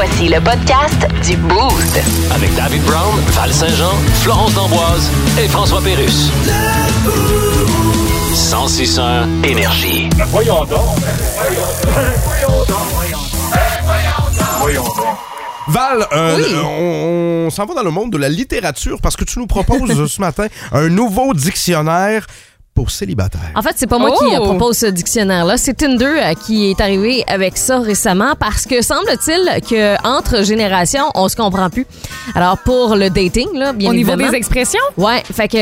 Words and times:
Voici 0.00 0.28
le 0.28 0.40
podcast 0.40 1.08
du 1.26 1.36
Boost. 1.36 2.00
Avec 2.32 2.54
David 2.54 2.80
Brown, 2.84 3.18
Val 3.32 3.52
Saint-Jean, 3.52 3.90
Florence 4.22 4.54
D'Amboise 4.54 5.10
et 5.42 5.48
François 5.48 5.80
Pérus. 5.82 6.30
1061 8.30 9.26
Énergie. 9.42 10.08
Voyons 10.28 10.64
donc. 10.66 10.78
Voyons 11.34 12.64
donc. 12.68 12.78
Voyons 14.60 14.84
donc. 14.84 14.94
Val, 15.66 16.06
euh, 16.12 16.36
Oui. 16.36 16.44
on, 16.64 17.46
on 17.46 17.50
s'en 17.50 17.66
va 17.66 17.74
dans 17.74 17.82
le 17.82 17.90
monde 17.90 18.12
de 18.12 18.18
la 18.18 18.28
littérature 18.28 19.00
parce 19.02 19.16
que 19.16 19.24
tu 19.24 19.40
nous 19.40 19.48
proposes 19.48 20.06
ce 20.12 20.20
matin 20.20 20.46
un 20.70 20.88
nouveau 20.88 21.34
dictionnaire 21.34 22.24
pour 22.78 22.92
célibataires. 22.92 23.50
En 23.56 23.62
fait, 23.62 23.72
c'est 23.74 23.88
pas 23.88 23.98
moi 23.98 24.10
Oh! 24.14 24.24
qui 24.24 24.36
euh, 24.36 24.38
propose 24.38 24.78
ce 24.78 24.86
dictionnaire-là. 24.86 25.56
C'est 25.58 25.74
Tinder 25.74 26.04
euh, 26.06 26.34
qui 26.34 26.70
est 26.70 26.80
arrivé 26.80 27.24
avec 27.26 27.56
ça 27.56 27.80
récemment 27.80 28.34
parce 28.38 28.66
que 28.66 28.82
semble-t-il 28.82 29.60
que 29.68 29.96
entre 30.06 30.44
générations, 30.44 31.06
on 31.16 31.28
se 31.28 31.34
comprend 31.34 31.70
plus. 31.70 31.86
Alors 32.36 32.56
pour 32.58 32.94
le 32.94 33.10
dating, 33.10 33.48
là, 33.54 33.72
bien 33.72 33.90
Au 33.90 33.94
niveau 33.94 34.14
des 34.14 34.32
expressions? 34.32 34.78
Ouais, 34.96 35.24
fait 35.24 35.48
que 35.48 35.56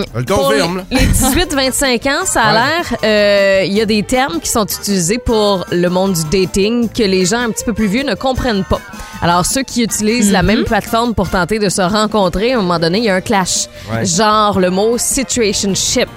euh, 0.00 0.02
le 0.16 0.24
pour 0.24 0.48
confirme, 0.48 0.84
les, 0.90 1.00
les 1.00 1.06
18-25 1.08 2.08
ans, 2.08 2.24
ça 2.24 2.40
a 2.42 2.52
Ouais. 2.54 2.60
l'air, 2.60 2.98
euh, 3.04 3.64
il 3.66 3.74
y 3.74 3.80
a 3.82 3.84
des 3.86 4.02
termes 4.02 4.40
qui 4.40 4.48
sont 4.48 4.64
utilisés 4.64 5.18
pour 5.18 5.66
le 5.72 5.88
monde 5.88 6.14
du 6.14 6.24
dating 6.44 6.88
que 6.88 7.02
les 7.02 7.26
gens 7.26 7.40
un 7.40 7.50
petit 7.50 7.64
peu 7.64 7.74
plus 7.74 7.86
vieux 7.86 8.02
ne 8.04 8.14
comprennent 8.14 8.64
pas. 8.64 8.80
Alors 9.20 9.44
ceux 9.44 9.62
qui 9.62 9.82
utilisent 9.82 10.32
la 10.32 10.42
même 10.42 10.64
plateforme 10.64 11.14
pour 11.14 11.28
tenter 11.28 11.58
de 11.58 11.68
se 11.68 11.82
rencontrer, 11.82 12.52
à 12.54 12.58
un 12.58 12.62
moment 12.62 12.78
donné, 12.78 12.96
il 12.98 13.04
y 13.04 13.10
a 13.10 13.14
un 13.16 13.20
clash. 13.20 13.66
Ouais. 13.92 14.06
Genre 14.06 14.58
le 14.58 14.70
mot 14.70 14.96
situationship. 14.96 16.08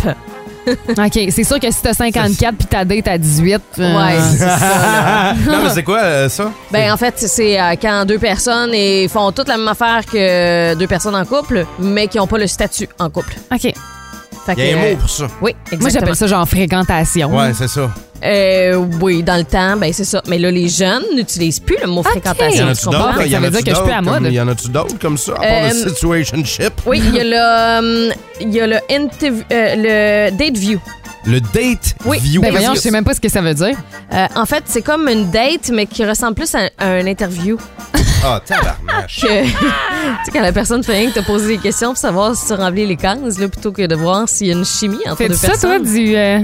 OK, 0.67 1.19
c'est 1.29 1.43
sûr 1.43 1.59
que 1.59 1.71
si 1.71 1.81
t'as 1.81 1.93
54 1.93 2.55
puis 2.57 2.67
ta 2.67 2.85
date 2.85 3.07
à 3.07 3.17
18... 3.17 3.61
euh, 3.79 3.97
Ouais, 3.97 4.17
c'est 4.31 4.37
ça. 4.37 4.57
là. 4.57 5.33
non, 5.47 5.63
mais 5.63 5.69
c'est 5.69 5.83
quoi 5.83 5.99
euh, 5.99 6.29
ça? 6.29 6.51
Ben 6.71 6.91
en 6.91 6.97
fait, 6.97 7.13
c'est 7.17 7.59
euh, 7.59 7.75
quand 7.81 8.05
deux 8.05 8.19
personnes 8.19 8.73
et 8.73 9.07
font 9.07 9.31
toute 9.31 9.47
la 9.47 9.57
même 9.57 9.67
affaire 9.67 10.05
que 10.05 10.73
deux 10.75 10.87
personnes 10.87 11.15
en 11.15 11.25
couple, 11.25 11.65
mais 11.79 12.07
qui 12.07 12.17
n'ont 12.17 12.27
pas 12.27 12.37
le 12.37 12.47
statut 12.47 12.89
en 12.99 13.09
couple. 13.09 13.35
OK. 13.51 13.61
Fait 14.45 14.53
Il 14.57 14.65
y 14.65 14.73
a 14.73 14.77
un 14.77 14.91
mot 14.91 14.95
pour 14.97 15.09
ça. 15.09 15.27
Oui, 15.41 15.51
exactement. 15.71 15.81
Moi, 15.81 15.89
j'appelle 15.89 16.15
ça 16.15 16.27
genre 16.27 16.47
fréquentation. 16.47 17.35
Ouais, 17.35 17.51
c'est 17.53 17.67
ça. 17.67 17.89
Euh, 18.23 18.75
oui, 19.01 19.21
dans 19.23 19.35
le 19.37 19.43
temps, 19.43 19.75
ben 19.77 19.91
c'est 19.93 20.03
ça. 20.05 20.21
Mais 20.27 20.39
là, 20.39 20.49
les 20.49 20.67
jeunes 20.69 21.03
n'utilisent 21.15 21.59
plus 21.59 21.77
le 21.81 21.87
mot 21.87 22.01
Y 22.01 22.05
fréquentation. 22.05 22.63
en 22.63 22.67
tu 22.67 22.71
a-tu 22.71 22.85
comprends? 22.85 23.03
d'autres? 23.07 23.17
Ça 23.19 23.25
Y 23.27 23.37
en 23.37 23.39
veut 23.41 23.45
a-tu 23.47 23.55
dire 23.55 23.63
que 23.63 23.69
je 23.71 23.75
suis 23.75 23.83
plus 23.83 23.93
à 23.93 23.97
d'autres 24.01 24.11
mode. 24.13 24.23
comme- 24.23 24.31
Y 24.33 24.39
en 24.41 24.47
a-tu 24.47 24.69
d'autres 24.69 24.99
comme 24.99 25.17
ça? 25.17 25.31
À 25.33 25.35
part 25.35 25.47
Euh, 25.47 25.69
le 25.83 25.89
situationship? 25.89 26.73
Oui, 26.85 27.01
il 27.05 27.15
y 27.15 27.19
a 27.19 27.23
le, 27.23 27.35
euh, 28.09 28.13
il 28.41 28.53
y 28.53 28.61
a 28.61 28.67
le, 28.67 28.75
interv- 28.89 29.43
euh, 29.51 30.29
le 30.29 30.37
date 30.37 30.57
view. 30.57 30.79
Le 31.27 31.39
date 31.41 31.95
Oui. 32.05 32.19
view. 32.19 32.39
Ben 32.41 32.51
voyons, 32.51 32.75
je 32.75 32.79
sais 32.79 32.91
même 32.91 33.03
pas 33.03 33.15
ce 33.15 33.19
que 33.19 33.29
ça 33.29 33.41
veut 33.41 33.55
dire. 33.55 33.75
Euh, 34.13 34.27
en 34.35 34.45
fait, 34.45 34.63
c'est 34.67 34.83
comme 34.83 35.07
une 35.09 35.29
date, 35.31 35.71
mais 35.73 35.87
qui 35.87 36.05
ressemble 36.05 36.35
plus 36.35 36.53
à, 36.53 36.69
à 36.77 36.85
un 36.87 37.05
interview. 37.07 37.57
Ah, 38.23 38.39
tabarnache. 38.45 39.21
Que, 39.25 39.43
tu 39.45 39.49
sais, 40.25 40.31
quand 40.31 40.41
la 40.41 40.51
personne 40.53 40.83
fait 40.83 40.93
rien 40.97 41.09
que 41.09 41.19
te 41.19 41.25
poser 41.25 41.47
des 41.47 41.57
questions 41.57 41.89
pour 41.89 41.97
savoir 41.97 42.35
si 42.35 42.45
tu 42.47 42.53
remplis 42.53 42.85
les 42.85 42.95
cases, 42.95 43.39
là, 43.39 43.47
plutôt 43.47 43.71
que 43.71 43.85
de 43.87 43.95
voir 43.95 44.29
s'il 44.29 44.47
y 44.47 44.51
a 44.51 44.53
une 44.53 44.65
chimie 44.65 44.99
entre 45.07 45.27
deux 45.27 45.33
ça, 45.33 45.47
toi, 45.47 45.55
personnes. 45.79 45.83
du... 45.83 46.15
euh, 46.15 46.39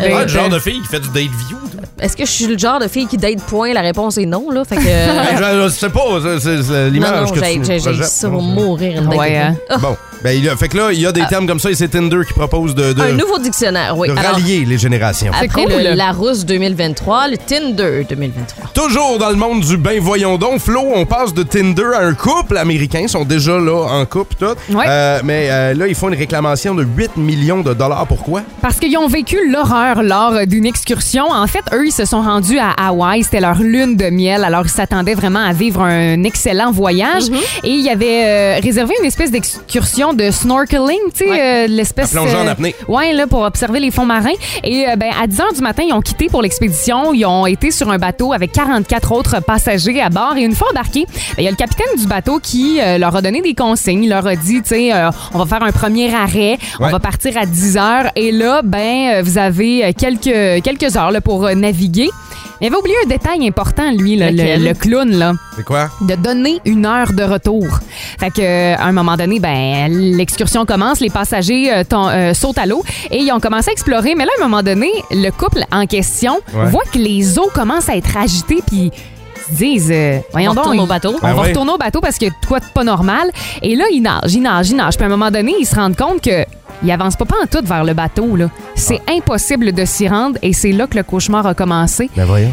Euh, 0.00 0.10
Ah, 0.14 0.22
le 0.22 0.28
genre 0.28 0.48
de 0.48 0.58
fille 0.58 0.80
qui 0.82 0.88
fait 0.88 1.00
du 1.00 1.08
date 1.08 1.30
view. 1.46 1.56
toi? 1.72 1.80
Est-ce 2.00 2.16
que 2.16 2.26
je 2.26 2.30
suis 2.30 2.46
le 2.46 2.58
genre 2.58 2.78
de 2.78 2.86
fille 2.88 3.06
qui 3.06 3.16
date 3.16 3.40
point? 3.42 3.72
La 3.72 3.80
réponse 3.80 4.18
est 4.18 4.26
non, 4.26 4.50
là. 4.50 4.64
Fait 4.64 4.76
que. 4.76 4.82
Ben, 4.84 5.36
je, 5.38 5.62
je 5.64 5.68
sais 5.70 5.88
pas, 5.88 6.00
c'est- 6.22 6.40
c'est 6.40 6.62
c'est 6.62 6.84
non, 6.84 6.90
l'image 6.90 7.28
non, 7.28 7.34
que 7.34 7.44
j'ai 7.44 7.54
tu 7.58 7.64
j'ai- 7.64 7.78
j'ai 7.78 7.84
projettes. 7.90 8.04
ça 8.06 8.28
pour 8.28 8.42
mourir 8.42 9.00
une 9.00 9.08
date. 9.08 9.18
Ouais, 9.18 9.36
hein. 9.38 9.56
Ah, 9.70 9.78
Bon, 9.78 9.96
ben, 10.22 10.30
il 10.36 10.44
y 10.44 10.48
a- 10.48 10.56
fait 10.56 10.68
que 10.68 10.76
là, 10.76 10.92
il 10.92 11.00
y 11.00 11.06
a 11.06 11.12
des 11.12 11.24
termes 11.26 11.46
comme 11.46 11.60
ça 11.60 11.70
et 11.70 11.74
c'est 11.74 11.88
Tinder 11.88 12.20
qui 12.26 12.32
propose 12.32 12.74
de, 12.74 12.92
de, 12.92 13.00
Un 13.02 13.12
nouveau 13.12 13.38
dictionnaire, 13.38 13.96
oui. 13.96 14.08
de 14.08 14.12
Alors, 14.16 14.32
rallier 14.32 14.64
les 14.64 14.78
générations. 14.78 15.32
C'est 15.38 15.46
après 15.46 15.64
cool. 15.64 15.82
le 15.82 15.94
Larousse 15.94 16.44
2023, 16.44 17.28
le 17.28 17.36
Tinder 17.38 18.06
2023. 18.08 18.70
Toujours 18.74 19.18
dans 19.18 19.30
le 19.30 19.36
monde 19.36 19.60
du 19.60 19.76
ben 19.76 19.98
voyons 20.00 20.36
donc, 20.38 20.60
Flo, 20.60 20.80
on 20.94 21.04
passe 21.06 21.32
de 21.34 21.42
Tinder 21.42 21.90
à 21.94 22.00
un 22.00 22.14
couple 22.14 22.56
américain, 22.56 23.00
ils 23.02 23.08
sont 23.08 23.24
déjà 23.24 23.58
là 23.58 23.84
en 23.88 24.04
couple 24.06 24.34
tout. 24.38 24.74
Ouais. 24.74 24.84
Euh, 24.88 25.20
mais 25.24 25.48
euh, 25.50 25.74
là, 25.74 25.86
ils 25.86 25.94
font 25.94 26.08
une 26.08 26.18
réclamation 26.18 26.74
de 26.74 26.84
8 26.84 27.16
millions 27.16 27.62
de 27.62 27.74
dollars. 27.74 28.06
Pourquoi? 28.06 28.42
Parce 28.62 28.78
qu'ils 28.78 28.96
ont 28.98 29.08
vécu 29.08 29.50
l'horreur 29.50 30.02
lors 30.02 30.46
d'une 30.46 30.66
excursion. 30.66 31.30
En 31.30 31.46
fait, 31.46 31.64
eux, 31.72 31.86
ils 31.86 31.92
se 31.92 32.04
sont 32.04 32.22
rendus 32.22 32.58
à 32.58 32.70
Hawaï. 32.70 33.22
C'était 33.22 33.40
leur 33.40 33.58
lune 33.60 33.96
de 33.96 34.10
miel. 34.10 34.44
Alors, 34.44 34.62
ils 34.64 34.70
s'attendaient 34.70 35.14
vraiment 35.14 35.44
à 35.44 35.52
vivre 35.52 35.82
un 35.82 36.22
excellent 36.24 36.72
voyage. 36.72 37.24
Et 37.64 37.70
ils 37.70 37.88
avaient 37.88 38.24
euh, 38.24 38.60
réservé 38.62 38.94
une 39.00 39.06
espèce 39.06 39.30
d'excursion 39.30 40.05
de 40.12 40.30
snorkeling, 40.30 40.98
tu 41.14 41.24
sais, 41.24 41.40
euh, 41.40 41.66
l'espèce... 41.66 42.12
Plonger 42.12 42.36
en 42.36 42.46
apnée. 42.46 42.74
Ouais, 42.88 43.12
là, 43.12 43.26
pour 43.26 43.40
observer 43.40 43.80
les 43.80 43.90
fonds 43.90 44.06
marins. 44.06 44.30
Et 44.64 44.88
euh, 44.88 44.96
ben, 44.96 45.10
à 45.20 45.26
10 45.26 45.36
h 45.36 45.54
du 45.56 45.60
matin, 45.60 45.82
ils 45.86 45.92
ont 45.92 46.00
quitté 46.00 46.26
pour 46.28 46.42
l'expédition. 46.42 47.12
Ils 47.12 47.26
ont 47.26 47.46
été 47.46 47.70
sur 47.70 47.90
un 47.90 47.98
bateau 47.98 48.32
avec 48.32 48.52
44 48.52 49.12
autres 49.12 49.40
passagers 49.42 50.00
à 50.00 50.08
bord. 50.08 50.34
Et 50.36 50.42
une 50.42 50.54
fois 50.54 50.68
embarqués, 50.70 51.06
ben, 51.06 51.38
il 51.38 51.44
y 51.44 51.48
a 51.48 51.50
le 51.50 51.56
capitaine 51.56 51.86
du 51.98 52.06
bateau 52.06 52.38
qui 52.40 52.80
euh, 52.80 52.98
leur 52.98 53.14
a 53.16 53.22
donné 53.22 53.40
des 53.40 53.54
consignes. 53.54 54.04
Il 54.04 54.10
leur 54.10 54.26
a 54.26 54.36
dit, 54.36 54.62
tu 54.62 54.68
sais, 54.68 54.92
euh, 54.92 55.10
on 55.34 55.38
va 55.38 55.46
faire 55.46 55.66
un 55.66 55.72
premier 55.72 56.14
arrêt. 56.14 56.58
On 56.80 56.88
va 56.88 57.00
partir 57.00 57.36
à 57.36 57.46
10 57.46 57.76
heures. 57.76 58.10
Et 58.16 58.32
là, 58.32 58.62
ben, 58.62 59.16
euh, 59.16 59.22
vous 59.22 59.38
avez 59.38 59.84
euh, 59.84 59.92
quelques, 59.96 60.62
quelques 60.62 60.96
heures 60.96 61.10
là, 61.10 61.20
pour 61.20 61.46
euh, 61.46 61.54
naviguer. 61.54 62.10
Il 62.60 62.66
avait 62.68 62.76
oublié 62.76 62.96
un 63.04 63.08
détail 63.08 63.46
important, 63.46 63.90
lui, 63.92 64.16
là, 64.16 64.30
le, 64.30 64.36
Lequel? 64.38 64.64
le 64.64 64.72
clown, 64.74 65.10
là 65.10 65.32
C'est 65.56 65.64
quoi? 65.64 65.90
de 66.00 66.14
donner 66.14 66.58
une 66.64 66.86
heure 66.86 67.12
de 67.12 67.22
retour. 67.22 67.66
Fait 68.18 68.30
que 68.30 68.40
euh, 68.40 68.76
à 68.76 68.84
un 68.86 68.92
moment 68.92 69.16
donné, 69.16 69.40
ben 69.40 69.88
l'excursion 69.90 70.64
commence, 70.64 71.00
les 71.00 71.10
passagers 71.10 71.70
euh, 71.70 71.84
ton- 71.84 72.08
euh, 72.08 72.32
sautent 72.32 72.56
à 72.58 72.64
l'eau 72.66 72.82
et 73.10 73.18
ils 73.18 73.30
ont 73.32 73.40
commencé 73.40 73.68
à 73.68 73.72
explorer. 73.72 74.14
Mais 74.14 74.24
là, 74.24 74.30
à 74.38 74.44
un 74.44 74.48
moment 74.48 74.62
donné, 74.62 74.88
le 75.10 75.30
couple 75.30 75.64
en 75.70 75.86
question 75.86 76.38
Ouais. 76.54 76.70
voit 76.70 76.84
que 76.92 76.98
les 76.98 77.38
eaux 77.38 77.50
commencent 77.54 77.88
à 77.90 77.96
être 77.96 78.16
agitées 78.16 78.62
puis 78.66 78.90
ils 79.50 79.54
se 79.54 79.58
disent 79.58 79.90
euh, 79.92 80.18
voyons 80.32 80.50
On 80.50 80.54
donc, 80.54 80.64
retourne 80.64 80.78
ils- 80.78 80.82
au 80.82 80.86
bateau. 80.86 81.14
On 81.16 81.26
Ben 81.26 81.34
va 81.34 81.42
ouais. 81.42 81.48
retourner 81.48 81.72
au 81.72 81.78
bateau 81.78 82.00
parce 82.00 82.18
que 82.18 82.26
quoi 82.46 82.60
de 82.60 82.64
pas 82.66 82.84
normal. 82.84 83.30
Et 83.62 83.74
là, 83.76 83.84
ils 83.92 84.00
nagent, 84.00 84.34
ils 84.34 84.42
nagent, 84.42 84.70
ils 84.70 84.76
nagent. 84.76 84.96
Puis 84.96 85.04
à 85.04 85.06
un 85.06 85.10
moment 85.10 85.30
donné, 85.30 85.54
ils 85.60 85.66
se 85.66 85.74
rendent 85.74 85.96
compte 85.96 86.20
que 86.20 86.44
ils 86.82 86.90
avancent 86.92 87.16
pas, 87.16 87.24
pas 87.24 87.36
en 87.42 87.46
tout 87.46 87.64
vers 87.66 87.84
le 87.84 87.94
bateau. 87.94 88.36
là. 88.36 88.50
C'est 88.74 89.00
Ah. 89.06 89.12
impossible 89.12 89.72
de 89.72 89.84
s'y 89.84 90.08
rendre 90.08 90.38
et 90.42 90.52
c'est 90.52 90.72
là 90.72 90.86
que 90.86 90.96
le 90.96 91.02
cauchemar 91.02 91.46
a 91.46 91.54
commencé. 91.54 92.10
Ben 92.16 92.24
voyons. 92.24 92.52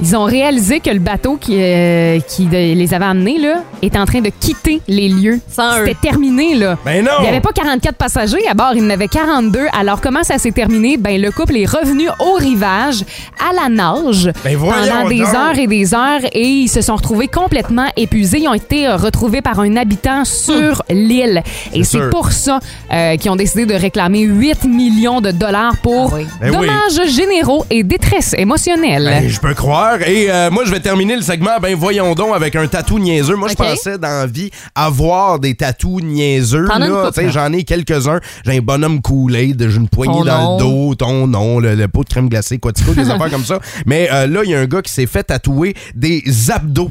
Ils 0.00 0.14
ont 0.16 0.24
réalisé 0.24 0.78
que 0.80 0.90
le 0.90 1.00
bateau 1.00 1.36
qui, 1.40 1.56
euh, 1.58 2.20
qui 2.20 2.46
de- 2.46 2.52
les 2.74 2.94
avait 2.94 3.04
amenés 3.04 3.38
là, 3.38 3.62
était 3.82 3.98
en 3.98 4.04
train 4.04 4.20
de 4.20 4.30
quitter 4.30 4.80
les 4.86 5.08
lieux. 5.08 5.40
Sans 5.50 5.78
eux. 5.80 5.86
C'était 5.86 6.08
terminé. 6.10 6.54
Là. 6.54 6.76
Ben 6.84 7.04
non! 7.04 7.10
Il 7.18 7.22
n'y 7.22 7.28
avait 7.28 7.40
pas 7.40 7.50
44 7.52 7.96
passagers 7.96 8.46
à 8.48 8.54
bord, 8.54 8.70
il 8.74 8.82
y 8.82 8.86
en 8.86 8.90
avait 8.90 9.08
42. 9.08 9.66
Alors, 9.78 10.00
comment 10.00 10.22
ça 10.22 10.38
s'est 10.38 10.52
terminé? 10.52 10.96
Ben, 10.96 11.20
le 11.20 11.30
couple 11.32 11.56
est 11.56 11.66
revenu 11.66 12.08
au 12.20 12.34
rivage, 12.34 13.04
à 13.40 13.52
la 13.54 13.68
nage, 13.68 14.30
Ben 14.44 14.56
voyons 14.56 14.74
pendant 14.86 15.08
des 15.08 15.18
donc. 15.18 15.34
heures 15.34 15.58
et 15.58 15.66
des 15.66 15.94
heures, 15.94 16.20
et 16.32 16.46
ils 16.46 16.68
se 16.68 16.80
sont 16.80 16.94
retrouvés 16.96 17.26
complètement 17.28 17.86
épuisés. 17.96 18.38
Ils 18.40 18.48
ont 18.48 18.54
été 18.54 18.86
euh, 18.86 18.96
retrouvés 18.96 19.42
par 19.42 19.58
un 19.60 19.76
habitant 19.76 20.24
sur 20.24 20.82
l'île. 20.90 21.42
Et 21.74 21.82
C'est 21.82 21.98
c'est 21.98 21.98
sûr. 21.98 22.10
pour 22.10 22.30
ça 22.30 22.60
euh, 22.92 23.16
qu'ils 23.16 23.30
ont 23.32 23.36
décidé 23.36 23.66
de 23.66 23.74
réclamer 23.74 24.20
8 24.20 24.64
millions 24.64 25.20
de 25.20 25.32
dollars 25.32 25.76
pour 25.82 26.12
Ah 26.12 26.16
oui. 26.18 26.26
Ben 26.40 26.50
oui. 26.50 26.66
dommages 26.66 27.08
généraux 27.10 27.64
et 27.70 27.82
détresse 27.82 28.34
émotionnelle. 28.38 29.04
Ben, 29.04 29.28
je 29.28 29.40
peux 29.40 29.54
croire. 29.54 29.87
Et 30.06 30.30
euh, 30.30 30.50
moi, 30.50 30.64
je 30.64 30.70
vais 30.70 30.80
terminer 30.80 31.16
le 31.16 31.22
segment, 31.22 31.58
ben 31.60 31.74
voyons 31.74 32.14
donc, 32.14 32.34
avec 32.34 32.56
un 32.56 32.66
tatou 32.66 32.98
niaiseux. 32.98 33.36
Moi, 33.36 33.48
je 33.48 33.54
pensais 33.54 33.98
dans 33.98 34.08
la 34.08 34.26
vie 34.26 34.50
avoir 34.74 35.38
des 35.38 35.54
tatous 35.54 36.02
niaiseux. 36.02 36.66
T'en 36.66 36.80
as 36.80 36.86
une 36.86 36.92
là. 36.92 37.00
couple, 37.02 37.14
Tu 37.14 37.20
sais, 37.20 37.26
là. 37.26 37.30
J'en 37.32 37.52
ai 37.52 37.64
quelques-uns. 37.64 38.20
J'ai 38.44 38.58
un 38.58 38.60
bonhomme 38.60 39.00
Kool-Aid, 39.00 39.68
j'ai 39.68 39.76
une 39.76 39.88
poignée 39.88 40.18
Ton 40.20 40.24
dans 40.24 40.52
le 40.54 40.58
dos, 40.58 40.94
ton 40.94 41.26
nom, 41.26 41.58
le, 41.58 41.74
le 41.74 41.88
pot 41.88 42.04
de 42.04 42.08
crème 42.08 42.28
glacée, 42.28 42.58
quoi, 42.58 42.72
des 42.72 43.10
affaires 43.10 43.30
comme 43.30 43.44
ça. 43.44 43.58
Mais 43.86 44.08
euh, 44.12 44.26
là, 44.26 44.40
il 44.44 44.50
y 44.50 44.54
a 44.54 44.60
un 44.60 44.66
gars 44.66 44.82
qui 44.82 44.92
s'est 44.92 45.06
fait 45.06 45.24
tatouer 45.24 45.74
des 45.94 46.22
abdos. 46.50 46.90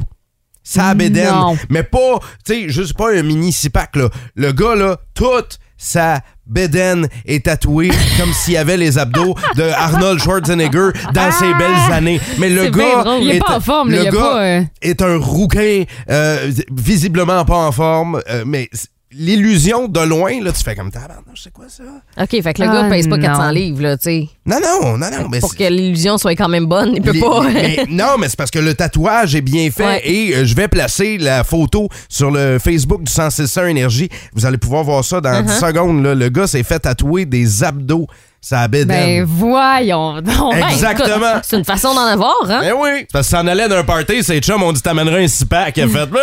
Ça 0.62 0.94
bédaine. 0.94 1.30
Non. 1.30 1.56
Mais 1.70 1.82
pas, 1.82 2.18
tu 2.44 2.52
sais, 2.52 2.68
juste 2.68 2.94
pas 2.94 3.10
un 3.14 3.22
mini 3.22 3.52
six-pack, 3.52 3.96
là. 3.96 4.08
Le 4.34 4.52
gars, 4.52 4.74
là, 4.74 4.98
toute 5.14 5.58
sa 5.78 6.20
bédaine 6.46 7.08
est 7.24 7.44
tatouée 7.44 7.90
comme 8.18 8.32
s'il 8.32 8.54
y 8.54 8.56
avait 8.56 8.76
les 8.76 8.98
abdos 8.98 9.34
de 9.56 9.62
Arnold 9.62 10.18
Schwarzenegger 10.20 10.90
dans 11.14 11.30
ses 11.30 11.54
belles 11.54 11.92
années. 11.92 12.20
Mais 12.38 12.50
le 12.50 12.68
gars. 12.68 13.18
Il 13.20 13.30
est 13.30 13.38
pas 13.38 13.56
en 13.56 13.60
forme, 13.60 13.90
là, 13.90 13.98
le 13.98 14.02
il 14.02 14.04
y 14.04 14.08
a 14.08 14.10
gars 14.10 14.20
pas, 14.20 14.44
euh, 14.44 14.62
est 14.82 15.02
un 15.02 15.18
rouquin, 15.18 15.84
euh, 16.10 16.50
visiblement 16.70 17.44
pas 17.44 17.56
en 17.56 17.72
forme, 17.72 18.20
euh, 18.28 18.42
mais 18.46 18.68
l'illusion 19.12 19.88
de 19.88 20.00
loin, 20.00 20.42
là, 20.42 20.52
tu 20.52 20.62
fais 20.62 20.74
comme 20.74 20.90
tabarnak, 20.90 21.24
c'est 21.34 21.52
quoi 21.52 21.64
ça? 21.68 21.82
OK, 22.20 22.28
fait 22.42 22.54
que 22.54 22.62
le 22.62 22.68
Ah, 22.68 22.82
gars 22.82 22.88
pèse 22.90 23.08
pas 23.08 23.16
non. 23.16 23.22
400 23.22 23.50
livres, 23.50 23.82
là, 23.82 23.96
tu 23.96 24.04
sais. 24.04 24.28
Non, 24.44 24.58
non, 24.62 24.98
non, 24.98 25.10
non. 25.10 25.28
Mais 25.30 25.40
Pour 25.40 25.50
c'est- 25.52 25.56
que 25.58 25.72
l'illusion 25.72 26.18
soit 26.18 26.34
quand 26.36 26.48
même 26.48 26.66
bonne, 26.66 26.92
il 26.94 27.02
peut 27.02 27.12
les- 27.12 27.20
pas. 27.20 27.42
mais 27.50 27.84
non, 27.88 28.16
mais 28.18 28.28
c'est 28.28 28.36
parce 28.36 28.50
que 28.50 28.58
le 28.58 28.74
tatouage 28.74 29.34
est 29.34 29.40
bien 29.40 29.70
fait 29.70 29.84
Ouais. 29.84 30.02
et 30.04 30.34
euh, 30.36 30.44
je 30.44 30.54
vais 30.54 30.68
placer 30.68 31.16
la 31.18 31.42
photo 31.44 31.88
sur 32.08 32.30
le 32.30 32.58
Facebook 32.58 33.02
du 33.02 33.10
161 33.12 33.66
Énergie. 33.68 34.08
Vous 34.34 34.44
allez 34.46 34.58
pouvoir 34.58 34.84
voir 34.84 35.04
ça 35.04 35.20
dans 35.20 35.30
Uh-huh. 35.30 35.44
10 35.46 35.58
secondes. 35.58 36.02
là. 36.02 36.14
Le 36.14 36.28
gars 36.28 36.46
s'est 36.46 36.62
fait 36.62 36.80
tatouer 36.80 37.24
des 37.24 37.64
abdos. 37.64 38.06
Ça 38.40 38.68
Ben 38.68 38.86
bédaine. 38.86 39.24
voyons 39.24 40.20
donc. 40.20 40.54
Ben, 40.54 40.68
Exactement. 40.70 41.40
C'est 41.42 41.56
une 41.58 41.64
façon 41.64 41.92
d'en 41.94 42.04
avoir, 42.06 42.36
hein? 42.48 42.60
Ben 42.62 42.72
oui. 42.78 42.88
C'est 43.00 43.12
Parce 43.12 43.26
que 43.28 43.36
s'en 43.36 43.46
allait 43.46 43.68
d'un 43.68 43.82
party, 43.84 44.22
ses 44.22 44.38
chums 44.40 44.62
ont 44.62 44.72
dit 44.72 44.80
t'amènerais 44.80 45.24
un 45.24 45.28
six-pack. 45.28 45.76
Il 45.76 45.82
a 45.84 45.88
fait. 45.88 46.08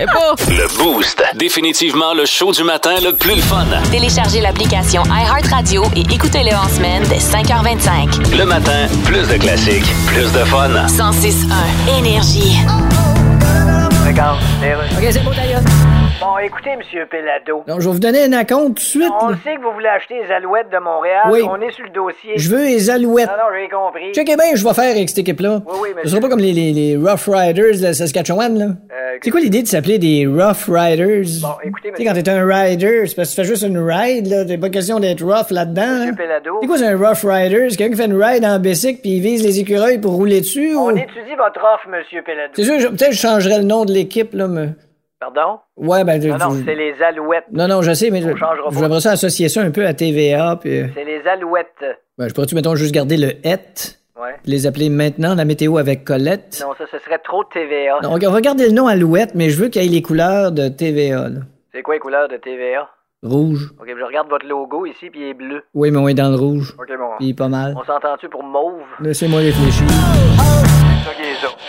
Ah! 0.00 0.34
Le 0.48 0.76
Boost. 0.78 1.22
Définitivement 1.34 2.14
le 2.14 2.24
show 2.24 2.52
du 2.52 2.62
matin 2.62 2.94
le 3.02 3.14
plus 3.16 3.34
le 3.34 3.42
fun. 3.42 3.66
Téléchargez 3.90 4.40
l'application 4.40 5.02
iHeartRadio 5.04 5.84
et 5.96 6.00
écoutez-le 6.12 6.54
en 6.54 6.68
semaine 6.68 7.02
dès 7.08 7.18
5h25. 7.18 8.36
Le 8.36 8.44
matin, 8.44 8.86
plus 9.04 9.26
de 9.28 9.36
classiques, 9.36 9.92
plus 10.06 10.30
de 10.32 10.44
fun. 10.44 10.68
106.1 10.86 11.98
Énergie. 11.98 12.58
OK, 14.98 15.08
c'est 15.10 15.24
beau 15.24 15.34
d'ailleurs. 15.34 15.60
Bon, 16.28 16.36
écoutez, 16.44 16.76
Monsieur 16.76 17.06
Pelado. 17.06 17.64
Donc, 17.66 17.80
je 17.80 17.86
vais 17.86 17.92
vous 17.94 17.98
donner 18.00 18.22
un 18.24 18.32
acompte 18.34 18.66
tout 18.68 18.72
de 18.74 18.78
suite. 18.80 19.12
On 19.22 19.28
là. 19.30 19.36
sait 19.42 19.56
que 19.56 19.62
vous 19.62 19.72
voulez 19.72 19.88
acheter 19.88 20.14
les 20.22 20.30
alouettes 20.30 20.68
de 20.70 20.76
Montréal. 20.78 21.22
Oui. 21.30 21.40
On 21.48 21.58
est 21.62 21.70
sur 21.72 21.84
le 21.86 21.90
dossier. 21.90 22.32
Je 22.36 22.50
veux 22.50 22.64
les 22.66 22.90
alouettes. 22.90 23.28
Non, 23.28 23.32
non, 23.32 23.56
j'ai 23.58 23.68
compris. 23.70 24.12
Checkez 24.12 24.36
bien, 24.36 24.54
je 24.54 24.62
vais 24.62 24.74
faire 24.74 24.90
avec 24.94 25.08
cette 25.08 25.18
équipe-là. 25.18 25.62
Oui, 25.64 25.72
oui, 25.80 25.88
Ce 25.90 25.94
monsieur. 25.96 26.10
sera 26.10 26.20
pas 26.20 26.28
comme 26.28 26.40
les, 26.40 26.52
les, 26.52 26.72
les 26.74 26.96
Rough 26.98 27.28
Riders 27.34 27.80
de 27.80 27.92
Saskatchewan, 27.94 28.58
là. 28.58 28.64
Euh, 28.66 29.16
C'est 29.22 29.30
quoi 29.30 29.40
l'idée 29.40 29.62
de 29.62 29.68
s'appeler 29.68 29.98
des 29.98 30.26
Rough 30.26 30.68
Riders? 30.68 31.24
Bon, 31.40 31.48
écoutez, 31.64 31.92
Tu 31.92 31.96
sais, 31.96 32.04
quand 32.04 32.12
t'es 32.12 32.28
un 32.28 32.46
rider, 32.46 33.06
c'est 33.06 33.16
parce 33.16 33.30
que 33.30 33.34
tu 33.34 33.40
fais 33.40 33.48
juste 33.48 33.62
une 33.62 33.78
ride, 33.78 34.26
là. 34.26 34.44
T'as 34.44 34.58
pas 34.58 34.68
question 34.68 35.00
d'être 35.00 35.22
rough 35.24 35.50
là-dedans. 35.50 36.00
Monsieur. 36.00 36.14
Pelado. 36.14 36.58
C'est 36.60 36.66
quoi, 36.66 36.76
c'est 36.76 36.86
un 36.88 36.98
Rough 36.98 37.24
Rider? 37.24 37.70
C'est 37.70 37.76
quelqu'un 37.78 37.94
qui 37.96 38.02
fait 38.02 38.06
une 38.06 38.22
ride 38.22 38.44
en 38.44 38.58
bicycle 38.58 39.00
puis 39.00 39.12
il 39.16 39.20
vise 39.22 39.42
les 39.42 39.60
écureuils 39.60 39.98
pour 39.98 40.12
rouler 40.12 40.40
dessus? 40.40 40.74
On 40.76 40.88
ou- 40.92 40.96
étudie 40.96 41.34
votre 41.38 41.60
offre, 41.64 41.88
Monsieur 41.88 42.20
Pelado. 42.22 42.52
C'est 42.54 42.64
sûr, 42.64 42.78
je- 42.80 42.88
peut-être 42.88 43.08
que 43.08 43.14
je 43.14 43.20
changerais 43.20 43.58
le 43.58 43.64
nom 43.64 43.86
de 43.86 43.92
l'équipe, 43.94 44.34
là, 44.34 44.46
mais... 44.46 44.68
Pardon? 45.20 45.58
Ouais, 45.76 46.04
ben... 46.04 46.22
Non, 46.24 46.38
non, 46.38 46.50
c'est 46.64 46.74
les 46.76 46.94
alouettes. 47.02 47.44
non, 47.50 47.66
non, 47.66 47.82
je 47.82 47.92
sais, 47.92 48.10
mais 48.10 48.22
je- 48.22 48.28
j'aimerais 48.70 49.00
ça 49.00 49.12
associer 49.12 49.48
ça 49.48 49.62
un 49.62 49.70
peu 49.72 49.84
à 49.86 49.92
TVA, 49.94 50.56
puis... 50.60 50.80
euh, 50.82 50.86
C'est 50.94 51.04
les 51.04 51.26
alouettes. 51.26 51.66
Ben, 52.16 52.28
je 52.28 52.34
pourrais-tu, 52.34 52.54
mettons, 52.54 52.76
juste 52.76 52.94
garder 52.94 53.16
le 53.16 53.28
«et», 53.44 53.56
Ouais. 54.20 54.34
les 54.46 54.66
appeler 54.66 54.88
maintenant 54.90 55.34
la 55.36 55.44
météo 55.44 55.78
avec 55.78 56.04
Colette? 56.04 56.60
Non, 56.66 56.74
ça, 56.76 56.84
ce 56.90 56.98
serait 57.04 57.18
trop 57.18 57.44
TVA. 57.44 58.00
Non, 58.02 58.10
on 58.20 58.30
va 58.32 58.40
garder 58.40 58.66
le 58.66 58.72
nom 58.72 58.86
Alouette, 58.88 59.34
mais 59.36 59.48
je 59.48 59.60
veux 59.62 59.68
qu'il 59.68 59.82
y 59.82 59.86
ait 59.86 59.88
les 59.88 60.02
couleurs 60.02 60.50
de 60.50 60.68
TVA, 60.68 61.28
là. 61.28 61.40
C'est 61.72 61.82
quoi 61.82 61.94
les 61.94 62.00
couleurs 62.00 62.28
de 62.28 62.36
TVA? 62.36 62.88
Rouge. 63.22 63.72
Ok, 63.80 63.88
je 63.98 64.04
regarde 64.04 64.28
votre 64.28 64.46
logo 64.46 64.86
ici, 64.86 65.10
puis 65.10 65.20
il 65.20 65.26
est 65.30 65.34
bleu. 65.34 65.62
Oui, 65.74 65.90
mais 65.90 65.98
on 65.98 66.06
est 66.06 66.14
dans 66.14 66.28
le 66.30 66.36
rouge. 66.36 66.72
Ok, 66.78 66.86
bon. 66.96 67.10
Puis 67.18 67.34
pas 67.34 67.48
mal. 67.48 67.74
On 67.76 67.84
s'entend-tu 67.84 68.28
pour 68.28 68.44
mauve? 68.44 68.80
Laissez-moi 69.00 69.40
réfléchir. 69.40 69.86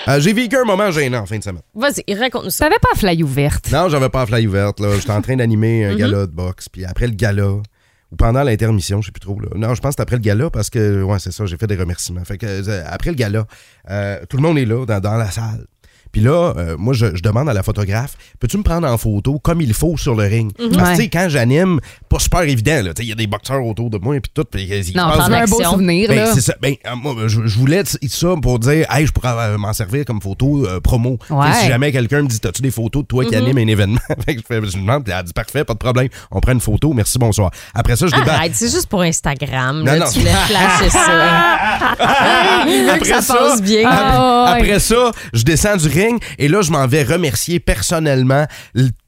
Euh, 0.08 0.20
J'ai 0.20 0.34
vécu 0.34 0.56
un 0.58 0.64
moment 0.64 0.92
gênant 0.92 1.20
en 1.20 1.26
fin 1.26 1.38
de 1.38 1.44
semaine. 1.44 1.62
Vas-y, 1.74 2.14
raconte-nous 2.14 2.50
ça. 2.52 2.66
T'avais 2.66 2.80
pas 2.80 2.96
fly 2.98 3.24
ouverte? 3.24 3.72
Non, 3.72 3.90
j'avais 3.90 4.10
pas 4.10 4.26
fly 4.26 4.46
ouverte. 4.48 4.80
là. 4.80 4.96
J'étais 4.96 5.12
en 5.12 5.22
train 5.22 5.36
d'animer 5.36 5.86
Mhm. 5.88 5.92
un 5.94 5.96
gala 5.96 6.26
de 6.28 6.32
boxe. 6.32 6.70
Puis 6.70 6.86
après 6.86 7.08
le 7.08 7.14
gala, 7.14 7.48
ou 7.50 8.16
pendant 8.18 8.44
l'intermission, 8.44 9.02
je 9.02 9.08
sais 9.08 9.12
plus 9.12 9.20
trop. 9.20 9.40
Là. 9.40 9.48
Non, 9.56 9.74
je 9.74 9.82
pense 9.82 9.92
que 9.92 9.96
c'est 9.98 10.02
après 10.02 10.16
le 10.18 10.22
gala 10.22 10.50
parce 10.52 10.70
que, 10.70 11.02
ouais, 11.04 11.18
c'est 11.20 11.32
ça, 11.32 11.46
j'ai 11.48 11.58
fait 11.58 11.68
des 11.68 11.76
remerciements. 11.78 12.24
Fait 12.26 12.38
que, 12.38 12.46
euh, 12.46 12.84
après 12.88 13.10
le 13.10 13.16
gala, 13.16 13.46
euh, 13.90 14.20
tout 14.30 14.38
le 14.38 14.44
monde 14.44 14.58
est 14.60 14.66
là, 14.66 14.86
dans, 14.86 15.00
dans 15.00 15.16
la 15.18 15.32
salle. 15.32 15.66
Puis 16.12 16.22
là, 16.22 16.54
euh, 16.58 16.76
moi, 16.78 16.94
je, 16.94 17.16
je 17.16 17.22
demande 17.22 17.50
à 17.50 17.54
la 17.54 17.64
photographe, 17.64 18.16
peux-tu 18.40 18.58
me 18.58 18.64
prendre 18.64 18.88
en 18.88 18.98
photo 18.98 19.40
comme 19.40 19.62
il 19.62 19.74
faut 19.74 19.98
sur 19.98 20.16
le 20.16 20.24
ring? 20.24 20.52
Parce 20.58 20.70
que, 20.70 20.96
tu 20.96 21.02
sais, 21.04 21.10
quand 21.10 21.28
j'anime, 21.30 21.80
pas 22.10 22.20
super 22.20 22.42
évident, 22.42 22.82
là. 22.84 22.94
Tu 22.94 23.02
sais, 23.02 23.06
il 23.06 23.10
y 23.10 23.12
a 23.12 23.16
des 23.16 23.28
boxeurs 23.28 23.64
autour 23.66 23.90
de 23.90 23.98
moi 23.98 24.16
et 24.16 24.20
puis 24.20 24.32
tout. 24.34 24.46
Ils 24.56 24.96
Non, 24.96 25.12
t'en 25.12 25.32
un 25.32 25.46
beau 25.46 25.64
souvenir, 25.64 26.10
ben, 26.10 26.16
là. 26.16 26.34
c'est 26.34 26.42
ça. 26.42 26.56
Ben, 26.62 26.76
euh, 26.86 26.96
moi, 26.96 27.16
je, 27.28 27.46
je 27.46 27.58
voulais 27.60 27.84
ça 27.86 28.28
pour 28.42 28.60
dire, 28.60 28.86
hey, 28.92 29.06
je 29.06 29.12
pourrais 29.12 29.30
euh, 29.30 29.58
m'en 29.58 29.74
servir 29.74 30.06
comme 30.06 30.22
photo 30.22 30.66
euh, 30.66 30.80
promo. 30.80 31.18
Ouais. 31.30 31.54
Si 31.62 31.68
jamais 31.68 31.92
quelqu'un 31.92 32.24
me 32.24 32.28
dit, 32.28 32.40
t'as-tu 32.40 32.62
des 32.62 32.72
photos 32.72 33.04
de 33.04 33.08
toi 33.08 33.26
qui 33.26 33.36
anime 33.36 33.58
un 33.58 33.68
événement? 33.68 34.00
fait 34.26 34.36
que 34.36 34.42
je, 34.42 34.46
fais, 34.48 34.56
je 34.66 34.76
lui 34.76 34.82
demande, 34.82 35.04
puis 35.04 35.14
elle 35.16 35.24
dit, 35.24 35.34
parfait, 35.34 35.64
pas 35.64 35.74
de 35.74 35.80
problème. 35.80 36.10
On 36.32 36.40
prend 36.40 36.54
une 36.54 36.60
photo, 36.60 36.94
merci, 36.94 37.20
bonsoir. 37.20 37.52
Après 37.74 37.96
ça, 37.96 38.08
je 38.08 38.12
débarque. 38.12 38.30
Arrête, 38.30 38.56
c'est 38.56 38.72
juste 38.72 38.88
pour 38.88 39.02
Instagram. 39.02 39.80
Non, 39.80 39.86
là, 39.86 40.00
non. 40.00 40.06
Tu 40.12 40.20
voulais 40.20 40.32
flasher 40.32 40.90
ça. 40.90 42.66
Il 42.68 42.92
veut 42.92 43.00
que 43.00 43.08
ça 43.08 43.34
passe 43.34 43.62
bien. 43.62 43.84
Ah, 43.86 44.54
ouais. 44.56 44.62
Après 44.62 44.80
ça, 44.80 45.12
je 45.34 45.44
descends 45.44 45.78
du 45.78 45.88
ring 45.88 45.99
et 46.38 46.48
là, 46.48 46.62
je 46.62 46.72
m'en 46.72 46.86
vais 46.88 47.04
remercier 47.04 47.60
personnellement 47.60 48.46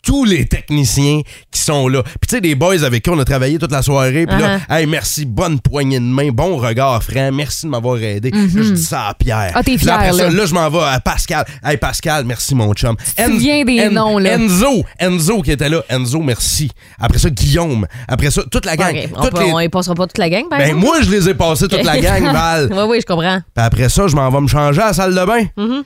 tous 0.03 0.25
les 0.25 0.45
techniciens 0.45 1.21
qui 1.51 1.61
sont 1.61 1.87
là. 1.87 2.01
Puis 2.03 2.13
tu 2.27 2.35
sais, 2.35 2.41
des 2.41 2.55
boys 2.55 2.83
avec 2.83 3.03
qui 3.03 3.09
on 3.11 3.19
a 3.19 3.25
travaillé 3.25 3.59
toute 3.59 3.71
la 3.71 3.81
soirée. 3.83 4.25
Puis 4.27 4.39
là, 4.39 4.57
Uh-huh. 4.57 4.75
hey, 4.79 4.87
merci, 4.87 5.25
bonne 5.25 5.59
poignée 5.59 5.99
de 5.99 6.03
main, 6.03 6.29
bon 6.31 6.57
regard 6.57 7.01
franc, 7.03 7.31
merci 7.31 7.65
de 7.67 7.71
m'avoir 7.71 7.97
aidé. 8.01 8.31
Là, 8.31 8.39
je 8.53 8.71
dis 8.73 8.83
ça 8.83 9.07
à 9.09 9.13
Pierre. 9.13 9.51
Ah, 9.53 9.63
t'es 9.63 9.77
Puis 9.77 9.85
là, 9.85 9.95
après 9.95 10.07
fier, 10.07 10.15
ça, 10.17 10.23
là. 10.29 10.29
là, 10.31 10.45
je 10.45 10.53
m'en 10.53 10.69
vais 10.69 10.79
à 10.79 10.99
Pascal. 10.99 11.45
Hey, 11.63 11.77
Pascal, 11.77 12.25
merci 12.25 12.55
mon 12.55 12.73
chum. 12.73 12.95
te 12.97 13.23
souviens 13.23 13.63
des 13.63 13.89
noms, 13.89 14.17
là. 14.17 14.33
Enzo, 14.33 14.83
Enzo 14.99 15.41
qui 15.43 15.51
était 15.51 15.69
là. 15.69 15.83
Enzo, 15.89 16.19
merci. 16.21 16.71
Après 16.99 17.19
ça, 17.19 17.29
Guillaume. 17.29 17.85
Après 18.07 18.31
ça, 18.31 18.41
toute 18.51 18.65
la 18.65 18.75
gang. 18.75 18.95
On, 19.15 19.27
peut- 19.27 19.43
les- 19.45 19.53
on 19.53 19.59
y 19.59 19.69
passera 19.69 19.93
pas 19.95 20.07
toute 20.07 20.17
la 20.17 20.29
gang, 20.29 20.49
par 20.49 20.57
Ben, 20.59 20.65
exemple? 20.69 20.85
moi, 20.85 20.97
je 21.03 21.09
les 21.11 21.29
ai 21.29 21.33
passés 21.35 21.67
toute 21.67 21.83
la 21.83 21.99
gang, 21.99 22.23
Val. 22.23 22.69
Oui, 22.71 22.83
oui, 22.89 22.97
je 23.01 23.05
comprends. 23.05 23.39
Puis 23.55 23.63
après 23.63 23.89
ça, 23.89 24.07
je 24.07 24.15
m'en 24.15 24.29
vais 24.29 24.41
me 24.41 24.47
changer 24.47 24.81
à 24.81 24.87
la 24.87 24.93
salle 24.93 25.13
de 25.15 25.25
bain. 25.25 25.43
Mhm. 25.57 25.83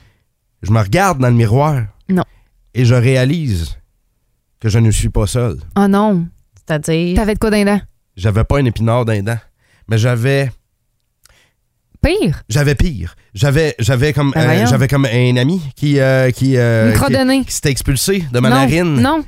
Je 0.62 0.70
me 0.72 0.80
regarde 0.80 1.18
dans 1.20 1.28
le 1.28 1.34
miroir. 1.34 1.82
Non. 2.08 2.24
Et 2.74 2.84
je 2.84 2.94
réalise 2.94 3.76
que 4.60 4.68
je 4.68 4.78
ne 4.78 4.90
suis 4.90 5.08
pas 5.08 5.26
seul. 5.26 5.58
Oh 5.76 5.86
non. 5.86 6.26
C'est-à-dire? 6.56 7.16
T'avais 7.16 7.34
de 7.34 7.38
quoi 7.38 7.50
d'un 7.50 7.64
dent? 7.64 7.80
J'avais 8.16 8.44
pas 8.44 8.58
un 8.58 8.64
épinard 8.64 9.04
d'un 9.04 9.22
dent, 9.22 9.38
mais 9.88 9.98
j'avais 9.98 10.50
Pire? 12.02 12.42
j'avais 12.48 12.74
pire. 12.74 13.14
J'avais 13.34 13.74
j'avais 13.78 14.12
comme 14.12 14.30
Ben 14.32 14.40
euh, 14.40 14.44
voyons. 14.44 14.66
j'avais 14.66 14.88
comme 14.88 15.06
un 15.06 15.36
ami 15.36 15.60
qui 15.74 15.98
euh, 16.00 16.30
qui 16.30 16.56
euh, 16.56 16.94
Une 16.94 17.44
qui, 17.44 17.52
s'était 17.52 17.70
expulsé 17.70 18.24
de 18.32 18.38
ma 18.40 18.48
non. 18.48 18.56
narine. 18.56 19.00
Non. 19.00 19.24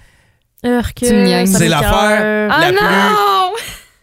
Urk, 0.64 0.94
Tu 0.96 1.12
me 1.12 1.24
niaises. 1.24 1.52
ça 1.52 1.58
C'est 1.58 1.68
l'affaire 1.68 2.50
Ah 2.52 2.60
la 2.60 2.66
plus 2.68 2.76
non! 2.80 3.52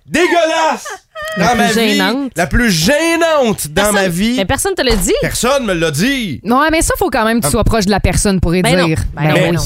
dégueulasse 0.06 1.05
La 1.38 1.46
dans 1.48 1.52
plus 1.52 1.58
ma 1.60 1.68
vie, 1.68 1.90
gênante. 1.92 2.32
la 2.36 2.48
plus 2.48 2.72
gênante 2.72 3.68
dans 3.68 3.74
Personne- 3.82 3.94
ma 3.96 4.08
vie. 4.08 4.34
Mais 4.38 4.46
personne 4.46 4.74
te 4.74 4.82
l'a 4.82 4.96
dit. 4.96 5.14
Personne 5.22 5.66
me 5.66 5.74
l'a 5.74 5.92
dit. 5.92 6.40
Non, 6.44 6.62
mais 6.72 6.82
ça, 6.82 6.94
faut 6.98 7.10
quand 7.10 7.26
même 7.26 7.40
que 7.42 7.46
tu 7.46 7.52
sois 7.52 7.64
proche 7.64 7.86
de 7.86 7.92
la 7.92 8.00
personne 8.00 8.40
pour 8.40 8.56
y 8.56 8.62
Ben 8.62 8.78
non. 8.78 8.86
dire. 8.88 9.04
Ben 9.16 9.28
non, 9.30 9.34
ben 9.34 9.56
non. 9.56 9.62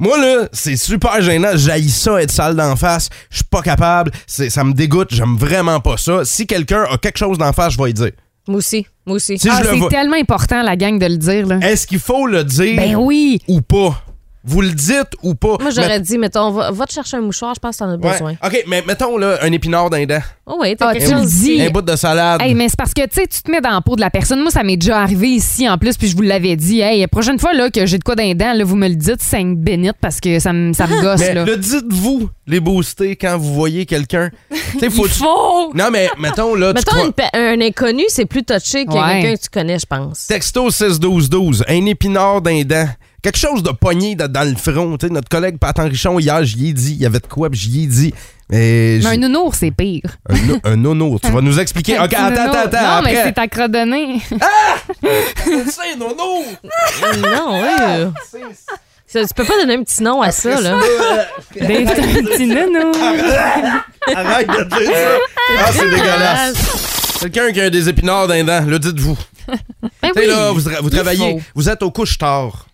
Moi, 0.00 0.16
là, 0.20 0.48
c'est 0.52 0.76
super 0.76 1.20
gênant. 1.22 1.48
J'haïs 1.56 1.90
ça, 1.90 2.22
être 2.22 2.30
sale 2.30 2.54
d'en 2.54 2.76
face. 2.76 3.08
Je 3.30 3.36
suis 3.38 3.44
pas 3.46 3.62
capable. 3.62 4.12
C'est- 4.26 4.50
Ça 4.50 4.62
me 4.64 4.72
dégoûte. 4.72 5.08
J'aime 5.12 5.36
vraiment 5.36 5.80
pas 5.80 5.96
ça. 5.96 6.24
Si 6.24 6.46
quelqu'un 6.46 6.84
a 6.90 6.98
quelque 6.98 7.18
chose 7.18 7.36
d'en 7.38 7.52
face, 7.52 7.72
je 7.72 7.82
vais 7.82 7.90
y 7.90 7.94
dire. 7.94 8.12
Moi 8.46 8.58
aussi. 8.58 8.86
Moi 9.04 9.16
aussi. 9.16 9.38
Si 9.38 9.48
Ah, 9.48 9.56
je 9.58 9.64
le 9.64 9.70
c'est 9.74 9.78
vois. 9.78 9.90
tellement 9.90 10.16
important, 10.16 10.62
la 10.62 10.76
gang, 10.76 10.98
de 10.98 11.06
le 11.06 11.16
dire. 11.16 11.46
Là. 11.46 11.58
Est-ce 11.62 11.86
qu'il 11.86 11.98
faut 11.98 12.26
le 12.26 12.44
dire 12.44 12.76
Ben 12.76 12.94
oui. 12.96 13.40
ou 13.48 13.60
pas? 13.60 14.02
Vous 14.48 14.62
le 14.62 14.70
dites 14.70 15.12
ou 15.22 15.34
pas? 15.34 15.56
Moi, 15.60 15.70
j'aurais 15.70 15.88
Mais- 15.88 16.00
dit, 16.00 16.16
mettons, 16.18 16.50
va, 16.50 16.70
va 16.70 16.86
te 16.86 16.92
chercher 16.92 17.18
un 17.18 17.20
mouchoir, 17.20 17.54
je 17.54 17.60
pense 17.60 17.76
que 17.76 17.84
t'en 17.84 17.90
as 17.90 17.96
Ouais. 17.96 18.12
besoin. 18.12 18.32
OK, 18.44 18.64
mais 18.66 18.82
mettons 18.86 19.16
là, 19.18 19.38
un 19.42 19.52
épinard 19.52 19.90
d'un 19.90 20.06
dent. 20.06 20.20
Oh, 20.46 20.56
oui, 20.60 20.74
t'as 20.76 20.88
Ah, 20.88 20.92
quelque 20.94 21.06
tu 21.06 21.12
le 21.12 21.18
chose 21.20 21.30
dis. 21.34 21.60
Un 21.62 21.70
bout 21.70 21.82
de 21.82 21.94
salade. 21.96 22.40
Hey, 22.40 22.54
mais 22.54 22.68
c'est 22.68 22.76
parce 22.78 22.94
que 22.94 23.02
tu 23.02 23.20
sais, 23.20 23.26
tu 23.26 23.42
te 23.42 23.50
mets 23.50 23.60
dans 23.60 23.70
la 23.70 23.80
peau 23.82 23.94
de 23.96 24.00
la 24.00 24.08
personne. 24.10 24.40
Moi, 24.40 24.50
ça 24.50 24.62
m'est 24.62 24.76
déjà 24.78 25.00
arrivé 25.00 25.28
ici 25.28 25.68
en 25.68 25.76
plus, 25.76 25.96
puis 25.98 26.08
je 26.08 26.16
vous 26.16 26.22
l'avais 26.22 26.56
dit. 26.56 26.80
Hey, 26.80 27.00
la 27.00 27.08
prochaine 27.08 27.38
fois 27.38 27.52
là, 27.52 27.68
que 27.70 27.84
j'ai 27.84 27.98
de 27.98 28.04
quoi 28.04 28.14
d'un 28.14 28.34
dent, 28.34 28.54
là, 28.54 28.64
vous 28.64 28.76
me 28.76 28.88
le 28.88 28.94
dites, 28.96 29.20
c'est 29.20 29.40
une 29.40 29.56
bénite 29.56 29.96
parce 30.00 30.20
que 30.20 30.38
ça 30.38 30.52
me, 30.54 30.72
ça 30.72 30.86
me 30.86 30.98
gosse. 31.02 31.20
mais 31.20 31.34
là. 31.34 31.44
le 31.44 31.56
dites-vous, 31.56 32.30
les 32.46 32.60
boostés, 32.60 33.16
quand 33.16 33.36
vous 33.36 33.52
voyez 33.54 33.84
quelqu'un. 33.84 34.30
Tu 34.72 34.78
sais, 34.80 34.88
faut. 34.90 35.04
Il 35.06 35.12
faut! 35.12 35.74
Non, 35.74 35.90
mais 35.92 36.08
mettons 36.18 36.54
là, 36.54 36.68
tu 36.72 36.78
Mettons, 36.78 36.92
crois- 36.92 37.04
une 37.06 37.12
pe- 37.12 37.36
un 37.36 37.60
inconnu, 37.60 38.04
c'est 38.08 38.24
plus 38.26 38.44
touché 38.44 38.86
que 38.86 38.92
Ouais. 38.92 39.20
quelqu'un 39.20 39.36
que 39.36 39.42
tu 39.42 39.48
connais, 39.52 39.78
je 39.78 39.86
pense. 39.86 40.26
Texto 40.26 40.70
6-12-12, 40.70 41.62
un 41.68 41.84
épinard 41.86 42.40
d'un 42.40 42.62
dent. 42.62 42.88
Quelque 43.22 43.38
chose 43.38 43.62
de 43.62 43.70
pogné 43.70 44.14
dans, 44.14 44.30
dans 44.30 44.48
le 44.48 44.54
front. 44.56 44.96
Tu 44.96 45.06
sais, 45.08 45.12
notre 45.12 45.28
collègue 45.28 45.58
Pat 45.58 45.76
Richon, 45.78 46.18
hier, 46.20 46.42
j'y 46.44 46.68
ai 46.68 46.72
dit. 46.72 46.92
Il 46.92 47.02
y 47.02 47.06
avait 47.06 47.18
de 47.20 47.26
quoi, 47.26 47.50
puis 47.50 47.58
j'y 47.58 47.82
ai 47.82 47.86
dit. 47.86 48.14
Mais 48.50 48.98
Mais 49.02 49.06
un 49.06 49.16
nounours, 49.16 49.58
c'est 49.58 49.70
pire. 49.72 50.16
un, 50.28 50.36
no- 50.46 50.58
un 50.64 50.76
nono. 50.76 51.18
Tu 51.22 51.30
vas 51.30 51.40
nous 51.40 51.58
expliquer. 51.58 51.98
OK, 51.98 52.14
attends, 52.14 52.30
nounours. 52.30 52.40
attends, 52.56 52.76
attends. 52.78 52.96
Non, 52.96 53.02
mais 53.04 53.22
c'est 53.24 53.32
ta 53.32 53.46
crodonnée. 53.48 54.20
C'est 55.42 55.92
un 55.92 55.96
nono. 55.98 56.44
non, 57.22 57.60
oui. 57.62 58.40
Ça, 59.06 59.20
tu 59.24 59.34
peux 59.34 59.44
pas 59.44 59.58
donner 59.60 59.74
un 59.74 59.82
petit 59.82 60.02
nom 60.02 60.20
à 60.22 60.30
ça, 60.30 60.60
là. 60.60 60.78
Des 61.54 61.84
petits 61.84 62.46
nounous. 62.46 62.92
Arrête 64.14 64.48
de 64.48 64.64
dire 64.64 64.92
ça. 64.94 65.18
Ah, 65.58 65.70
c'est 65.72 65.90
dégueulasse. 65.90 67.18
Quelqu'un 67.20 67.52
qui 67.52 67.60
a 67.60 67.70
des 67.70 67.88
épinards 67.88 68.28
d'un 68.28 68.44
dent, 68.44 68.64
le 68.66 68.78
dites-vous. 68.78 69.16
Ben 69.48 69.58
Tu 70.02 70.08
sais, 70.14 70.20
oui. 70.20 70.26
là, 70.26 70.52
vous, 70.52 70.60
tra- 70.60 70.80
vous 70.82 70.88
Il 70.88 70.94
travaillez, 70.94 71.42
vous 71.54 71.68
êtes 71.70 71.82
au 71.82 71.90
couche-tard, 71.90 72.66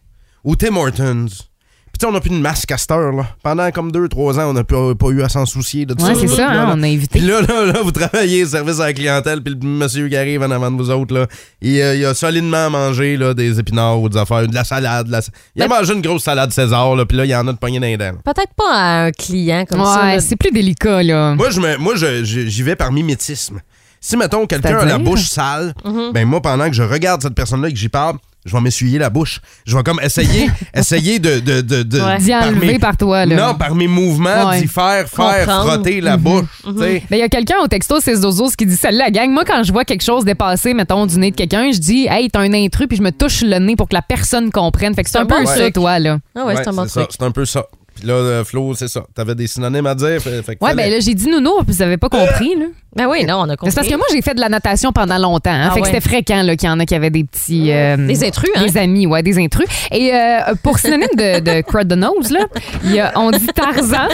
ou 0.44 0.54
Tim 0.56 0.76
Hortons. 0.76 1.26
Puis, 1.26 2.00
tu 2.00 2.06
sais, 2.06 2.10
on 2.10 2.12
n'a 2.12 2.20
plus 2.20 2.30
de 2.30 2.34
masque 2.34 2.72
à 2.72 2.76
cette 2.76 2.90
heure, 2.90 3.12
là. 3.12 3.24
Pendant 3.44 3.70
comme 3.70 3.92
deux, 3.92 4.08
trois 4.08 4.40
ans, 4.40 4.50
on 4.50 4.52
n'a 4.52 4.64
pas, 4.64 4.96
pas 4.96 5.08
eu 5.10 5.22
à 5.22 5.28
s'en 5.28 5.46
soucier 5.46 5.86
de 5.86 5.94
tout 5.94 6.04
Ouais, 6.04 6.12
ça. 6.16 6.20
c'est 6.22 6.26
ça, 6.26 6.52
Là, 6.52 6.62
hein, 6.62 6.66
là. 6.66 6.74
on 6.76 6.82
a 6.82 6.88
évité. 6.88 7.20
Puis 7.20 7.28
là, 7.28 7.40
là, 7.40 7.66
là, 7.66 7.82
vous 7.84 7.92
travaillez 7.92 8.44
service 8.46 8.80
à 8.80 8.86
la 8.86 8.92
clientèle, 8.92 9.40
puis 9.44 9.54
le 9.54 9.64
monsieur 9.64 10.08
qui 10.08 10.16
arrive 10.16 10.42
en 10.42 10.50
avant 10.50 10.72
de 10.72 10.76
vous 10.76 10.90
autres, 10.90 11.14
là, 11.14 11.28
il, 11.62 11.80
euh, 11.80 11.94
il 11.94 12.04
a 12.04 12.12
solidement 12.12 12.68
mangé 12.68 13.16
là, 13.16 13.32
des 13.32 13.60
épinards 13.60 14.00
ou 14.00 14.08
des 14.08 14.16
affaires, 14.18 14.44
de 14.48 14.52
la 14.52 14.64
salade. 14.64 15.06
de 15.06 15.12
la- 15.12 15.20
Il 15.54 15.62
a 15.62 15.68
Mais- 15.68 15.78
mangé 15.78 15.94
une 15.94 16.00
grosse 16.02 16.24
salade 16.24 16.50
César, 16.50 16.96
là, 16.96 17.06
puis 17.06 17.16
là, 17.16 17.26
il 17.26 17.30
y 17.30 17.36
en 17.36 17.46
a 17.46 17.52
de 17.52 17.58
pogné 17.58 17.78
dans 17.78 17.86
les 17.86 17.96
dents. 17.96 18.16
Peut-être 18.24 18.54
pas 18.56 18.72
à 18.74 19.04
un 19.04 19.10
client 19.12 19.64
comme 19.64 19.84
ça. 19.84 20.02
Ouais, 20.02 20.18
c'est 20.20 20.34
plus 20.34 20.50
délicat, 20.50 21.00
là. 21.04 21.36
Moi, 21.36 21.50
je 21.50 21.60
me, 21.60 21.76
moi 21.76 21.94
je- 21.94 22.24
je- 22.24 22.46
j'y 22.48 22.62
vais 22.64 22.74
par 22.74 22.90
mimétisme. 22.90 23.60
Si, 24.00 24.16
mettons, 24.16 24.46
quelqu'un 24.46 24.78
a 24.78 24.84
la 24.84 24.98
bouche 24.98 25.28
sale, 25.28 25.74
Mm-hmm. 25.84 26.12
ben 26.12 26.26
moi, 26.26 26.42
pendant 26.42 26.66
que 26.68 26.74
je 26.74 26.82
regarde 26.82 27.22
cette 27.22 27.36
personne-là 27.36 27.68
et 27.68 27.72
que 27.72 27.78
j'y 27.78 27.88
parle, 27.88 28.16
je 28.44 28.52
vais 28.54 28.60
m'essuyer 28.60 28.98
la 28.98 29.10
bouche. 29.10 29.40
Je 29.66 29.76
vais 29.76 29.82
comme 29.82 30.00
essayer, 30.02 30.48
essayer 30.74 31.18
de... 31.18 31.40
de, 31.40 31.60
de, 31.60 31.82
de 31.82 32.00
Ouais. 32.00 32.18
D'y 32.18 32.30
par 32.30 32.42
enlever 32.48 32.66
mes- 32.66 32.78
par 32.78 32.96
toi, 32.96 33.24
là. 33.26 33.34
Non, 33.36 33.54
par 33.54 33.74
mes 33.74 33.86
mouvements, 33.88 34.48
Ouais. 34.50 34.60
d'y 34.60 34.66
faire, 34.68 35.08
faire 35.08 35.40
Comprendre. 35.46 35.72
frotter 35.72 36.00
la 36.00 36.16
bouche. 36.16 36.44
tu 36.64 36.70
sais. 36.78 37.02
Ben, 37.10 37.16
il 37.16 37.18
y 37.18 37.22
a 37.22 37.28
quelqu'un 37.28 37.56
au 37.62 37.68
texto 37.68 38.00
6 38.00 38.20
12 38.20 38.56
qui 38.56 38.66
dit 38.66 38.76
Salut 38.76 38.98
la 38.98 39.10
gang, 39.10 39.30
moi 39.30 39.44
quand 39.44 39.62
je 39.62 39.72
vois 39.72 39.84
quelque 39.84 40.02
chose 40.04 40.24
dépasser, 40.24 40.74
mettons, 40.74 41.06
du 41.06 41.18
nez 41.18 41.30
de 41.30 41.36
quelqu'un, 41.36 41.70
je 41.72 41.78
dis 41.78 42.06
Hey, 42.10 42.30
t'as 42.30 42.40
un 42.40 42.52
intrus, 42.52 42.86
puis 42.86 42.96
je 42.98 43.02
me 43.02 43.10
touche 43.12 43.42
le 43.42 43.58
nez 43.58 43.76
pour 43.76 43.88
que 43.88 43.94
la 43.94 44.02
personne 44.02 44.50
comprenne. 44.50 44.94
Fait 44.94 45.04
que 45.04 45.10
c'est 45.10 45.18
un 45.18 45.26
peu 45.26 45.36
un 45.36 45.46
ça, 45.46 45.56
truc. 45.60 45.74
toi, 45.74 45.98
là. 45.98 46.18
Ah 46.36 46.44
ouais, 46.44 46.56
c'est 46.56 46.68
un 46.68 46.72
bon 46.72 46.86
ça, 46.88 47.00
truc. 47.02 47.16
c'est 47.18 47.24
un 47.24 47.30
peu 47.30 47.44
ça. 47.44 47.64
Puis 47.94 48.08
là, 48.08 48.14
euh, 48.14 48.44
Flo, 48.44 48.74
c'est 48.74 48.88
ça. 48.88 49.04
T'avais 49.14 49.36
des 49.36 49.46
synonymes 49.46 49.86
à 49.86 49.94
dire. 49.94 50.20
Fait, 50.20 50.42
fait 50.42 50.56
que 50.56 50.64
Ouais, 50.64 50.74
ben 50.74 50.90
là, 50.90 50.98
j'ai 50.98 51.14
dit 51.14 51.28
nounou, 51.28 51.62
puis 51.64 51.76
vous 51.76 51.82
avez 51.82 51.96
pas 51.96 52.08
compris, 52.08 52.52
là. 52.58 52.66
Ben 52.96 53.06
oui, 53.08 53.24
non, 53.24 53.38
on 53.40 53.48
a 53.48 53.56
compris. 53.56 53.70
C'est 53.72 53.76
parce 53.76 53.88
que 53.88 53.96
moi, 53.96 54.06
j'ai 54.12 54.22
fait 54.22 54.34
de 54.34 54.40
la 54.40 54.48
natation 54.48 54.92
pendant 54.92 55.18
longtemps. 55.18 55.50
hein. 55.50 55.68
Ah 55.70 55.74
fait 55.74 55.80
que 55.80 55.86
c'était 55.86 56.00
fréquent 56.00 56.42
là, 56.42 56.54
qu'il 56.56 56.68
y 56.68 56.72
en 56.72 56.78
a 56.78 56.86
qui 56.86 56.94
avaient 56.94 57.10
des 57.10 57.24
petits. 57.24 57.72
euh, 57.72 57.96
Des 57.96 58.24
intrus, 58.24 58.50
hein? 58.56 58.62
Des 58.64 58.76
amis, 58.78 59.06
ouais, 59.06 59.22
des 59.22 59.38
intrus. 59.38 59.66
Et 59.90 60.14
euh, 60.14 60.38
pour 60.62 60.78
synonyme 60.78 61.08
de, 61.16 61.40
de 61.40 61.60
crud 61.62 61.88
the 61.88 61.96
nose, 61.96 62.30
là, 62.30 62.40
il 62.84 62.92
y 62.92 63.00
a- 63.00 63.12
on 63.16 63.30
dit 63.30 63.46
Tarzan. 63.54 64.08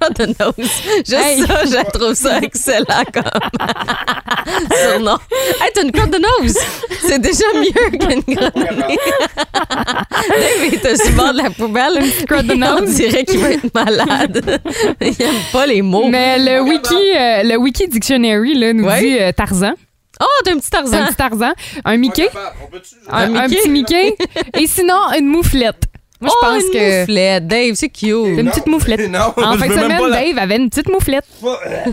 Crotte 0.00 0.18
de 0.20 0.26
nose. 0.26 0.70
Juste 0.98 1.14
Hey. 1.14 1.40
ça, 1.42 1.60
je 1.64 1.98
trouve 1.98 2.14
ça 2.14 2.38
excellent 2.38 3.04
comme 3.12 3.22
surnom. 4.74 5.18
Hey, 5.60 5.70
t'as 5.74 5.82
une 5.82 5.92
crotte 5.92 6.10
de 6.12 6.18
nose! 6.18 6.56
C'est 7.06 7.18
déjà 7.20 7.44
mieux 7.54 7.90
qu'une 7.98 8.22
crotte 8.36 8.54
de 8.56 8.86
nez. 8.86 8.98
Dave 10.82 10.96
au 11.06 11.10
bord 11.16 11.32
de 11.32 11.38
la 11.42 11.50
poubelle. 11.50 11.98
crotte 12.28 12.46
de 12.46 12.54
On 12.54 12.80
nose. 12.80 12.94
dirait 12.94 13.24
qu'il 13.24 13.40
va 13.40 13.50
être 13.50 13.74
malade. 13.74 14.60
Il 15.00 15.06
aime 15.08 15.34
pas 15.52 15.66
les 15.66 15.82
mots. 15.82 16.08
Mais 16.08 16.38
le 16.38 16.62
wiki, 16.62 16.94
euh, 16.94 17.42
le 17.44 17.56
wiki 17.58 17.88
dictionary 17.90 18.54
là, 18.54 18.72
nous 18.72 18.84
Ouais. 18.84 19.00
dit 19.00 19.18
euh, 19.20 19.32
Tarzan. 19.32 19.74
Oh, 20.22 20.24
t'as 20.44 20.52
un 20.52 20.58
petit 20.58 20.68
Un 20.74 20.80
Tarzan. 20.82 21.06
petit 21.06 21.14
Tarzan. 21.16 21.52
Un 21.84 21.96
Mickey. 21.96 22.28
Un, 23.08 23.16
Un 23.32 23.34
un 23.36 23.48
Mickey? 23.48 23.56
petit 23.62 23.68
Mickey. 23.70 24.16
Et 24.60 24.66
sinon, 24.66 24.94
une 25.18 25.26
mouflette. 25.26 25.84
Moi, 26.20 26.30
je 26.30 26.34
oh, 26.36 26.46
pense 26.46 26.62
une 26.64 26.70
que. 26.78 27.00
mouflette. 27.00 27.46
Dave, 27.46 27.74
c'est 27.74 27.88
cute. 27.88 28.10
C'est 28.24 28.40
une 28.42 28.50
petite 28.50 28.66
mouflette. 28.66 29.00
Non, 29.10 29.32
En 29.36 29.52
je 29.54 29.58
fin 29.58 29.66
de 29.68 29.72
semaine, 29.72 30.00
la- 30.08 30.20
Dave 30.20 30.38
avait 30.38 30.56
une 30.56 30.68
petite 30.68 30.88
mouflette. 30.90 31.24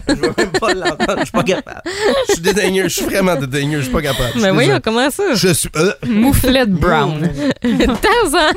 Je 0.09 0.13
veux 0.15 0.33
même 0.37 0.49
pas 0.59 0.73
l'entendre. 0.73 1.15
Je 1.19 1.23
suis 1.23 1.31
pas 1.31 1.43
capable. 1.43 1.81
Je 2.27 2.33
suis 2.33 2.41
dédaigneux. 2.41 2.83
Je 2.83 2.93
suis 2.93 3.05
vraiment 3.05 3.35
dédaigneux. 3.35 3.77
Je 3.79 3.83
suis 3.83 3.93
pas 3.93 4.01
capable. 4.01 4.25
Je 4.33 4.39
suis 4.39 4.41
Mais 4.41 4.51
voyons, 4.51 4.67
désolé. 4.79 4.81
comment 4.83 5.09
ça? 5.09 5.23
Je 5.33 5.53
suis. 5.53 5.69
euh, 5.77 5.93
Mouflette 6.05 6.71
brown. 6.71 7.29
Tarzan. 7.61 8.53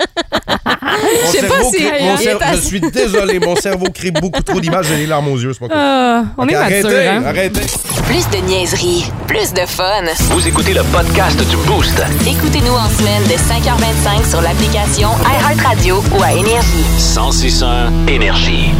mon 0.00 1.30
sais 1.30 1.46
pas 1.46 1.54
cerveau 1.54 1.70
si- 1.76 1.84
mon 2.04 2.14
assez- 2.14 2.56
Je 2.56 2.60
suis 2.60 2.80
désolé. 2.80 3.38
Mon 3.40 3.56
cerveau 3.56 3.86
crée 3.92 4.10
beaucoup 4.12 4.42
trop 4.42 4.60
d'images. 4.60 4.86
J'ai 4.88 4.96
les 4.96 5.06
larmes 5.06 5.28
aux 5.28 5.38
yeux. 5.38 5.52
C'est 5.52 5.60
pas 5.60 5.66
cool. 5.68 5.76
Ah, 5.76 6.24
on 6.38 6.46
est 6.48 6.54
arrêtez, 6.54 6.82
mature, 6.84 6.98
hein? 7.10 7.22
arrêtez. 7.26 7.60
Plus 8.06 8.28
de 8.30 8.44
niaiserie, 8.46 9.06
plus 9.26 9.52
de 9.52 9.66
fun. 9.66 10.04
Vous 10.30 10.46
écoutez 10.46 10.72
le 10.72 10.82
podcast 10.84 11.38
du 11.50 11.56
Boost. 11.66 12.00
Écoutez-nous 12.26 12.72
en 12.72 12.88
semaine 12.88 13.22
de 13.24 13.34
5h25 13.34 14.30
sur 14.30 14.40
l'application 14.68 15.08
iHeartRadio 15.24 15.96
ou 16.18 16.22
à 16.22 16.32
Énergie. 16.32 16.84
1061 16.98 18.06
Énergie. 18.06 18.70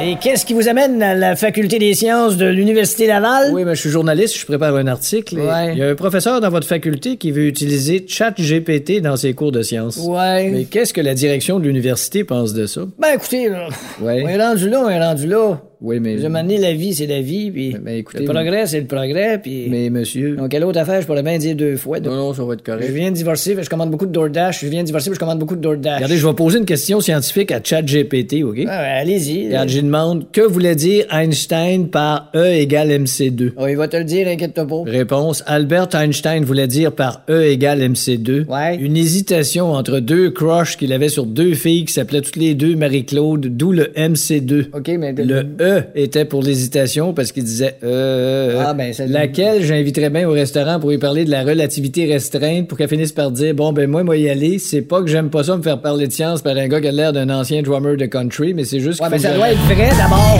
Et 0.00 0.16
qu'est-ce 0.20 0.44
qui 0.44 0.54
vous 0.54 0.68
amène 0.68 1.02
à 1.02 1.14
la 1.14 1.36
faculté 1.36 1.78
des 1.78 1.94
sciences 1.94 2.36
de 2.36 2.46
l'Université 2.46 3.06
Laval? 3.06 3.50
Oui, 3.52 3.64
mais 3.64 3.74
je 3.74 3.80
suis 3.80 3.90
journaliste, 3.90 4.36
je 4.38 4.46
prépare 4.46 4.74
un 4.76 4.86
article. 4.86 5.38
Ouais. 5.38 5.72
Il 5.72 5.78
y 5.78 5.82
a 5.82 5.88
un 5.88 5.94
professeur 5.94 6.40
dans 6.40 6.50
votre 6.50 6.66
faculté 6.66 7.16
qui 7.16 7.30
veut 7.30 7.46
utiliser 7.46 8.04
ChatGPT 8.08 9.00
dans 9.00 9.16
ses 9.16 9.34
cours 9.34 9.52
de 9.52 9.62
sciences. 9.62 9.98
Ouais. 9.98 10.50
Mais 10.50 10.64
qu'est-ce 10.64 10.92
que 10.92 11.00
la 11.00 11.14
direction 11.14 11.58
de 11.60 11.64
l'université 11.64 12.24
pense 12.24 12.54
de 12.54 12.66
ça? 12.66 12.82
Ben 12.98 13.08
écoutez, 13.14 13.48
là, 13.48 13.68
Ouais. 14.00 14.22
on 14.24 14.28
est 14.28 14.42
rendu 14.42 14.68
là, 14.68 14.82
on 14.84 14.88
est 14.88 15.00
rendu 15.04 15.26
là. 15.26 15.60
Oui, 15.80 16.00
mais. 16.00 16.18
Je 16.18 16.26
la 16.26 16.74
vie, 16.74 16.94
c'est 16.94 17.06
la 17.06 17.20
vie, 17.20 17.50
puis 17.50 17.76
écoutez, 17.86 18.20
le 18.20 18.24
progrès, 18.24 18.66
c'est 18.66 18.80
le 18.80 18.86
progrès, 18.86 19.38
puis... 19.38 19.68
Mais 19.70 19.90
monsieur. 19.90 20.34
Donc, 20.36 20.50
quelle 20.50 20.64
autre 20.64 20.78
affaire, 20.78 21.00
je 21.00 21.06
pourrais 21.06 21.22
bien 21.22 21.38
dire 21.38 21.54
deux 21.54 21.76
fois. 21.76 22.00
Non, 22.00 22.14
non, 22.16 22.34
ça 22.34 22.42
va 22.42 22.54
être 22.54 22.62
Je 22.66 22.72
correct. 22.72 22.90
viens 22.90 23.10
de 23.10 23.16
divorcer, 23.16 23.56
je 23.60 23.68
commande 23.68 23.90
beaucoup 23.90 24.06
de 24.06 24.12
DoorDash. 24.12 24.60
Je 24.62 24.66
viens 24.66 24.80
de 24.80 24.86
divorcer, 24.86 25.10
je 25.12 25.18
commande 25.18 25.38
beaucoup 25.38 25.54
de 25.56 25.60
DoorDash. 25.60 25.96
Regardez, 25.96 26.16
je 26.16 26.26
vais 26.26 26.34
poser 26.34 26.58
une 26.58 26.64
question 26.64 27.00
scientifique 27.00 27.52
à 27.52 27.60
ChatGPT, 27.62 28.42
OK? 28.42 28.56
Ouais, 28.56 28.64
ouais, 28.66 28.70
allez-y. 28.70 29.46
Regarde, 29.46 29.68
je 29.68 29.80
demande 29.80 30.30
que 30.32 30.40
voulait 30.40 30.74
dire 30.74 31.06
Einstein 31.12 31.88
par 31.88 32.30
E 32.34 32.54
égale 32.54 32.90
MC2? 32.90 33.52
Oh, 33.56 33.66
il 33.68 33.76
va 33.76 33.88
te 33.88 33.96
le 33.96 34.04
dire, 34.04 34.26
inquiète-toi 34.26 34.66
pas. 34.66 34.82
Réponse 34.86 35.44
Albert 35.46 35.94
Einstein 35.94 36.44
voulait 36.44 36.66
dire 36.66 36.92
par 36.92 37.22
E 37.30 37.44
égale 37.44 37.80
MC2. 37.82 38.46
Ouais. 38.46 38.76
Une 38.76 38.96
hésitation 38.96 39.72
entre 39.72 40.00
deux 40.00 40.30
crushs 40.30 40.76
qu'il 40.76 40.92
avait 40.92 41.08
sur 41.08 41.26
deux 41.26 41.54
filles 41.54 41.84
qui 41.84 41.92
s'appelaient 41.92 42.22
toutes 42.22 42.36
les 42.36 42.54
deux 42.54 42.74
Marie-Claude, 42.74 43.56
d'où 43.56 43.72
le 43.72 43.84
MC2. 43.96 44.66
OK, 44.74 44.88
mais... 44.98 45.12
Le 45.12 45.46
E 45.60 45.67
était 45.94 46.24
pour 46.24 46.42
l'hésitation 46.42 47.12
parce 47.14 47.32
qu'il 47.32 47.44
disait 47.44 47.76
euh, 47.84 48.58
euh, 48.58 48.64
Ah, 48.66 48.74
ben, 48.74 48.92
c'est- 48.92 49.06
laquelle? 49.06 49.62
J'inviterais 49.62 50.10
bien 50.10 50.28
au 50.28 50.32
restaurant 50.32 50.78
pour 50.80 50.90
lui 50.90 50.98
parler 50.98 51.24
de 51.24 51.30
la 51.30 51.42
relativité 51.42 52.06
restreinte 52.06 52.68
pour 52.68 52.76
qu'elle 52.78 52.88
finisse 52.88 53.12
par 53.12 53.30
dire 53.30 53.54
bon 53.54 53.72
ben 53.72 53.88
moi 53.88 54.02
moi 54.04 54.16
y 54.16 54.28
aller 54.28 54.58
c'est 54.58 54.82
pas 54.82 55.00
que 55.00 55.08
j'aime 55.08 55.30
pas 55.30 55.44
ça 55.44 55.56
me 55.56 55.62
faire 55.62 55.80
parler 55.80 56.06
de 56.06 56.12
science 56.12 56.42
par 56.42 56.56
un 56.56 56.68
gars 56.68 56.80
qui 56.80 56.88
a 56.88 56.92
l'air 56.92 57.12
d'un 57.12 57.28
ancien 57.30 57.62
drummer 57.62 57.96
de 57.96 58.06
country 58.06 58.54
mais 58.54 58.64
c'est 58.64 58.80
juste 58.80 59.00
Ouais, 59.00 59.08
mais 59.10 59.18
ça 59.18 59.32
doit 59.34 59.48
je- 59.48 59.52
être 59.52 59.60
vrai, 59.74 59.88
d'abord. 59.96 60.38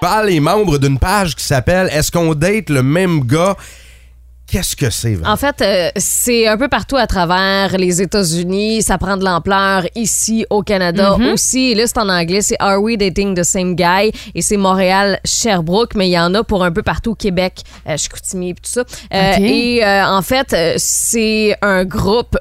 Par 0.00 0.24
les 0.24 0.40
membres 0.40 0.78
d'une 0.78 0.98
page 0.98 1.34
qui 1.36 1.44
s'appelle 1.44 1.88
Est-ce 1.92 2.10
qu'on 2.10 2.34
date 2.34 2.70
le 2.70 2.82
même 2.82 3.20
gars? 3.24 3.56
Qu'est-ce 4.50 4.76
que 4.76 4.88
c'est, 4.88 5.14
Val? 5.14 5.30
En 5.30 5.36
fait, 5.36 5.60
euh, 5.60 5.90
c'est 5.96 6.46
un 6.46 6.56
peu 6.56 6.68
partout 6.68 6.96
à 6.96 7.06
travers 7.06 7.76
les 7.76 8.00
États-Unis. 8.00 8.80
Ça 8.82 8.96
prend 8.96 9.18
de 9.18 9.24
l'ampleur 9.24 9.84
ici 9.94 10.46
au 10.48 10.62
Canada 10.62 11.18
aussi. 11.32 11.72
Et 11.72 11.74
là, 11.74 11.86
c'est 11.86 11.98
en 11.98 12.08
anglais. 12.08 12.40
C'est 12.40 12.56
Are 12.58 12.80
we 12.80 12.96
dating 12.96 13.34
the 13.34 13.44
same 13.44 13.74
guy? 13.74 14.10
Et 14.34 14.40
c'est 14.40 14.56
Montréal, 14.56 15.20
Sherbrooke, 15.22 15.94
mais 15.94 16.08
il 16.08 16.12
y 16.12 16.18
en 16.18 16.34
a 16.34 16.42
pour 16.44 16.64
un 16.64 16.72
peu 16.72 16.82
partout, 16.82 17.14
Québec, 17.14 17.62
euh, 17.86 17.98
Chicoutimi, 17.98 18.54
tout 18.54 18.62
ça. 18.64 18.84
Euh. 19.12 19.32
Et 19.38 19.84
euh, 19.84 20.06
en 20.06 20.22
fait, 20.22 20.56
c'est 20.78 21.54
un 21.60 21.84
groupe 21.84 22.38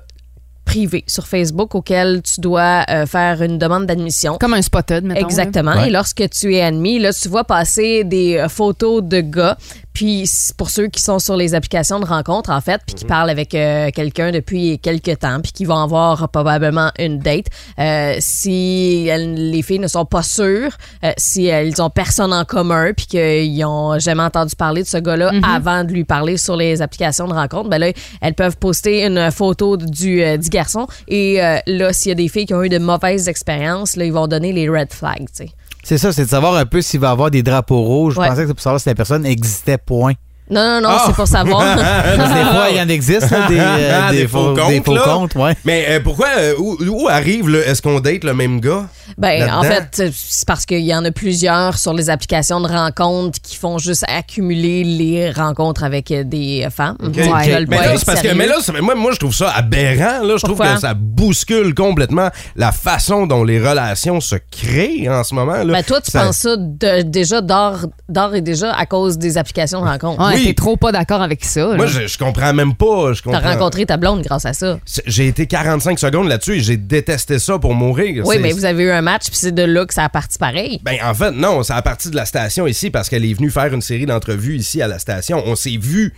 privé 0.63 1.05
sur 1.07 1.25
Facebook 1.27 1.75
auquel 1.75 2.21
tu 2.21 2.41
dois 2.41 2.83
euh, 2.89 3.05
faire 3.05 3.41
une 3.41 3.57
demande 3.57 3.85
d'admission. 3.85 4.37
Comme 4.37 4.53
un 4.53 4.61
spotted, 4.61 5.05
mettons. 5.05 5.25
Exactement. 5.25 5.71
Ouais. 5.71 5.87
Et 5.87 5.89
lorsque 5.89 6.29
tu 6.29 6.55
es 6.55 6.61
admis, 6.61 6.99
là, 6.99 7.13
tu 7.13 7.29
vois 7.29 7.45
passer 7.45 8.03
des 8.03 8.45
photos 8.49 9.01
de 9.01 9.21
gars. 9.21 9.57
Puis 9.97 10.29
pour 10.57 10.69
ceux 10.69 10.89
qui 10.89 11.01
sont 11.01 11.17
sur 11.17 11.35
les 11.35 11.55
applications 11.55 11.99
de 11.99 12.05
rencontres, 12.05 12.51
en 12.51 12.61
fait, 12.61 12.79
puis 12.85 12.93
qui 12.93 13.03
parlent 13.05 13.31
avec 13.31 13.55
euh, 13.55 13.89
quelqu'un 13.89 14.29
depuis 14.29 14.77
quelques 14.77 15.17
temps, 15.17 15.41
puis 15.41 15.51
qui 15.51 15.65
vont 15.65 15.79
avoir 15.81 16.29
probablement 16.29 16.91
une 16.99 17.17
date, 17.17 17.47
euh, 17.79 18.13
si 18.19 19.07
elles- 19.09 19.49
les 19.49 19.63
filles 19.63 19.79
ne 19.79 19.87
sont 19.87 20.05
pas 20.05 20.21
sûres, 20.21 20.77
euh, 21.03 21.11
si 21.17 21.47
elles 21.47 21.81
ont 21.81 21.89
personne 21.89 22.31
en 22.31 22.45
commun, 22.45 22.91
puis 22.95 23.07
qu'ils 23.07 23.65
ont 23.65 23.97
jamais 23.97 24.21
entendu 24.21 24.55
parler 24.55 24.83
de 24.83 24.87
ce 24.87 24.97
gars-là 24.97 25.31
avant 25.43 25.83
de 25.83 25.91
lui 25.91 26.03
parler 26.03 26.37
sur 26.37 26.55
les 26.55 26.83
applications 26.83 27.27
de 27.27 27.33
rencontres, 27.33 27.69
ben 27.71 27.79
là, 27.79 27.87
elles 28.21 28.35
peuvent 28.35 28.57
poster 28.57 29.03
une 29.03 29.31
photo 29.31 29.77
du, 29.77 30.21
du 30.37 30.49
garçon. 30.49 30.85
Et 31.07 31.37
là, 31.65 31.91
s'il 31.91 32.09
y 32.09 32.11
a 32.11 32.15
des 32.15 32.27
filles 32.27 32.45
qui 32.45 32.53
ont 32.53 32.61
eu 32.63 32.69
de 32.69 32.77
mauvaises 32.77 33.27
expériences, 33.27 33.95
là, 33.95 34.05
ils 34.05 34.13
vont 34.13 34.27
donner 34.27 34.53
les 34.53 34.69
red 34.69 34.93
flags, 34.93 35.25
tu 35.35 35.45
sais. 35.45 35.49
C'est 35.87 35.97
ça, 35.97 36.11
c'est 36.11 36.25
de 36.25 36.29
savoir 36.29 36.55
un 36.55 36.65
peu 36.65 36.81
s'il 36.81 36.99
va 36.99 37.07
y 37.07 37.11
avoir 37.11 37.31
des 37.31 37.43
drapeaux 37.43 37.81
rouges. 37.81 38.17
Ouais. 38.17 38.25
Je 38.25 38.29
pensais 38.31 38.41
que 38.41 38.47
c'est 38.49 38.53
pour 38.55 38.61
savoir 38.61 38.81
si 38.81 38.89
la 38.89 38.95
personne 38.95 39.25
existait, 39.25 39.77
point. 39.77 40.11
Non, 40.51 40.61
non, 40.65 40.81
non, 40.81 40.89
Ah! 40.91 41.03
c'est 41.05 41.15
pour 41.15 41.27
savoir. 41.27 41.61
Parce 41.77 42.29
que 42.29 42.37
des 42.37 42.43
fois, 42.43 42.65
il 42.71 42.75
y 42.75 42.81
en 42.81 42.89
existe, 42.89 43.29
là, 43.31 43.47
des, 43.47 43.57
euh, 43.57 44.01
Ah, 44.07 44.11
des 44.11 44.27
faux, 44.27 44.53
des 44.67 44.81
faux 44.81 44.97
comptes, 44.97 45.35
ouais. 45.35 45.55
Mais 45.63 45.85
euh, 45.87 45.99
pourquoi, 46.03 46.27
euh, 46.39 46.55
où, 46.59 46.75
où 46.89 47.07
arrive 47.07 47.47
le 47.47 47.65
Est-ce 47.65 47.81
qu'on 47.81 48.01
date 48.01 48.25
le 48.25 48.33
même 48.33 48.59
gars? 48.59 48.87
Ben, 49.17 49.49
en 49.51 49.63
fait, 49.63 50.11
c'est 50.13 50.47
parce 50.47 50.65
qu'il 50.65 50.81
y 50.85 50.93
en 50.93 51.03
a 51.05 51.11
plusieurs 51.11 51.77
sur 51.77 51.93
les 51.93 52.09
applications 52.09 52.59
de 52.61 52.67
rencontres 52.67 53.39
qui 53.41 53.55
font 53.55 53.77
juste 53.77 54.03
accumuler 54.07 54.83
les 54.83 55.31
rencontres 55.31 55.83
avec 55.83 56.11
euh, 56.11 56.23
des 56.23 56.67
femmes. 56.75 56.97
Mais 57.01 57.27
là, 57.27 57.95
parce 58.05 58.21
que 58.21 58.33
mais 58.33 58.47
là, 58.47 58.55
c'est- 58.61 58.79
moi, 58.81 58.95
moi, 58.95 59.11
je 59.13 59.19
trouve 59.19 59.33
ça 59.35 59.49
aberrant. 59.51 60.23
Là. 60.25 60.35
Je 60.37 60.43
trouve 60.43 60.57
Pourquoi? 60.57 60.75
que 60.75 60.81
ça 60.81 60.93
bouscule 60.93 61.73
complètement 61.73 62.29
la 62.55 62.71
façon 62.71 63.27
dont 63.27 63.43
les 63.43 63.59
relations 63.59 64.19
se 64.21 64.35
créent 64.51 65.09
en 65.09 65.23
ce 65.23 65.33
moment. 65.33 65.63
Là. 65.63 65.73
Ben, 65.73 65.83
toi, 65.83 66.01
tu 66.01 66.11
Ça- 66.11 66.23
penses 66.25 66.37
ça 66.37 66.55
de- 66.57 67.01
déjà 67.03 67.41
d'or, 67.41 67.85
d'or 68.09 68.35
et 68.35 68.41
déjà 68.41 68.73
à 68.73 68.85
cause 68.85 69.17
des 69.17 69.37
applications 69.37 69.81
de 69.81 69.87
rencontres. 69.87 70.25
Ouais, 70.25 70.35
Oui. 70.35 70.43
t'es 70.45 70.53
trop 70.53 70.77
pas 70.77 70.91
d'accord 70.91 71.21
avec 71.21 71.43
ça. 71.45 71.67
là. 71.67 71.75
Moi, 71.75 71.87
je, 71.87 72.07
je 72.07 72.17
comprends 72.17 72.53
même 72.53 72.75
pas. 72.75 73.13
Je 73.13 73.21
T'as 73.21 73.39
rencontré 73.39 73.85
ta 73.85 73.97
blonde 73.97 74.21
grâce 74.21 74.45
à 74.45 74.53
ça. 74.53 74.79
C'est- 74.85 75.03
J'ai 75.05 75.27
été 75.27 75.47
45 75.47 75.99
secondes 75.99 76.27
là-dessus 76.27 76.57
et 76.57 76.59
j'ai 76.59 76.77
détesté 76.77 77.39
ça 77.39 77.57
pour 77.59 77.73
mourir. 77.73 78.23
Oui, 78.25 78.35
C'est- 78.35 78.41
mais 78.41 78.51
vous 78.51 78.65
avez 78.65 78.83
eu 78.83 78.91
un 78.91 78.96
match, 79.01 79.27
puis 79.27 79.35
c'est 79.37 79.51
de 79.53 79.63
là 79.63 79.85
que 79.85 79.93
ça 79.93 80.03
a 80.03 80.09
parti 80.09 80.37
pareil. 80.37 80.79
Ben, 80.83 80.97
en 81.03 81.13
fait, 81.13 81.31
non, 81.31 81.63
c'est 81.63 81.73
à 81.73 81.81
partir 81.81 82.11
de 82.11 82.15
la 82.15 82.25
station 82.25 82.67
ici 82.67 82.89
parce 82.89 83.09
qu'elle 83.09 83.25
est 83.25 83.33
venue 83.33 83.51
faire 83.51 83.73
une 83.73 83.81
série 83.81 84.05
d'entrevues 84.05 84.57
ici 84.57 84.81
à 84.81 84.87
la 84.87 84.99
station. 84.99 85.41
On 85.45 85.55
s'est 85.55 85.77
vu 85.77 86.13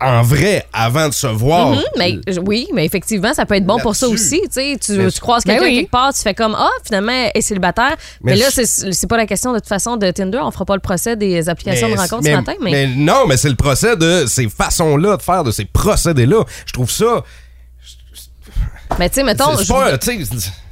en 0.00 0.22
vrai 0.22 0.66
avant 0.72 1.08
de 1.08 1.14
se 1.14 1.28
voir. 1.28 1.70
Mhm, 1.70 1.82
mais 1.96 2.18
oui, 2.44 2.66
mais 2.74 2.84
effectivement, 2.84 3.32
ça 3.32 3.46
peut 3.46 3.54
être 3.54 3.64
bon 3.64 3.78
pour 3.78 3.94
ça 3.94 4.08
aussi. 4.08 4.40
Tu, 4.42 4.48
sais, 4.50 4.76
tu, 4.80 5.20
croises 5.20 5.44
Ben 5.44 5.52
quelqu'un 5.54 5.68
oui. 5.68 5.76
quelque 5.76 5.90
part, 5.92 6.12
tu 6.12 6.20
fais 6.20 6.34
comme 6.34 6.54
Ah, 6.58 6.68
finalement, 6.84 7.12
elle 7.12 7.30
est 7.32 7.40
célibataire. 7.40 7.94
Mais, 8.20 8.32
Mais 8.32 8.38
là, 8.38 8.46
je- 8.50 8.64
c'est 8.64 8.92
c'est 8.92 9.06
pas 9.06 9.16
la 9.16 9.26
question 9.26 9.52
de 9.52 9.58
toute 9.60 9.68
façon 9.68 9.96
de 9.96 10.10
Tinder. 10.10 10.40
On 10.42 10.50
fera 10.50 10.64
pas 10.64 10.74
le 10.74 10.80
procès 10.80 11.16
des 11.16 11.48
applications 11.48 11.88
de 11.88 11.94
rencontres 11.94 12.24
mais- 12.24 12.32
ce 12.32 12.36
matin. 12.36 12.52
Mais, 12.60 12.88
non, 12.88 13.26
mais 13.28 13.36
c'est 13.36 13.48
le 13.48 13.54
procès 13.54 13.96
de 13.96 14.26
ces 14.26 14.48
façons-là 14.48 15.16
de 15.16 15.22
faire, 15.22 15.44
de 15.44 15.52
ces 15.52 15.64
procédés-là. 15.64 16.42
Je 16.66 16.72
trouve 16.72 16.90
ça. 16.90 17.22
mais 18.98 19.08
tu 19.08 19.14
sais, 19.14 19.22
mettons, 19.22 19.56
c'est 19.56 19.68
pas, 19.68 19.96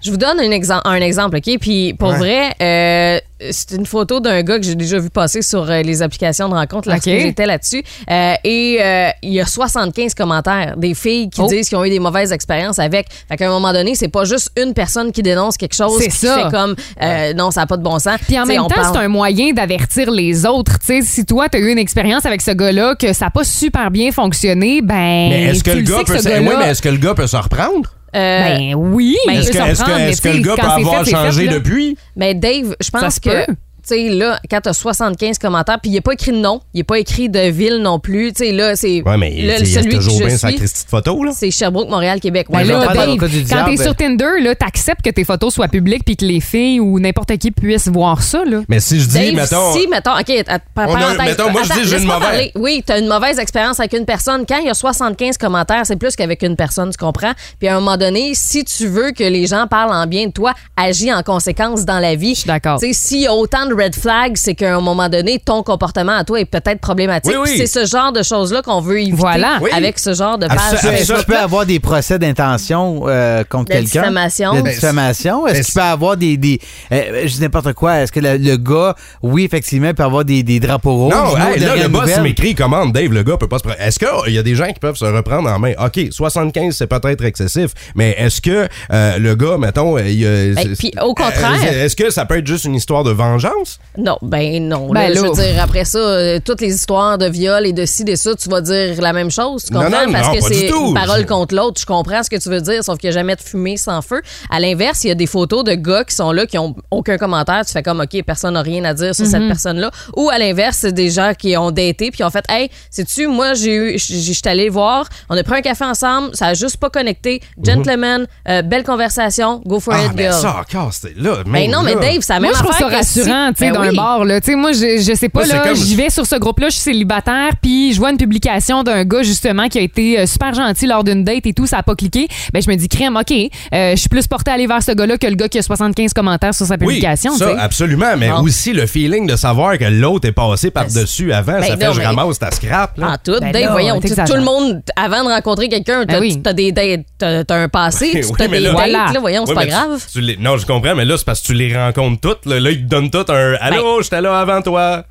Je 0.05 0.11
vous 0.11 0.17
donne 0.17 0.41
un, 0.41 0.51
exem- 0.51 0.81
un 0.85 0.97
exemple, 1.01 1.37
OK? 1.37 1.59
Puis 1.61 1.95
pour 1.95 2.09
Ouais. 2.11 2.17
vrai, 2.19 2.53
euh, 2.61 3.21
c'est 3.53 3.71
une 3.77 3.87
photo 3.87 4.19
d'un 4.19 4.43
gars 4.43 4.59
que 4.59 4.65
j'ai 4.65 4.75
déjà 4.75 4.99
vu 4.99 5.11
passer 5.11 5.43
sur 5.43 5.71
euh, 5.71 5.83
les 5.83 6.03
applications 6.03 6.49
de 6.49 6.55
rencontres 6.55 6.89
lorsque 6.89 7.05
j'étais 7.05 7.47
là-dessus. 7.47 7.85
Euh, 8.11 8.35
et 8.43 8.79
euh, 8.81 9.11
il 9.23 9.33
y 9.33 9.41
a 9.41 9.47
75 9.47 10.15
commentaires 10.15 10.75
des 10.77 10.95
filles 10.95 11.31
qui 11.31 11.41
Oh. 11.41 11.47
disent 11.47 11.69
qu'ils 11.69 11.79
ont 11.79 11.85
eu 11.85 11.91
des 11.91 12.01
mauvaises 12.01 12.33
expériences 12.33 12.81
avec. 12.81 13.07
Fait 13.29 13.37
qu'à 13.37 13.47
un 13.47 13.51
moment 13.51 13.73
donné, 13.73 13.95
c'est 13.95 14.09
pas 14.09 14.25
juste 14.25 14.51
une 14.61 14.75
personne 14.75 15.13
qui 15.13 15.23
dénonce 15.23 15.57
quelque 15.57 15.75
chose 15.77 16.01
C'est 16.01 16.09
qui 16.09 16.17
ça. 16.17 16.45
fait 16.45 16.51
comme 16.57 16.75
euh, 17.01 17.33
non, 17.35 17.53
ça 17.53 17.61
n'a 17.61 17.67
pas 17.69 17.77
de 17.77 17.83
bon 17.85 18.01
sens. 18.01 18.19
Puis 18.27 18.37
en 18.39 18.43
T'sais, 18.43 18.55
même 18.55 18.63
temps, 18.63 18.75
parle- 18.75 18.95
c'est 18.97 19.05
un 19.05 19.09
moyen 19.09 19.53
d'avertir 19.53 20.11
les 20.11 20.45
autres. 20.47 20.81
Tu 20.81 20.87
sais, 20.87 21.03
si 21.03 21.25
toi, 21.25 21.49
tu 21.49 21.59
as 21.59 21.61
eu 21.61 21.71
une 21.71 21.79
expérience 21.79 22.27
avec 22.27 22.41
ce 22.43 22.51
gars-là, 22.51 22.97
que 22.97 23.13
ça 23.13 23.27
n'a 23.27 23.31
pas 23.31 23.45
super 23.45 23.93
bien 23.93 24.11
fonctionné, 24.11 24.83
ben. 24.83 24.95
Mais 25.29 25.43
est-ce 25.45 25.63
que 25.63 25.71
le 25.71 25.83
gars 25.83 25.99
peut 26.05 26.17
ce 26.17 26.23
se- 26.25 26.29
oui, 26.41 26.51
mais 26.59 26.71
est-ce 26.71 26.83
que 26.83 26.89
le 26.89 26.97
gars 26.99 27.15
peut 27.15 27.27
se 27.29 27.37
reprendre? 27.37 27.93
Euh, 28.15 28.41
Ben 28.59 28.75
oui, 28.75 29.17
Ben, 29.27 29.33
il 29.33 29.39
Est-ce 29.41 29.51
que, 29.53 29.57
que- 29.97 30.01
est-ce 30.11 30.23
que 30.23 30.29
le 30.29 30.43
gars 30.43 30.55
peut 30.57 30.67
avoir 30.67 31.05
changé 31.05 31.49
depuis? 31.49 31.97
Mais 32.17 32.35
Dave, 32.35 32.75
je 32.83 32.91
pense 32.91 33.15
se 33.15 33.21
que. 33.21 33.47
Tu 33.87 33.95
sais, 33.95 34.09
là, 34.11 34.39
quand 34.51 34.61
t'as 34.63 34.73
75 34.73 35.39
commentaires, 35.39 35.79
puis 35.81 35.91
il 35.91 35.95
n'est 35.95 36.01
pas 36.01 36.13
écrit 36.13 36.31
de 36.33 36.37
nom, 36.37 36.61
il 36.73 36.79
n'est 36.79 36.85
pas 36.85 36.99
écrit 37.01 37.29
de 37.29 37.41
ville 37.51 37.79
non 37.79 37.99
plus. 37.99 38.33
Tu 38.33 38.45
sais, 38.45 38.53
là, 38.53 38.77
c'est. 38.77 39.03
Ouais, 39.03 39.17
mais 39.17 39.31
là, 39.43 39.59
il 39.59 39.69
y 39.69 39.77
a 39.77 39.81
celui 39.83 39.91
que 39.93 39.97
toujours 39.97 40.21
je 40.21 40.25
bien 40.27 40.37
sa 40.39 40.51
photo, 40.89 41.25
là. 41.25 41.33
C'est 41.35 41.51
Sherbrooke, 41.51 41.89
Montréal, 41.89 42.21
Québec. 42.21 42.47
Ouais, 42.51 42.65
là, 42.65 42.87
Dave, 42.95 43.17
quand 43.19 43.65
t'es 43.71 43.83
sur 43.83 43.97
Tinder, 43.97 44.41
là, 44.41 44.55
t'acceptes 44.55 45.03
que 45.05 45.11
tes 45.11 45.25
photos 45.25 45.53
soient 45.55 45.69
publiques 45.69 46.05
puis 46.05 46.17
que 46.17 46.25
les 46.25 46.41
filles 46.41 46.79
ou 46.81 47.01
n'importe 47.01 47.37
qui 47.39 47.51
puissent 47.51 47.89
voir 47.89 48.23
ça, 48.23 48.45
là. 48.45 48.61
Mais 48.69 48.79
si 48.81 49.01
je 49.01 49.07
dis, 49.09 49.15
Dave, 49.19 49.35
mettons. 49.35 49.73
si, 49.73 49.87
mettons, 49.89 50.13
OK, 50.13 50.31
a- 50.47 51.25
mettons, 51.25 51.51
moi, 51.51 51.63
je 51.65 51.73
dis, 51.81 51.89
j'ai 51.89 51.99
une 51.99 52.05
mauvaise- 52.05 52.21
parler. 52.23 52.53
Oui, 52.55 52.83
tu 52.87 52.93
as 52.93 52.99
une 52.99 53.09
mauvaise 53.09 53.39
expérience 53.39 53.81
avec 53.81 53.93
une 53.95 54.05
personne. 54.05 54.45
Quand 54.49 54.59
il 54.59 54.67
y 54.67 54.71
a 54.71 54.75
75 54.75 55.37
commentaires, 55.39 55.83
c'est 55.85 55.97
plus 55.97 56.15
qu'avec 56.15 56.43
une 56.43 56.57
personne, 56.57 56.91
tu 56.91 56.97
comprends? 56.97 57.33
Puis 57.59 57.69
à 57.69 57.77
un 57.77 57.81
moment 57.81 57.97
donné, 57.97 58.33
si 58.35 58.65
tu 58.65 58.87
veux 58.87 59.11
que 59.13 59.25
les 59.25 59.47
gens 59.47 59.67
parlent 59.67 59.93
en 59.93 60.07
bien 60.07 60.27
de 60.27 60.33
toi, 60.33 60.53
agis 60.77 61.13
en 61.13 61.23
conséquence 61.23 61.85
dans 61.85 61.99
la 61.99 62.15
vie. 62.15 62.35
Je 62.35 62.41
suis 62.41 62.47
d'accord. 62.49 62.79
Tu 62.81 62.87
sais, 62.89 62.93
s'il 62.93 63.21
y 63.23 63.27
a 63.27 63.35
autant 63.35 63.67
de 63.67 63.72
red 63.75 63.95
flags, 63.95 64.37
c'est 64.37 64.55
qu'à 64.55 64.77
un 64.77 64.81
moment 64.81 65.09
donné, 65.09 65.39
ton 65.45 65.63
comportement 65.63 66.17
à 66.17 66.25
toi 66.25 66.41
est 66.41 66.45
peut-être 66.45 66.81
problématique. 66.81 67.33
Oui, 67.35 67.39
oui. 67.45 67.51
Puis 67.59 67.67
C'est 67.67 67.85
ce 67.87 67.91
genre 67.91 68.13
de 68.13 68.23
choses-là 68.23 68.63
qu'on 68.63 68.81
veut 68.81 69.01
éviter 69.01 69.17
Voilà. 69.17 69.59
Oui. 69.61 69.71
avec 69.75 69.99
ce 69.99 70.15
genre 70.15 70.39
de 70.39 70.47
page. 70.47 70.59
Est-ce 70.85 71.13
que 71.13 71.19
je 71.21 71.25
peux 71.25 71.37
avoir 71.39 71.67
des 71.67 71.81
procès 71.81 72.19
d'intention 72.19 73.03
euh, 73.07 73.45
contre 73.49 73.71
quelqu'un? 73.73 74.01
diffamation. 74.03 74.55
De 74.55 74.63
Ben, 74.63 74.73
diffamation. 74.75 75.47
Est-ce 75.47 75.55
ben, 75.59 75.65
qu'il 75.65 75.75
peut 75.75 75.81
avoir 75.81 76.17
des. 76.17 76.37
des 76.37 76.61
euh, 76.93 77.23
je 77.27 77.33
dis 77.35 77.41
n'importe 77.41 77.73
quoi. 77.75 78.01
Est-ce 78.01 78.13
que 78.13 78.21
le, 78.21 78.37
le 78.37 78.57
gars, 78.57 78.95
oui, 79.23 79.45
effectivement, 79.45 79.89
il 79.89 79.95
peut 79.95 80.03
avoir 80.05 80.25
des, 80.25 80.43
des 80.43 80.61
drapeaux 80.61 80.95
rouges? 80.95 81.15
Non, 81.15 81.37
hey, 81.37 81.59
là, 81.61 81.77
le 81.77 81.89
boss 81.89 82.17
m'écrit, 82.19 82.55
commande, 82.55 82.93
Dave, 82.93 83.13
le 83.13 83.23
gars 83.23 83.37
peut 83.37 83.49
pas 83.49 83.59
se. 83.59 83.63
Est-ce 83.81 83.99
qu'il 83.99 84.33
y 84.35 84.39
a 84.39 84.43
des 84.43 84.55
gens 84.55 84.67
qui 84.69 84.81
peuvent 84.81 84.97
se 84.97 85.05
reprendre 85.05 85.49
en 85.49 85.59
main? 85.59 85.73
OK, 85.85 86.09
75, 86.11 86.77
c'est 86.77 86.87
peut-être 86.87 87.25
excessif, 87.25 87.71
mais 87.95 88.15
est-ce 88.19 88.41
que 88.41 88.69
euh, 88.93 89.19
le 89.19 89.35
gars, 89.35 89.57
mettons, 89.59 89.97
euh, 89.97 90.09
il, 90.09 90.25
euh, 90.25 90.55
Ben, 90.55 90.75
puis, 90.77 90.93
au 91.03 91.15
contraire- 91.15 91.61
euh, 91.65 91.85
Est-ce 91.85 91.97
que 91.97 92.11
ça 92.11 92.25
peut 92.27 92.39
être 92.39 92.47
juste 92.47 92.65
une 92.65 92.75
histoire 92.75 93.05
de 93.05 93.11
vengeance? 93.11 93.62
Non, 93.99 94.19
ben 94.23 94.67
non. 94.69 94.89
Ben 94.91 95.09
là, 95.09 95.15
je 95.15 95.21
veux 95.21 95.33
dire, 95.33 95.63
après 95.63 95.85
ça, 95.85 95.99
euh, 95.99 96.39
toutes 96.45 96.61
les 96.61 96.75
histoires 96.75 97.19
de 97.19 97.27
viol 97.27 97.67
et 97.67 97.73
de 97.73 97.85
ci, 97.87 98.05
de 98.05 98.15
ça, 98.15 98.35
tu 98.35 98.49
vas 98.49 98.61
dire 98.61 99.01
la 99.01 99.13
même 99.13 99.31
chose. 99.31 99.65
Tu 99.65 99.73
comprends? 99.73 99.91
non, 99.91 100.13
Parce 100.13 100.29
non, 100.29 100.35
que 100.35 100.41
c'est 100.41 100.69
une 100.69 100.95
parole 100.95 101.27
contre 101.27 101.55
l'autre. 101.55 101.81
Je 101.81 101.87
comprends 101.87 102.23
ce 102.23 102.31
que 102.31 102.37
tu 102.37 102.49
veux 102.49 102.61
dire, 102.61 102.83
sauf 102.85 102.99
qu'il 102.99 103.11
n'y 103.11 103.17
a 103.17 103.19
jamais 103.21 103.37
de 103.37 103.41
fumée 103.43 103.77
sans 103.77 104.01
feu. 104.03 104.23
À 104.51 104.61
l'inverse, 104.61 105.05
il 105.05 105.09
y 105.09 105.11
a 105.11 105.15
des 105.15 105.27
photos 105.27 105.65
de 105.65 105.75
gars 105.75 106.05
qui 106.05 106.15
sont 106.15 106.33
là, 106.33 106.47
qui 106.47 106.59
ont 106.59 106.75
aucun 106.91 107.19
commentaire. 107.19 107.65
Tu 107.67 107.73
fais 107.73 107.83
comme, 107.83 108.01
OK, 108.01 108.23
personne 108.25 108.55
n'a 108.55 108.63
rien 108.63 108.85
à 108.85 108.95
dire 108.95 109.15
sur 109.15 109.27
cette 109.27 109.47
personne-là. 109.49 109.91
Ou 110.17 110.31
à 110.31 110.39
l'inverse, 110.39 110.79
c'est 110.81 110.93
des 110.93 111.11
gens 111.11 111.33
qui 111.39 111.57
ont 111.57 111.71
daté 111.71 112.11
puis 112.11 112.17
qui 112.19 112.25
ont 112.25 112.31
fait, 112.31 112.45
Hey, 112.49 112.71
sais-tu, 112.91 113.27
moi, 113.27 113.55
j'ai 113.55 113.75
eu, 113.75 113.99
j'étais 113.99 114.51
allé 114.51 114.69
voir, 114.69 115.07
on 115.29 115.37
a 115.37 115.43
pris 115.43 115.57
un 115.57 115.63
café 115.63 115.85
ensemble, 115.85 116.31
ça 116.35 116.47
a 116.49 116.55
juste 116.55 116.77
pas 116.79 116.91
connecté. 116.91 117.41
Gentleman, 117.63 118.27
euh, 118.49 118.63
belle 118.63 118.85
conversation, 118.85 119.61
go 119.67 119.81
for 119.81 119.93
Mhm. 119.95 120.01
Ah, 120.03 120.07
it, 120.07 120.13
mais 120.17 120.23
girl. 120.25 120.35
ça 120.41 120.57
encore, 120.61 120.93
c'était 120.93 121.15
là. 121.21 121.43
Ben 121.45 121.53
même 121.53 121.71
non, 121.71 121.83
mais. 121.83 121.95
Dave, 121.95 122.21
ça 122.23 122.37
a 122.37 122.41
Moi, 122.41 122.49
même 122.49 122.57
je 122.59 122.63
trouve 122.65 122.77
ça 122.77 122.89
rassurant, 122.89 123.52
tu 123.53 123.65
sais, 123.65 123.71
Ben 123.71 123.81
d'un 123.83 123.89
oui. 123.91 123.97
bar, 123.97 124.25
là. 124.25 124.41
Tu 124.41 124.51
sais, 124.51 124.57
moi, 124.57 124.73
je, 124.73 125.03
je 125.03 125.15
sais 125.17 125.29
pas, 125.29 125.45
Moi, 125.45 125.55
là, 125.55 125.61
comme- 125.61 125.79
vais 125.97 126.11
sur 126.11 126.27
ce 126.27 126.37
groupe-là, 126.37 126.69
je 126.69 126.75
suis 126.75 126.83
célibataire, 126.83 127.51
puis 127.61 127.93
je 127.93 127.99
vois 127.99 128.11
une 128.11 128.17
publication 128.17 128.83
d'un 128.83 129.05
gars, 129.05 129.23
justement, 129.23 129.69
qui 129.69 129.79
a 129.79 129.83
été 129.83 130.19
euh, 130.21 130.27
super 130.27 130.55
gentil 130.55 130.87
lors 130.87 131.05
d'une 131.05 131.25
date 131.25 131.47
et 131.47 131.53
tout, 131.53 131.67
ça 131.67 131.79
a 131.79 131.83
pas 131.83 131.95
cliqué. 131.95 132.29
Ben, 132.53 132.63
je 132.63 132.71
me 132.71 132.77
dis, 132.77 132.89
crème, 132.89 133.17
OK, 133.17 133.33
euh, 133.33 133.91
je 133.93 133.97
suis 133.97 134.09
plus 134.09 134.27
porté 134.27 134.51
à 134.51 134.55
aller 134.55 134.67
vers 134.67 134.83
ce 134.83 134.93
gars-là 134.93 135.19
que 135.19 135.27
le 135.27 135.35
gars 135.35 135.49
qui 135.49 135.59
a 135.59 135.63
75 135.63 136.13
commentaires 136.13 136.55
sur 136.55 136.67
sa 136.67 136.77
publication, 136.79 137.33
oui, 137.33 137.39
ça, 137.39 137.57
absolument, 137.61 138.17
mais 138.19 138.31
Bon. 138.31 138.43
aussi 138.43 138.73
le 138.73 138.87
feeling 138.87 139.27
de 139.27 139.37
savoir 139.37 139.79
que 139.79 139.85
l'autre 139.85 140.29
est 140.29 140.33
passé 140.33 140.71
par-dessus 140.71 141.33
avant, 141.33 141.53
ben 141.61 141.63
ça 141.63 141.77
fait 141.77 141.87
non, 141.87 141.93
je 141.93 141.99
mais- 142.01 142.07
ramasse 142.07 142.39
ta 142.39 142.51
scrap. 142.51 142.97
Là. 142.99 143.13
En 143.13 143.17
tout, 143.17 143.39
Ben 143.41 143.53
Dave, 143.53 143.63
là, 143.65 143.71
voyons, 143.73 144.01
tout, 144.01 144.09
le 144.09 144.43
monde, 144.43 144.83
avant 144.97 145.25
de 145.25 145.29
rencontrer 145.29 145.69
quelqu'un, 145.69 146.05
t'as 146.07 146.15
Ben 146.15 146.21
oui. 146.21 146.37
des 146.55 146.73
dates, 146.73 147.01
t'as 147.19 147.57
un 147.57 147.69
passé, 147.69 148.11
tu 148.27 148.33
t'as 148.37 148.49
des 148.49 148.61
là- 148.61 148.69
dates, 148.73 148.73
Voilà. 148.79 149.13
là, 149.13 149.21
voyons, 149.21 149.47
c'est 149.47 149.55
pas 149.55 149.67
grave. 149.67 150.05
non, 150.41 150.57
je 150.57 150.67
comprends, 150.67 150.95
mais 150.95 151.05
là, 151.05 151.17
c'est 151.17 151.25
parce 151.27 151.41
que 151.41 151.47
tu 151.47 151.55
les 151.55 151.77
rencontres 151.77 152.21
toutes. 152.21 152.47
Là, 152.47 152.61
Là, 152.61 152.71
ils 152.71 152.85
te 152.85 152.89
donnent 152.89 153.11
tout 153.11 153.25
un 153.29 153.42
Allô, 153.61 153.97
Ben- 153.97 154.03
j'étais 154.03 154.21
là 154.21 154.39
avant 154.39 154.63
toi. 154.63 155.05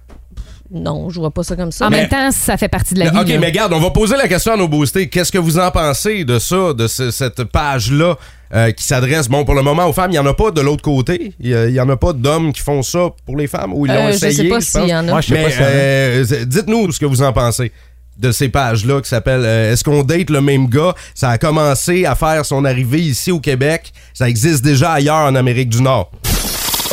Non, 0.73 1.09
je 1.09 1.19
vois 1.19 1.31
pas 1.31 1.43
ça 1.43 1.55
comme 1.57 1.71
ça. 1.71 1.87
En 1.87 1.89
mais- 1.89 1.97
même 2.01 2.09
temps, 2.09 2.31
ça 2.31 2.55
fait 2.55 2.69
partie 2.69 2.93
de 2.93 2.99
la 2.99 3.09
vie. 3.09 3.17
OK, 3.19 3.27
là. 3.27 3.37
mais 3.39 3.47
regarde, 3.47 3.73
on 3.73 3.79
va 3.79 3.89
poser 3.89 4.15
la 4.15 4.27
question 4.29 4.53
à 4.53 4.57
nos 4.57 4.69
boostés. 4.69 5.09
Qu'est-ce 5.09 5.31
que 5.31 5.37
vous 5.37 5.59
en 5.59 5.69
pensez 5.69 6.23
de 6.23 6.39
ça, 6.39 6.73
de 6.73 6.87
ce- 6.87 7.11
cette 7.11 7.43
page-là 7.43 8.15
euh, 8.53 8.71
qui 8.71 8.83
s'adresse, 8.83 9.27
bon, 9.27 9.43
pour 9.43 9.53
le 9.53 9.63
moment 9.63 9.85
aux 9.85 9.91
femmes? 9.93 10.11
Il 10.11 10.13
n'y 10.13 10.19
en 10.19 10.25
a 10.25 10.33
pas 10.33 10.51
de 10.51 10.61
l'autre 10.61 10.81
côté? 10.81 11.33
Il 11.41 11.55
n'y 11.71 11.79
en 11.79 11.89
a 11.89 11.97
pas 11.97 12.13
d'hommes 12.13 12.53
qui 12.53 12.61
font 12.61 12.83
ça 12.83 13.09
pour 13.25 13.35
les 13.37 13.47
femmes 13.47 13.73
ou 13.73 13.85
ils 13.85 13.89
l'ont 13.91 14.07
Euh, 14.07 14.11
je 14.11 14.15
essayé. 14.15 14.33
sais 14.33 14.47
pas 14.47 14.61
s'il 14.61 14.87
y 14.87 14.95
en 14.95 14.99
a. 15.07 15.11
Moi, 15.11 15.19
je 15.21 15.27
sais 15.27 15.33
Mais 15.33 15.43
pas 15.43 15.49
ça. 15.51 15.63
euh, 15.63 16.45
dites-nous 16.45 16.91
ce 16.93 16.99
que 17.01 17.05
vous 17.05 17.21
en 17.21 17.33
pensez 17.33 17.71
de 18.17 18.31
ces 18.31 18.47
pages-là 18.47 19.01
qui 19.01 19.09
s'appellent 19.09 19.43
euh, 19.45 19.73
Est-ce 19.73 19.83
qu'on 19.83 20.03
date 20.03 20.29
le 20.29 20.39
même 20.41 20.67
gars? 20.69 20.93
Ça 21.15 21.31
a 21.31 21.37
commencé 21.37 22.05
à 22.05 22.15
faire 22.15 22.45
son 22.45 22.63
arrivée 22.63 22.99
ici 23.01 23.31
au 23.31 23.39
Québec. 23.41 23.91
Ça 24.13 24.29
existe 24.29 24.63
déjà 24.63 24.91
ailleurs 24.93 25.25
en 25.27 25.35
Amérique 25.35 25.69
du 25.69 25.81
Nord. 25.81 26.11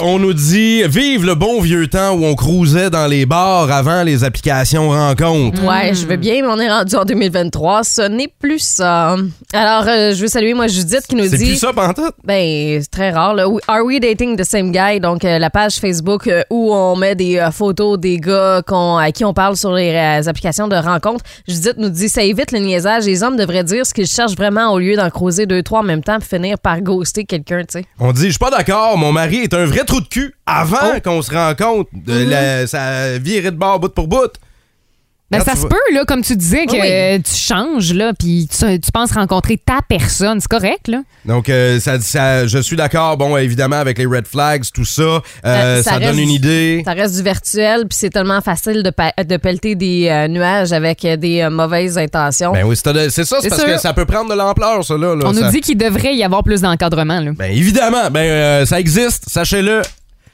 On 0.00 0.18
nous 0.20 0.32
dit 0.32 0.82
vive 0.84 1.26
le 1.26 1.34
bon 1.34 1.60
vieux 1.60 1.88
temps 1.88 2.12
où 2.12 2.24
on 2.24 2.36
cruisait 2.36 2.88
dans 2.88 3.08
les 3.08 3.26
bars 3.26 3.68
avant 3.70 4.04
les 4.04 4.22
applications 4.22 4.90
rencontres. 4.90 5.60
Ouais, 5.64 5.92
je 5.92 6.06
veux 6.06 6.16
bien, 6.16 6.42
mais 6.42 6.48
on 6.48 6.58
est 6.60 6.70
rendu 6.70 6.94
en 6.94 7.04
2023. 7.04 7.82
Ce 7.82 8.02
n'est 8.08 8.28
plus 8.28 8.60
ça. 8.60 9.16
Alors, 9.52 9.84
euh, 9.88 10.14
je 10.14 10.20
veux 10.22 10.28
saluer, 10.28 10.54
moi, 10.54 10.68
Judith 10.68 11.02
qui 11.08 11.16
nous 11.16 11.24
C'est 11.28 11.36
dit. 11.38 11.46
plus 11.46 11.56
ça, 11.56 11.72
pantoute? 11.72 12.14
Ben, 12.24 12.80
c'est 12.80 12.90
très 12.90 13.10
rare. 13.10 13.34
Là. 13.34 13.46
Are 13.66 13.84
we 13.84 13.98
dating 13.98 14.36
the 14.36 14.44
same 14.44 14.70
guy? 14.70 15.00
Donc, 15.00 15.24
euh, 15.24 15.40
la 15.40 15.50
page 15.50 15.76
Facebook 15.76 16.28
euh, 16.28 16.42
où 16.48 16.72
on 16.72 16.94
met 16.94 17.16
des 17.16 17.48
photos 17.52 17.98
des 17.98 18.18
gars 18.18 18.62
qu'on- 18.64 18.98
à 18.98 19.10
qui 19.10 19.24
on 19.24 19.34
parle 19.34 19.56
sur 19.56 19.72
les 19.72 19.96
applications 20.28 20.68
de 20.68 20.76
rencontres. 20.76 21.24
Judith 21.48 21.74
nous 21.76 21.88
dit 21.90 22.08
ça 22.08 22.22
évite 22.22 22.52
le 22.52 22.60
niaisage. 22.60 23.04
Les 23.04 23.24
hommes 23.24 23.36
devraient 23.36 23.64
dire 23.64 23.84
ce 23.84 23.92
qu'ils 23.92 24.06
cherchent 24.06 24.36
vraiment 24.36 24.70
au 24.72 24.78
lieu 24.78 24.94
d'en 24.94 25.10
croiser 25.10 25.46
deux, 25.46 25.62
trois 25.64 25.80
en 25.80 25.84
même 25.84 26.04
temps 26.04 26.18
puis 26.20 26.28
finir 26.28 26.56
par 26.58 26.80
ghoster 26.82 27.24
quelqu'un, 27.24 27.60
tu 27.62 27.80
sais. 27.80 27.84
On 27.98 28.12
dit, 28.12 28.26
je 28.26 28.30
suis 28.30 28.38
pas 28.38 28.50
d'accord, 28.50 28.96
mon 28.96 29.10
mari 29.10 29.38
est 29.38 29.54
un 29.54 29.64
vrai 29.64 29.84
trou 29.88 30.00
de 30.00 30.08
cul 30.08 30.34
avant 30.46 30.76
Oh. 30.96 31.00
qu'on 31.02 31.22
se 31.22 31.32
rencontre. 31.32 31.90
De 31.92 32.12
Mm-hmm. 32.12 32.28
la- 32.28 32.66
ça 32.66 33.18
virait 33.18 33.50
de 33.50 33.56
bord 33.56 33.80
bout 33.80 33.88
pour 33.92 34.06
bout. 34.08 34.32
Ben, 35.30 35.40
ça 35.42 35.54
se 35.56 35.66
peut, 35.66 35.76
là, 35.92 36.04
comme 36.06 36.22
tu 36.22 36.34
disais, 36.36 36.64
que 36.64 36.72
Oui. 36.72 36.80
euh, 36.82 37.18
tu 37.18 37.34
changes, 37.34 37.92
là, 37.92 38.12
puis 38.18 38.48
tu, 38.50 38.80
tu 38.80 38.90
penses 38.92 39.12
rencontrer 39.12 39.58
ta 39.58 39.80
personne. 39.86 40.40
C'est 40.40 40.48
correct, 40.48 40.88
là? 40.88 41.02
Donc, 41.26 41.50
euh, 41.50 41.78
ça, 41.80 42.00
ça- 42.00 42.46
je 42.46 42.58
suis 42.58 42.76
d'accord, 42.76 43.18
bon, 43.18 43.36
évidemment, 43.36 43.76
avec 43.76 43.98
les 43.98 44.06
red 44.06 44.26
flags, 44.26 44.62
tout 44.72 44.86
ça. 44.86 45.02
Euh, 45.02 45.20
Euh, 45.44 45.82
ça 45.82 45.92
ça 45.92 46.00
donne 46.00 46.18
une 46.18 46.30
idée. 46.30 46.82
Ça 46.84 46.92
reste 46.94 47.14
du 47.16 47.22
virtuel 47.22 47.80
puis 47.88 47.98
c'est 48.00 48.08
tellement 48.10 48.40
facile 48.40 48.82
de, 48.82 48.88
pa- 48.90 49.12
de 49.22 49.36
pelleter 49.36 49.74
des 49.74 50.08
euh, 50.08 50.28
nuages 50.28 50.72
avec 50.72 51.02
des 51.02 51.42
euh, 51.42 51.50
mauvaises 51.50 51.98
intentions. 51.98 52.52
Ben 52.52 52.64
oui, 52.64 52.74
c'est 52.76 52.84
ça, 52.86 52.94
c'est 53.10 53.24
C'est 53.42 53.48
parce 53.50 53.60
sûr. 53.62 53.74
que 53.74 53.78
ça 53.80 53.92
peut 53.92 54.06
prendre 54.06 54.30
de 54.30 54.34
l'ampleur, 54.34 54.82
ça, 54.82 54.94
là. 54.96 55.14
là, 55.14 55.24
On 55.26 55.34
ça- 55.34 55.40
nous 55.42 55.50
dit 55.50 55.60
qu'il 55.60 55.76
devrait 55.76 56.14
y 56.14 56.24
avoir 56.24 56.42
plus 56.42 56.62
d'encadrement, 56.62 57.20
là. 57.20 57.32
Ben 57.36 57.52
évidemment, 57.52 58.10
ben 58.10 58.20
euh, 58.20 58.64
ça 58.66 58.80
existe, 58.80 59.28
sachez-le. 59.28 59.82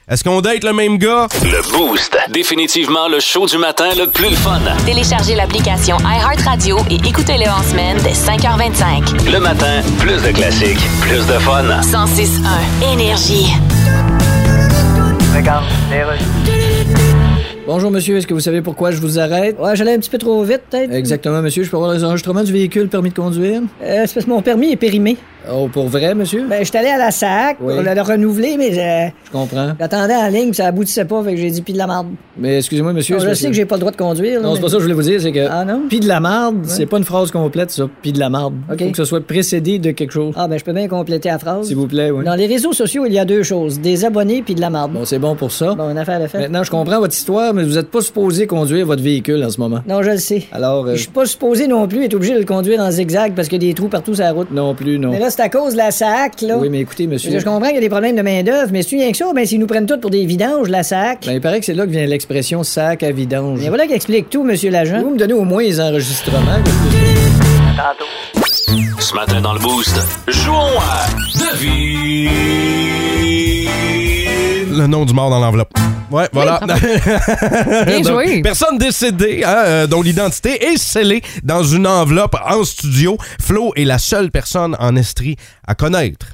Est-ce 0.07 0.23
qu'on 0.23 0.39
date 0.39 0.63
le 0.63 0.71
même 0.71 0.99
gars? 0.99 1.27
Le 1.41 1.63
Boost. 1.75 2.15
Définitivement 2.31 3.07
le 3.07 3.19
show 3.19 3.47
du 3.47 3.57
matin 3.57 3.89
le 3.97 4.05
plus 4.05 4.29
le 4.29 4.35
fun. 4.35 4.59
Téléchargez 4.85 5.33
l'application 5.33 5.97
iHeartRadio 5.97 6.77
et 6.91 6.95
écoutez-le 7.07 7.49
en 7.49 7.63
semaine 7.63 7.97
dès 8.03 8.11
5h25. 8.11 9.31
Le 9.31 9.39
matin, 9.39 9.81
plus 9.99 10.21
de 10.21 10.31
classiques, 10.31 10.87
plus 11.01 11.25
de 11.25 11.39
fun. 11.39 11.63
106.1 11.81 12.93
Énergie. 12.93 13.47
Regarde. 15.35 15.65
Bonjour, 17.65 17.89
monsieur. 17.89 18.17
Est-ce 18.17 18.27
que 18.27 18.35
vous 18.35 18.39
savez 18.39 18.61
pourquoi 18.61 18.91
je 18.91 19.01
vous 19.01 19.17
arrête? 19.17 19.57
Ouais, 19.59 19.75
j'allais 19.75 19.95
un 19.95 19.97
petit 19.99 20.11
peu 20.11 20.19
trop 20.19 20.43
vite, 20.43 20.61
peut-être. 20.69 20.93
Exactement, 20.93 21.41
monsieur. 21.41 21.63
Je 21.63 21.71
peux 21.71 21.77
avoir 21.77 21.93
les 21.93 22.03
enregistrements 22.03 22.43
du 22.43 22.53
véhicule, 22.53 22.89
permis 22.89 23.09
de 23.09 23.15
conduire? 23.15 23.61
Euh, 23.81 24.03
c'est 24.05 24.13
parce 24.13 24.25
que 24.27 24.29
mon 24.29 24.43
permis 24.43 24.71
est 24.71 24.75
périmé. 24.77 25.17
Oh, 25.53 25.67
pour 25.71 25.87
vrai, 25.87 26.13
monsieur? 26.15 26.45
Ben, 26.49 26.59
je 26.59 26.65
suis 26.69 26.77
allé 26.77 26.89
à 26.89 26.97
la 26.97 27.11
SAC 27.11 27.57
Oui. 27.61 27.73
pour 27.75 27.83
le 27.83 28.01
renouveler, 28.01 28.55
mais 28.57 28.71
euh, 28.77 29.09
Je 29.25 29.31
comprends. 29.31 29.73
j'attendais 29.79 30.15
en 30.15 30.27
ligne, 30.27 30.45
puis 30.47 30.55
ça 30.55 30.67
aboutissait 30.67 31.05
pas, 31.05 31.23
fait 31.23 31.31
que 31.31 31.37
j'ai 31.37 31.49
dit 31.51 31.61
pis 31.61 31.73
de 31.73 31.77
la 31.77 31.87
marde. 31.87 32.07
Mais 32.37 32.57
excusez-moi, 32.57 32.93
monsieur. 32.93 33.19
Je 33.19 33.33
sais 33.33 33.47
que 33.47 33.53
j'ai 33.53 33.65
pas 33.65 33.75
le 33.75 33.79
droit 33.81 33.91
de 33.91 33.97
conduire. 33.97 34.41
là, 34.41 34.47
Non, 34.47 34.55
c'est 34.55 34.61
pas 34.61 34.67
ça 34.69 34.73
que 34.75 34.79
je 34.79 34.83
voulais 34.85 34.95
vous 34.95 35.01
dire, 35.01 35.21
c'est 35.21 35.31
que. 35.31 35.47
Ah 35.49 35.65
non? 35.65 35.83
Pis 35.89 35.99
de 35.99 36.07
la 36.07 36.19
marde, 36.19 36.65
c'est 36.65 36.85
pas 36.85 36.97
une 36.97 37.03
phrase 37.03 37.31
complète, 37.31 37.71
ça. 37.71 37.83
Pis 38.01 38.11
de 38.11 38.19
la 38.19 38.29
marde. 38.29 38.55
OK. 38.71 38.79
Faut 38.83 38.91
que 38.91 38.97
ce 38.97 39.05
soit 39.05 39.21
précédé 39.21 39.79
de 39.79 39.91
quelque 39.91 40.11
chose. 40.11 40.33
Ah, 40.37 40.47
ben, 40.47 40.57
je 40.59 40.63
peux 40.63 40.73
bien 40.73 40.87
compléter 40.87 41.29
la 41.29 41.39
phrase. 41.39 41.67
S'il 41.67 41.75
vous 41.75 41.87
plaît, 41.87 42.11
oui. 42.11 42.23
Dans 42.25 42.35
les 42.35 42.47
réseaux 42.47 42.73
sociaux, 42.73 43.05
il 43.05 43.13
y 43.13 43.19
a 43.19 43.25
deux 43.25 43.43
choses 43.43 43.79
des 43.79 44.05
abonnés 44.05 44.41
puis 44.41 44.55
de 44.55 44.61
la 44.61 44.69
marde. 44.69 44.91
Bon, 44.93 45.05
c'est 45.05 45.19
bon 45.19 45.35
pour 45.35 45.51
ça. 45.51 45.73
Bon, 45.75 45.89
une 45.89 45.97
affaire 45.97 46.19
de 46.19 46.27
fait. 46.27 46.39
Maintenant, 46.39 46.63
je 46.63 46.71
comprends 46.71 46.99
votre 46.99 47.13
histoire, 47.15 47.53
mais 47.53 47.63
vous 47.63 47.77
êtes 47.77 47.89
pas 47.91 48.01
supposé 48.01 48.47
conduire 48.47 48.85
votre 48.85 49.03
véhicule 49.03 49.43
en 49.43 49.49
ce 49.49 49.59
moment. 49.59 49.79
Non, 49.87 50.01
je 50.01 50.11
le 50.11 50.17
sais. 50.17 50.43
Alors, 50.51 50.85
euh, 50.85 50.95
Je 50.95 51.01
suis 51.01 51.09
pas 51.11 51.25
supposé 51.25 51.67
non 51.67 51.87
plus 51.87 52.03
être 52.05 52.13
obligé 52.13 52.33
de 52.33 52.39
le 52.39 52.45
conduire 52.45 52.79
en 52.81 52.91
zigzag 52.91 53.33
parce 53.35 53.47
qu'il 53.47 53.61
y 53.63 53.65
a 53.65 53.69
des 53.69 53.73
trous 53.73 53.87
partout 53.89 54.13
sur 54.13 54.23
la 54.23 54.31
route. 54.31 54.51
non 54.51 54.73
plus, 54.75 54.97
non. 54.99 55.11
Mais 55.11 55.19
là, 55.19 55.29
c'est 55.35 55.41
à 55.41 55.49
cause 55.49 55.73
de 55.73 55.77
la 55.77 55.91
SAC, 55.91 56.41
là. 56.41 56.57
Oui, 56.57 56.69
mais 56.69 56.79
écoutez, 56.79 57.05
monsieur. 57.07 57.37
Je 57.37 57.43
comprends 57.43 57.67
qu'il 57.67 57.75
y 57.75 57.79
a 57.79 57.81
des 57.81 57.89
problèmes 57.89 58.15
de 58.15 58.21
main-d'œuvre, 58.21 58.69
mais 58.71 58.83
c'est 58.83 58.95
rien 58.95 59.11
que 59.11 59.17
ça, 59.17 59.25
ben 59.33 59.45
s'ils 59.45 59.59
nous 59.59 59.67
prennent 59.67 59.85
tout 59.85 59.99
pour 59.99 60.09
des 60.09 60.25
vidanges, 60.25 60.69
la 60.69 60.83
SAC. 60.83 61.25
Ben, 61.25 61.33
il 61.33 61.41
paraît 61.41 61.59
que 61.59 61.65
c'est 61.65 61.73
là 61.73 61.85
que 61.85 61.91
vient 61.91 62.05
l'expression 62.05 62.63
sac 62.63 63.03
à 63.03 63.11
vidange. 63.11 63.59
Mais 63.61 63.67
voilà 63.69 63.85
qui 63.87 63.93
explique 63.93 64.29
tout, 64.29 64.43
monsieur 64.43 64.71
l'agent. 64.71 65.01
Vous 65.01 65.09
me 65.11 65.17
donnez 65.17 65.33
au 65.33 65.43
moins 65.43 65.61
les 65.61 65.81
enregistrements. 65.81 66.39
Ce 68.99 69.13
matin 69.13 69.41
dans 69.41 69.53
le 69.53 69.59
Boost, 69.59 69.95
jouons 70.27 70.79
à 70.79 71.05
Devine. 71.37 72.29
Le 74.75 74.87
nom 74.87 75.05
du 75.05 75.13
mort 75.13 75.29
dans 75.29 75.39
l'enveloppe. 75.39 75.71
Ouais, 76.11 76.27
voilà. 76.33 76.59
Bien 77.85 78.01
Donc, 78.01 78.11
joué. 78.11 78.41
Personne 78.41 78.77
décédée, 78.77 79.41
hein, 79.45 79.63
euh, 79.65 79.87
dont 79.87 80.01
l'identité 80.01 80.65
est 80.65 80.77
scellée 80.77 81.21
dans 81.43 81.63
une 81.63 81.87
enveloppe 81.87 82.35
en 82.45 82.63
studio. 82.63 83.17
Flo 83.41 83.71
est 83.75 83.85
la 83.85 83.97
seule 83.97 84.31
personne 84.31 84.75
en 84.79 84.95
Estrie 84.95 85.37
à 85.65 85.75
connaître 85.75 86.27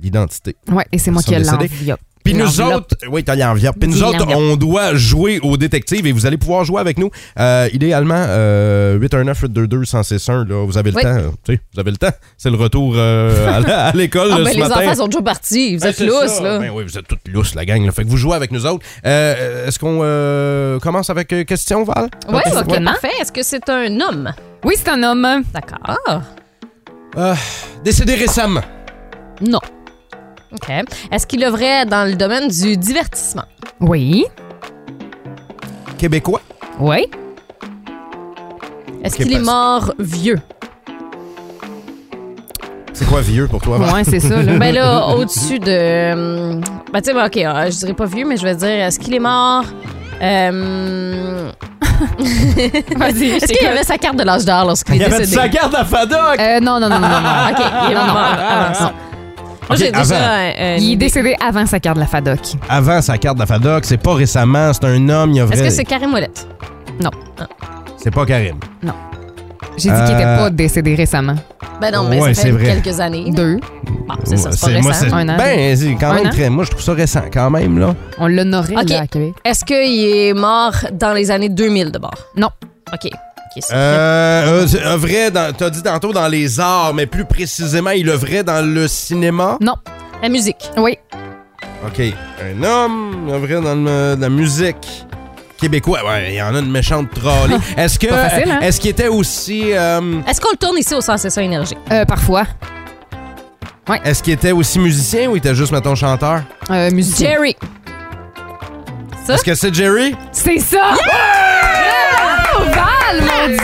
l'identité. 0.00 0.56
Ouais, 0.70 0.86
et 0.92 0.98
c'est 0.98 1.10
moi 1.10 1.22
qui 1.22 1.34
ai 1.34 1.38
l'enveloppe. 1.38 2.00
Puis 2.28 2.34
nous 2.34 2.60
autres, 2.60 2.96
oui, 3.10 3.24
t'as 3.24 3.34
l'enveloppe. 3.36 3.76
Puis 3.80 3.88
nous 3.88 4.02
autres, 4.02 4.26
on 4.36 4.56
doit 4.56 4.94
jouer 4.94 5.40
au 5.42 5.56
détective 5.56 6.06
et 6.06 6.12
vous 6.12 6.26
allez 6.26 6.36
pouvoir 6.36 6.64
jouer 6.64 6.80
avec 6.80 6.98
nous. 6.98 7.10
Euh, 7.38 7.68
idéalement, 7.72 8.22
euh, 8.28 8.98
819 8.98 9.38
822 9.40 9.84
161 9.84 10.44
là, 10.44 10.66
vous 10.66 10.76
avez 10.76 10.90
le 10.90 10.96
Oui. 10.96 11.02
temps. 11.02 11.08
euh, 11.08 11.30
tu 11.44 11.54
sais, 11.54 11.60
vous 11.74 11.80
avez 11.80 11.90
le 11.90 11.96
temps. 11.96 12.10
C'est 12.36 12.50
le 12.50 12.56
retour 12.56 12.92
euh, 12.96 13.48
à 13.56 13.60
la- 13.60 13.86
à 13.86 13.92
l'école 13.92 14.28
Ah, 14.32 14.38
là, 14.38 14.44
ben, 14.44 14.50
ce 14.50 14.56
les 14.56 14.62
matin. 14.62 14.80
enfants 14.80 14.94
sont 14.94 15.06
déjà 15.08 15.22
partis. 15.22 15.74
Vous 15.76 15.80
Ben, 15.82 15.88
êtes 15.88 15.96
c'est 15.96 16.06
lousses, 16.06 16.26
ça. 16.32 16.42
là. 16.42 16.58
Ben 16.58 16.70
oui, 16.74 16.84
vous 16.84 16.98
êtes 16.98 17.08
toutes 17.08 17.26
lousses, 17.28 17.54
la 17.54 17.64
gang. 17.64 17.84
là. 17.84 17.92
Fait 17.92 18.04
que 18.04 18.08
vous 18.08 18.16
jouez 18.16 18.34
avec 18.34 18.50
nous 18.52 18.66
autres. 18.66 18.84
Euh, 19.06 19.66
Est-ce 19.66 19.78
qu'on 19.78 20.00
euh, 20.02 20.78
commence 20.80 21.08
avec 21.10 21.32
euh, 21.32 21.44
question, 21.44 21.84
Val? 21.84 22.08
Oui, 22.28 22.40
ok, 22.46 22.68
Ouais. 22.70 22.84
parfait. 22.84 23.10
Est-ce 23.20 23.32
que 23.32 23.42
c'est 23.42 23.68
un 23.70 24.00
homme? 24.00 24.32
Oui, 24.64 24.74
c'est 24.76 24.88
un 24.90 25.02
homme. 25.02 25.26
D'accord. 25.54 26.22
Euh, 27.16 27.34
décédé 27.84 28.14
récemment. 28.14 28.62
Non. 29.40 29.60
OK. 30.52 30.70
Est-ce 31.12 31.26
qu'il 31.26 31.44
œuvrait 31.44 31.84
dans 31.86 32.04
le 32.08 32.14
domaine 32.14 32.48
du 32.48 32.76
divertissement? 32.76 33.44
Oui. 33.80 34.24
Québécois? 35.98 36.40
Oui. 36.78 37.06
Est-ce 39.04 39.14
Ok, 39.16 39.22
qu'il 39.22 39.32
est 39.34 39.40
mort 39.40 39.92
vieux? 39.98 40.38
C'est 42.92 43.06
quoi 43.06 43.20
vieux 43.20 43.46
pour 43.46 43.60
toi, 43.62 43.78
Val? 43.78 43.94
Ouais, 43.94 44.04
c'est 44.04 44.18
ça. 44.20 44.42
Là. 44.42 44.58
Ben 44.58 44.74
là, 44.74 45.06
au-dessus 45.16 45.58
de. 45.60 46.12
hum, 46.12 46.60
Ben, 46.92 47.00
tu 47.00 47.10
sais, 47.10 47.14
ben, 47.14 47.26
OK, 47.26 47.36
euh, 47.36 47.70
je 47.70 47.76
dirais 47.78 47.94
pas 47.94 48.06
vieux, 48.06 48.24
mais 48.26 48.36
je 48.36 48.42
vais 48.42 48.56
dire, 48.56 48.68
est-ce 48.68 48.98
qu'il 48.98 49.14
est 49.14 49.18
mort. 49.20 49.64
euh, 50.20 51.50
Vas-y, 52.96 53.30
Est-ce 53.30 53.52
qu'il 53.52 53.66
avait 53.66 53.84
sa 53.84 53.98
carte 53.98 54.16
de 54.16 54.24
l'âge 54.24 54.44
d'or 54.44 54.64
lorsqu'il 54.64 54.96
Il 54.96 55.02
est 55.02 55.04
avait 55.06 55.14
de 55.14 55.20
décédé? 55.20 55.40
sa 55.42 55.48
carte 55.48 55.74
à 55.74 55.84
FADOC! 55.84 56.38
Euh, 56.40 56.60
non, 56.60 56.80
non, 56.80 56.88
non, 56.88 56.98
non, 56.98 57.08
non. 57.08 57.20
non. 57.20 57.50
OK, 57.50 57.64
il 57.86 57.92
est 57.92 57.94
Non, 57.94 58.06
non. 58.06 58.12
mort 58.12 58.36
avant 58.38 58.74
ça. 58.74 58.92
Moi, 59.68 59.76
j'ai 59.76 59.92
déjà. 59.92 60.16
un 60.16 60.76
Il 60.76 60.82
est 60.90 60.92
idée. 60.92 60.96
décédé 60.96 61.36
avant 61.46 61.66
sa 61.66 61.78
carte 61.80 61.96
de 61.96 62.00
la 62.00 62.06
FADOC. 62.06 62.40
Avant 62.68 63.00
sa 63.02 63.18
carte 63.18 63.36
de 63.36 63.40
la 63.40 63.46
FADOC, 63.46 63.84
c'est 63.84 63.98
pas 64.02 64.14
récemment, 64.14 64.72
c'est 64.72 64.84
un 64.86 65.08
homme, 65.08 65.30
il 65.30 65.36
y 65.36 65.40
a 65.40 65.44
Est-ce 65.44 65.54
vrai. 65.56 65.64
que 65.68 65.70
c'est 65.70 65.84
Karim 65.84 66.12
Ouellette? 66.14 66.46
C'est 67.96 68.10
pas 68.14 68.24
Karim. 68.24 68.56
J'ai 69.76 69.90
dit 69.90 69.94
qu'il 70.06 70.14
était 70.14 70.24
Euh, 70.24 70.36
pas 70.38 70.50
décédé 70.50 70.94
récemment. 70.94 71.34
Ben 71.80 71.92
non, 71.92 72.08
mais 72.08 72.20
Ouais, 72.20 72.34
ça 72.34 72.42
c'est 72.42 72.48
fait 72.48 72.52
vrai. 72.54 72.80
quelques 72.82 72.98
années. 72.98 73.30
Deux. 73.30 73.58
Bon, 74.08 74.14
c'est 74.24 74.36
ça, 74.36 74.50
c'est 74.50 74.74
pas 74.74 74.80
moi, 74.80 74.90
récent. 74.92 75.04
c'est- 75.08 75.12
Un 75.14 75.28
an. 75.28 75.36
Ben, 75.36 75.76
c'est 75.76 75.94
quand 75.94 76.10
Un 76.10 76.14
même 76.14 76.26
an. 76.26 76.30
très. 76.30 76.50
Moi, 76.50 76.64
je 76.64 76.70
trouve 76.70 76.82
ça 76.82 76.92
récent 76.94 77.22
quand 77.32 77.50
même, 77.50 77.78
là. 77.78 77.94
On 78.18 78.26
l'honorait 78.26 78.74
Ok. 78.76 78.88
là, 78.90 79.02
à 79.02 79.06
Québec. 79.06 79.34
Est-ce 79.44 79.64
qu'il 79.64 79.76
est 80.04 80.34
mort 80.34 80.74
dans 80.92 81.12
les 81.12 81.30
années 81.30 81.48
2000 81.48 81.92
de 81.92 81.98
bord? 81.98 82.14
Non. 82.36 82.48
OK. 82.92 83.10
C'est 83.56 83.72
Euh, 83.72 84.66
euh, 84.74 84.86
œuvrait 84.94 85.30
dans, 85.30 85.52
t'as 85.54 85.70
dit 85.70 85.82
tantôt 85.82 86.12
dans 86.12 86.28
les 86.28 86.60
arts, 86.60 86.94
mais 86.94 87.06
plus 87.06 87.24
précisément, 87.24 87.90
il 87.90 88.08
œuvrait 88.08 88.42
dans 88.44 88.64
le 88.64 88.86
cinéma? 88.88 89.56
Non. 89.60 89.74
La 90.22 90.28
musique. 90.28 90.70
Oui. 90.76 90.98
OK. 91.86 92.00
Un 92.42 92.62
homme 92.62 93.28
œuvrait 93.30 93.60
dans 93.60 93.74
le- 93.74 94.16
la 94.18 94.28
musique 94.28 95.06
québécoise. 95.60 96.02
Ouais, 96.04 96.30
il 96.30 96.34
y 96.34 96.42
en 96.42 96.54
a 96.54 96.58
une 96.58 96.70
méchante 96.70 97.08
trolley. 97.14 97.56
Est-ce 97.76 97.98
que. 97.98 98.06
Pas 98.08 98.28
facile, 98.28 98.50
hein? 98.50 98.60
Est-ce 98.60 98.80
qu'il 98.80 98.90
était 98.90 99.08
aussi. 99.08 99.72
euh, 99.72 100.20
Est-ce 100.26 100.40
qu'on 100.40 100.50
le 100.50 100.56
tourne 100.56 100.76
ici 100.78 100.94
au 100.94 101.00
sens 101.00 101.20
c'est 101.22 101.30
ça 101.30 101.42
énergie? 101.42 101.76
Euh, 101.92 102.04
parfois. 102.04 102.44
est-ce 104.04 104.22
qu'il 104.22 104.32
était 104.34 104.52
aussi 104.52 104.78
musicien 104.78 105.28
ou 105.28 105.36
il 105.36 105.38
était 105.38 105.54
juste, 105.54 105.72
mettons, 105.72 105.94
chanteur? 105.94 106.42
Euh, 106.70 106.90
musicien. 106.90 107.30
Jerry. 107.30 107.56
Ça? 109.26 109.34
Est-ce 109.34 109.44
que 109.44 109.54
c'est 109.54 109.74
Jerry? 109.74 110.14
C'est 110.32 110.58
ça! 110.58 110.94
Oh, 112.56 112.62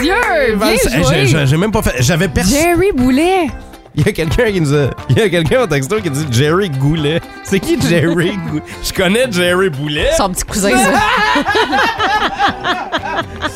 Dieu! 0.00 0.56
Bien 0.56 0.76
joué! 1.02 1.46
j'ai- 1.46 1.56
même 1.56 1.72
pas 1.72 1.82
fait. 1.82 1.94
J'avais 2.02 2.28
personne. 2.28 2.52
Jerry 2.58 2.92
Boulet! 2.92 3.46
Il 3.96 4.04
y 4.04 4.08
a 4.08 4.12
quelqu'un 4.12 4.50
qui 4.50 4.60
nous 4.60 4.74
a. 4.74 4.90
Il 5.08 5.18
y 5.18 5.22
a 5.22 5.28
quelqu'un 5.28 5.60
au 5.62 5.66
texto 5.68 6.00
qui 6.00 6.10
dit 6.10 6.26
Jerry 6.32 6.68
Goulet. 6.68 7.20
C'est 7.44 7.60
qui 7.60 7.80
Jerry 7.80 8.36
Goulet? 8.50 8.62
Je 8.82 8.92
connais 8.92 9.30
Jerry 9.30 9.70
Boulet. 9.70 10.08
Son 10.16 10.30
petit 10.30 10.42
cousin, 10.42 10.70
ça. 10.76 10.90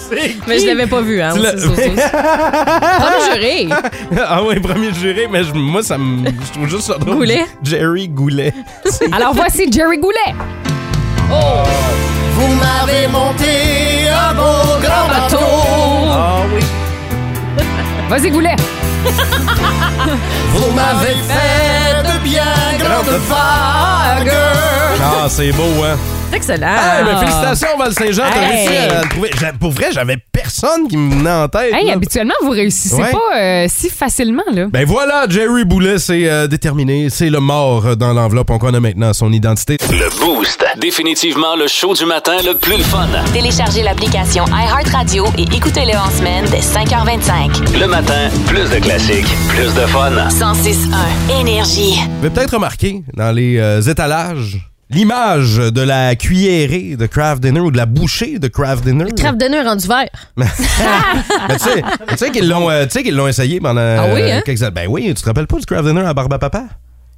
C'est 0.09 0.29
qui? 0.29 0.41
Mais 0.47 0.61
je 0.61 0.67
l'avais 0.67 0.87
pas 0.87 1.01
vu, 1.01 1.21
hein. 1.21 1.33
Tu 1.35 1.41
l'as- 1.43 1.57
juré. 3.35 3.69
ah 4.29 4.43
ouais, 4.45 4.61
premier 4.61 4.95
juré, 4.95 5.27
mais 5.31 5.43
je- 5.43 5.53
moi, 5.55 5.83
ça 5.83 5.99
me. 5.99 6.25
Je 6.29 6.53
trouve 6.53 6.69
juste 6.69 6.83
ça 6.83 6.99
drôle. 6.99 7.17
Goulet? 7.17 7.45
Jerry 7.64 8.09
Goulet. 8.09 8.55
Alors 9.12 9.35
voici 9.35 9.71
Jerry 9.73 9.99
Goulet! 9.99 10.35
Vous 12.38 12.55
m'avez 12.55 13.09
monté 13.09 14.09
un 14.09 14.33
beau 14.35 14.79
grand 14.81 15.09
bateau. 15.09 15.38
Ah 16.12 16.42
oui. 16.55 16.62
Vas-y, 18.09 18.31
Goulet! 18.31 18.55
Vous 20.55 20.70
m'avez 20.72 21.16
fait 21.29 22.03
de 22.05 22.18
bien 22.22 22.44
grandes 22.79 23.20
vagues. 23.27 24.33
Ah, 25.03 25.27
c'est 25.29 25.51
beau, 25.51 25.83
hein? 25.85 25.96
C'est 26.31 26.37
excellent. 26.37 26.67
Ah, 26.71 27.03
ben, 27.05 27.19
félicitations, 27.19 27.79
Val 27.79 27.93
Saint-Jean. 27.93 28.23
T'as 28.33 28.41
Hey. 28.43 28.67
réussi 28.69 28.77
à 28.77 29.03
le 29.03 29.09
trouver. 29.09 29.31
J'a- 29.41 29.53
Pour 29.55 29.71
vrai, 29.71 29.87
j'avais 29.93 30.17
personne 30.33 30.87
qui 30.88 30.97
me 30.97 31.14
venait 31.14 31.31
en 31.31 31.49
tête. 31.49 31.73
Hey, 31.73 31.87
là. 31.87 31.95
habituellement, 31.95 32.35
vous 32.43 32.51
réussissez 32.51 32.95
Ouais. 32.95 33.11
pas 33.12 33.38
euh, 33.38 33.67
si 33.69 33.88
facilement, 33.88 34.43
là. 34.53 34.67
Ben 34.71 34.85
voilà, 34.87 35.25
Jerry 35.29 35.64
Boulet, 35.64 35.99
c'est 35.99 36.29
euh, 36.29 36.47
déterminé. 36.47 37.09
C'est 37.11 37.31
le 37.31 37.41
mort 37.41 37.87
euh, 37.87 37.95
dans 37.95 38.12
l'enveloppe. 38.12 38.51
On 38.51 38.59
connaît 38.59 38.81
maintenant 38.81 39.12
son 39.14 39.33
identité. 39.33 39.79
Le 39.91 40.09
Boost. 40.21 40.64
Définitivement 40.77 41.57
le 41.57 41.67
show 41.67 41.95
du 41.95 42.05
matin 42.05 42.37
le 42.45 42.55
plus 42.57 42.77
le 42.77 42.85
fun. 42.85 43.09
Téléchargez 43.33 43.83
l'application 43.83 44.45
iHeartRadio 44.47 45.25
et 45.38 45.43
écoutez-le 45.43 45.97
en 45.99 46.11
semaine 46.11 46.45
dès 46.51 46.61
5h25. 46.61 47.79
Le 47.81 47.87
matin, 47.87 48.29
plus 48.47 48.69
de 48.71 48.79
classiques, 48.79 49.27
plus 49.49 49.75
de 49.75 49.87
fun. 49.87 50.11
106.1 50.31 51.41
Énergie. 51.41 51.97
Vous 52.21 52.27
avez 52.27 52.31
peut-être 52.35 52.55
remarqué 52.55 53.03
dans 53.17 53.33
les 53.33 53.59
euh, 53.59 53.81
étalages 53.83 54.59
l'image 54.90 55.57
de 55.57 55.81
la 55.81 56.14
cuillerée 56.16 56.96
de 56.96 57.07
Kraft 57.07 57.42
Dinner 57.42 57.61
ou 57.61 57.70
de 57.70 57.77
la 57.77 57.87
bouchée 57.87 58.38
de 58.38 58.48
Kraft 58.48 58.85
Dinner. 58.85 59.05
De 59.05 59.48
nœud 59.48 59.62
rendu 59.64 59.87
vert. 59.87 60.09
Mais 60.37 60.46
tu 61.57 61.59
sais, 61.59 61.83
tu 62.09 62.16
sais 62.16 62.31
qu'ils 62.31 62.48
l'ont, 62.48 62.70
euh, 62.70 62.85
tu 62.85 62.92
sais 62.92 63.03
qu'ils 63.03 63.14
l'ont 63.16 63.29
essayé 63.29 63.61
pendant 63.61 63.81
Ah 63.81 64.07
oui, 64.14 64.22
euh, 64.22 64.38
hein? 64.38 64.42
quelques 64.44 64.62
années. 64.62 64.72
Ben 64.74 64.87
oui, 64.88 65.05
tu 65.09 65.14
te 65.22 65.24
rappelles 65.27 65.46
pas 65.46 65.59
du 65.59 65.66
Kraft 65.66 65.85
Dinner 65.87 66.01
à 66.07 66.14
Barbe 66.14 66.33
à 66.33 66.38
Papa? 66.38 66.64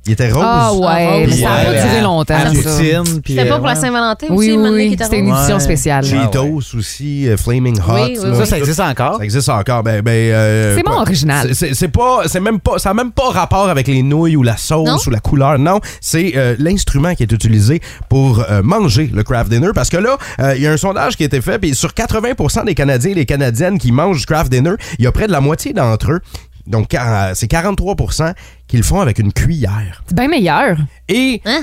Il 0.06 0.12
était 0.12 0.32
rose. 0.32 0.42
Ah 0.46 0.72
ouais, 0.72 1.26
mais 1.26 1.36
ça 1.36 1.52
a 1.52 1.64
pas 1.66 1.72
duré 1.72 2.00
longtemps, 2.00 2.34
poutine, 2.46 3.04
C'était 3.26 3.44
pas 3.44 3.54
euh, 3.54 3.58
pour 3.58 3.66
la 3.66 3.74
ouais. 3.74 3.80
Saint-Valentin 3.80 4.26
aussi, 4.30 4.52
oui, 4.56 4.96
c'était 4.98 5.18
une 5.18 5.28
édition 5.28 5.56
Ouais. 5.56 5.60
spéciale. 5.60 6.04
Cheetos 6.04 6.60
aussi, 6.74 7.28
euh, 7.28 7.36
Flaming 7.36 7.78
Hot. 7.80 7.92
Oui, 7.92 8.16
oui, 8.18 8.30
là. 8.30 8.34
Ça, 8.36 8.46
ça 8.46 8.58
existe 8.58 8.80
encore? 8.80 9.18
Ça 9.18 9.24
existe 9.24 9.48
encore. 9.50 9.82
Ben, 9.82 10.00
ben, 10.00 10.10
euh, 10.10 10.74
C'est 10.76 10.82
bon, 10.82 10.92
quoi. 10.92 11.02
original. 11.02 11.54
C'est- 11.54 11.88
pas, 11.88 12.22
c'est 12.26 12.40
même 12.40 12.60
pas, 12.60 12.78
ça 12.78 12.90
n'a 12.90 12.94
même 12.94 13.12
pas 13.12 13.28
rapport 13.30 13.68
avec 13.68 13.88
les 13.88 14.02
nouilles 14.02 14.36
ou 14.36 14.42
la 14.42 14.56
sauce 14.56 14.88
Non? 14.88 14.96
ou 15.06 15.10
la 15.10 15.20
couleur. 15.20 15.58
Non, 15.58 15.80
c'est 16.00 16.32
euh, 16.34 16.56
l'instrument 16.58 17.14
qui 17.14 17.22
est 17.24 17.32
utilisé 17.32 17.82
pour 18.08 18.42
euh, 18.48 18.62
manger 18.62 19.10
le 19.12 19.22
craft 19.22 19.50
dinner. 19.50 19.68
Parce 19.74 19.90
que 19.90 19.98
là, 19.98 20.16
euh, 20.40 20.54
il 20.56 20.62
y 20.62 20.66
a 20.66 20.72
un 20.72 20.76
sondage 20.78 21.16
qui 21.18 21.24
a 21.24 21.26
été 21.26 21.42
fait, 21.42 21.58
puis 21.58 21.74
sur 21.74 21.90
80% 21.92 22.64
des 22.64 22.74
Canadiens 22.74 23.10
et 23.10 23.16
des 23.16 23.26
Canadiennes 23.26 23.78
qui 23.78 23.92
mangent 23.92 24.20
du 24.20 24.26
craft 24.26 24.50
dinner, 24.50 24.74
il 24.98 25.04
y 25.04 25.06
a 25.06 25.12
près 25.12 25.26
de 25.26 25.32
la 25.32 25.40
moitié 25.42 25.74
d'entre 25.74 26.12
eux. 26.12 26.20
Donc, 26.66 26.90
quar- 26.90 27.34
c'est 27.34 27.46
43% 27.50 28.34
qui 28.66 28.76
le 28.76 28.82
font 28.82 29.00
avec 29.00 29.18
une 29.18 29.32
cuillère. 29.32 30.02
C'est 30.06 30.14
bien 30.16 30.28
meilleur. 30.28 30.76
Et 31.08 31.40
Hein? 31.44 31.62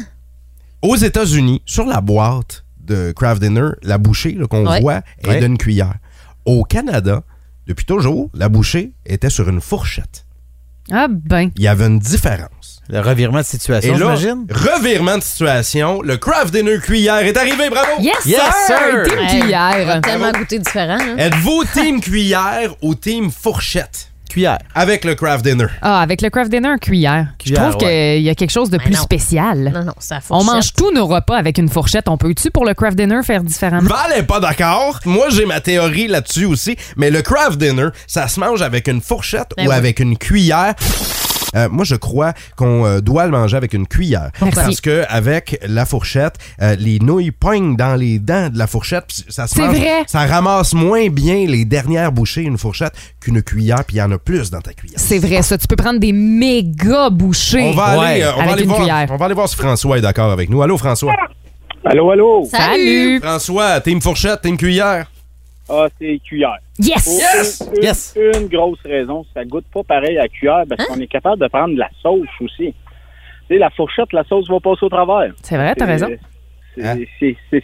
aux 0.81 0.95
États-Unis, 0.95 1.61
sur 1.65 1.85
la 1.85 2.01
boîte 2.01 2.63
de 2.79 3.11
Kraft 3.11 3.41
Dinner, 3.41 3.69
la 3.83 3.97
bouchée 3.97 4.37
qu'on 4.49 4.65
Ouais. 4.67 4.79
voit 4.81 5.01
est 5.23 5.27
Ouais. 5.27 5.39
d'une 5.39 5.57
cuillère. 5.57 5.95
Au 6.45 6.63
Canada, 6.63 7.23
depuis 7.67 7.85
toujours, 7.85 8.29
la 8.33 8.47
bouchée 8.49 8.93
était 9.05 9.29
sur 9.29 9.49
une 9.49 9.59
fourchette. 9.61 10.25
Ah 10.91 11.07
ben. 11.09 11.51
Il 11.57 11.63
y 11.63 11.67
avait 11.67 11.87
une 11.87 11.99
différence. 11.99 12.81
Le 12.87 13.01
revirement 13.01 13.39
de 13.39 13.43
Et 13.43 13.43
situation, 13.43 13.91
là, 13.97 14.15
j'imagine? 14.15 14.47
revirement 14.49 15.17
de 15.17 15.23
situation, 15.23 16.01
le 16.01 16.15
Kraft 16.15 16.53
Dinner 16.53 16.77
cuillère 16.79 17.17
est 17.17 17.35
arrivé, 17.35 17.69
bravo! 17.69 17.91
Yes, 17.99 18.25
Yes, 18.25 18.39
sir! 18.67 18.77
sir! 18.77 19.03
Team 19.03 19.41
cuillère. 19.41 19.99
Tellement 20.01 20.31
goûté 20.31 20.59
différent. 20.59 20.97
hein. 20.97 21.17
Êtes-vous 21.17 21.65
team 21.73 21.99
cuillère 21.99 22.73
ou 22.81 22.95
team 22.95 23.29
fourchette? 23.29 24.13
Cuillère. 24.29 24.57
avec 24.75 25.03
le 25.05 25.15
Kraft 25.15 25.43
Dinner? 25.45 25.65
Ah, 25.81 26.01
avec 26.01 26.21
le 26.21 26.29
craft 26.29 26.49
dinner, 26.51 26.75
cuillère. 26.81 27.27
Je 27.45 27.53
trouve 27.53 27.77
qu'il 27.77 28.21
y 28.21 28.29
a 28.29 28.35
quelque 28.35 28.51
chose 28.51 28.69
de 28.69 28.77
Ben 28.77 28.83
plus 28.85 28.95
non. 28.95 29.01
spécial. 29.01 29.71
Non, 29.73 29.83
non, 29.83 29.93
ça 29.99 30.19
On 30.29 30.43
mange 30.43 30.73
tous 30.73 30.91
nos 30.91 31.05
repas 31.07 31.37
avec 31.37 31.57
une 31.57 31.69
fourchette. 31.69 32.07
On 32.09 32.17
peut-tu 32.17 32.51
pour 32.51 32.65
le 32.65 32.73
craft 32.73 32.97
dinner 32.97 33.21
faire 33.23 33.43
différemment? 33.43 33.89
Val 33.89 34.17
est 34.17 34.23
pas 34.23 34.39
d'accord. 34.39 34.99
Moi, 35.05 35.27
j'ai 35.29 35.45
ma 35.45 35.59
théorie 35.61 36.07
là-dessus 36.07 36.45
aussi. 36.45 36.75
Mais 36.95 37.09
le 37.09 37.21
Kraft 37.21 37.57
Dinner, 37.57 37.87
ça 38.07 38.27
se 38.27 38.39
mange 38.39 38.61
avec 38.61 38.87
une 38.87 39.01
fourchette 39.01 39.51
Ben 39.57 39.67
ou 39.67 39.69
oui. 39.69 39.75
avec 39.75 39.99
une 39.99 40.17
cuillère. 40.17 40.73
Euh, 41.55 41.69
moi, 41.71 41.85
je 41.85 41.95
crois 41.95 42.33
qu'on 42.55 42.85
euh, 42.85 42.99
doit 42.99 43.25
le 43.25 43.31
manger 43.31 43.57
avec 43.57 43.73
une 43.73 43.87
cuillère. 43.87 44.31
Merci. 44.41 44.55
Parce 44.55 44.81
que 44.81 45.03
avec 45.09 45.59
la 45.67 45.85
fourchette, 45.85 46.35
euh, 46.61 46.75
les 46.77 46.99
nouilles 46.99 47.31
poignent 47.31 47.75
dans 47.75 47.95
les 47.95 48.19
dents 48.19 48.49
de 48.49 48.57
la 48.57 48.67
fourchette. 48.67 49.05
Ça 49.29 49.47
se 49.47 49.55
C'est 49.55 49.61
mange- 49.61 49.75
vrai. 49.77 50.03
Ça 50.07 50.25
ramasse 50.25 50.73
moins 50.73 51.07
bien 51.09 51.45
les 51.47 51.65
dernières 51.65 52.11
bouchées 52.11 52.41
une 52.43 52.57
fourchette 52.57 52.93
qu'une 53.21 53.41
cuillère, 53.41 53.83
puis 53.85 53.95
il 53.97 53.99
y 53.99 54.01
en 54.01 54.11
a 54.11 54.17
plus 54.17 54.51
dans 54.51 54.61
ta 54.61 54.73
cuillère. 54.73 54.99
C'est 54.99 55.19
vrai, 55.19 55.41
ça. 55.41 55.57
Tu 55.57 55.67
peux 55.67 55.75
prendre 55.75 55.99
des 55.99 56.11
méga 56.13 57.09
bouchées. 57.09 57.61
On 57.61 57.71
va, 57.73 57.85
aller, 58.01 58.21
euh, 58.23 58.31
on, 58.33 58.37
va 58.37 58.41
avec 58.43 58.53
aller 58.53 58.61
une 58.63 58.67
voir, 58.69 58.79
cuillère. 58.79 59.07
on 59.09 59.17
va 59.17 59.25
aller 59.25 59.33
voir 59.35 59.49
si 59.49 59.55
François 59.55 59.97
est 59.97 60.01
d'accord 60.01 60.31
avec 60.31 60.49
nous. 60.49 60.61
Allô, 60.61 60.77
François? 60.77 61.13
Allô, 61.85 62.11
allô? 62.11 62.45
Salut! 62.51 63.19
François, 63.21 63.79
t'es 63.79 63.91
une 63.91 64.01
fourchette, 64.01 64.41
t'es 64.41 64.49
une 64.49 64.57
cuillère? 64.57 65.07
Ah, 65.69 65.87
c'est 65.99 66.19
cuillère. 66.23 66.57
Yes! 66.79 67.03
Pour 67.03 67.13
Yes! 67.19 67.63
Une, 67.75 67.83
Yes! 67.83 68.17
une 68.35 68.47
grosse 68.47 68.79
raison, 68.85 69.25
ça 69.33 69.43
goûte 69.45 69.65
pas 69.73 69.83
pareil 69.83 70.17
à 70.17 70.27
cuillère 70.27 70.63
parce 70.69 70.85
qu'on 70.87 70.99
est 70.99 71.07
capable 71.07 71.41
de 71.41 71.47
prendre 71.47 71.73
de 71.73 71.79
la 71.79 71.89
sauce 72.01 72.27
aussi. 72.41 72.73
Tu 73.47 73.53
sais, 73.53 73.57
la 73.57 73.69
fourchette, 73.69 74.11
la 74.13 74.23
sauce 74.25 74.49
va 74.49 74.59
passer 74.59 74.83
au 74.85 74.89
travers. 74.89 75.33
C'est 75.43 75.57
vrai, 75.57 75.73
t'as 75.75 75.85
raison. 75.85 76.07
C'est 76.79 76.85
Hein? 76.85 76.95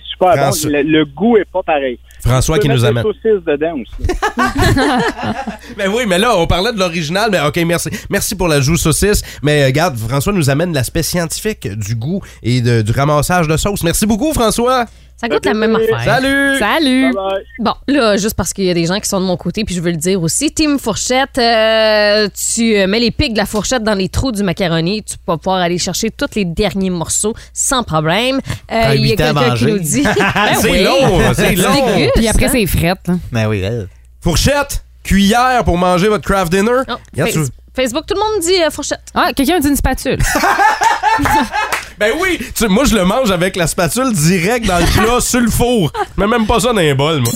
super 0.09 0.33
François- 0.35 0.71
bon. 0.71 0.77
Le, 0.77 0.81
le 0.81 1.05
goût 1.05 1.37
est 1.37 1.45
pas 1.45 1.61
pareil. 1.61 1.99
François 2.25 2.57
qui 2.57 2.67
nous 2.67 2.83
amène. 2.83 3.03
des 3.03 3.09
saucisses 3.09 3.45
dedans 3.45 3.75
aussi. 3.75 4.09
Ben 5.77 5.91
oui, 5.93 6.03
mais 6.07 6.17
là, 6.17 6.35
on 6.37 6.47
parlait 6.47 6.73
de 6.73 6.79
l'original, 6.79 7.29
mais 7.31 7.39
OK, 7.41 7.57
merci. 7.65 7.89
Merci 8.09 8.35
pour 8.35 8.47
la 8.47 8.59
joue 8.61 8.75
saucisse. 8.77 9.21
Mais 9.43 9.61
euh, 9.63 9.65
regarde, 9.67 9.95
François 9.97 10.33
nous 10.33 10.49
amène 10.49 10.73
l'aspect 10.73 11.03
scientifique 11.03 11.67
du 11.67 11.95
goût 11.95 12.21
et 12.41 12.61
de- 12.61 12.81
du 12.81 12.91
ramassage 12.91 13.47
de 13.47 13.55
sauce. 13.57 13.83
Merci 13.83 14.05
beaucoup, 14.07 14.33
François. 14.33 14.85
Ça 15.17 15.30
goûte 15.30 15.45
la 15.45 15.54
même 15.54 15.76
affaire. 15.76 16.04
Salut! 16.04 16.58
Salut! 16.60 17.13
Bye 17.13 17.13
bye. 17.13 17.43
Bon, 17.60 17.73
là, 17.88 18.17
juste 18.17 18.36
parce 18.36 18.52
qu'il 18.52 18.65
y 18.65 18.69
a 18.69 18.73
des 18.73 18.86
gens 18.86 18.99
qui 18.99 19.08
sont 19.08 19.21
de 19.21 19.26
mon 19.26 19.38
côté, 19.38 19.63
puis 19.63 19.73
je 19.73 19.80
veux 19.80 19.91
le 19.91 19.97
dire 19.97 20.21
aussi. 20.21 20.52
Team 20.52 20.78
Fourchette, 20.80 21.38
euh, 21.38 22.28
tu 22.54 22.76
euh, 22.76 22.88
mets 22.88 22.99
les 22.99 23.12
pics 23.12 23.32
de 23.34 23.38
la 23.38 23.45
fourchette 23.45 23.84
dans 23.84 23.93
les 23.93 24.10
trous 24.10 24.32
du 24.34 24.43
macaroni. 24.43 25.02
Tu 25.04 25.15
vas 25.26 25.38
pouvoir 25.38 25.58
aller 25.62 25.78
chercher 25.78 26.10
tous 26.12 26.28
les 26.36 26.43
derniers 26.45 26.89
morceaux 26.89 27.34
sans 27.54 27.84
problème. 27.84 28.41
Euh, 28.71 28.93
Il 28.95 29.08
y 29.08 29.13
a 29.13 29.15
quelqu'un 29.15 29.56
qui 29.56 29.65
nous 29.65 29.80
dit. 29.80 30.04
Ben 30.43 30.56
c'est 30.60 30.69
oui. 30.71 30.84
long, 30.84 31.34
c'est 31.34 31.56
long. 31.56 31.95
déguste, 31.95 32.12
Puis 32.15 32.28
après, 32.28 32.45
hein? 32.45 32.49
c'est 32.52 32.65
frette. 32.67 33.08
là. 33.08 33.13
Ben 33.32 33.47
oui, 33.47 33.62
elle. 33.62 33.88
Fourchette, 34.21 34.84
cuillère 35.04 35.63
pour 35.63 35.78
manger 35.78 36.10
votre 36.10 36.26
craft 36.26 36.52
dinner. 36.52 36.82
Oh, 36.89 36.93
Regarde, 37.13 37.32
Face- 37.32 37.45
tu- 37.45 37.52
Facebook, 37.76 38.06
tout 38.06 38.13
le 38.15 38.19
monde 38.19 38.41
dit 38.41 38.62
euh, 38.62 38.69
fourchette. 38.71 39.02
Ah, 39.13 39.30
quelqu'un 39.36 39.60
dit 39.60 39.67
une 39.69 39.76
spatule. 39.76 40.17
Ben 41.99 42.12
oui, 42.19 42.39
tu- 42.56 42.67
moi 42.67 42.84
je 42.86 42.95
le 42.95 43.06
mange 43.06 43.32
avec 43.32 43.56
la 43.56 43.67
spatule 43.67 44.12
direct 44.13 44.65
dans 44.65 44.79
le 44.79 44.86
plat 44.86 45.19
sur 45.19 45.39
le 45.39 45.49
four. 45.49 45.91
Mets 46.17 46.27
même 46.27 46.45
pas 46.45 46.60
ça 46.60 46.73
dans 46.73 46.79
un 46.79 46.95
bol, 46.95 47.19
moi. 47.21 47.32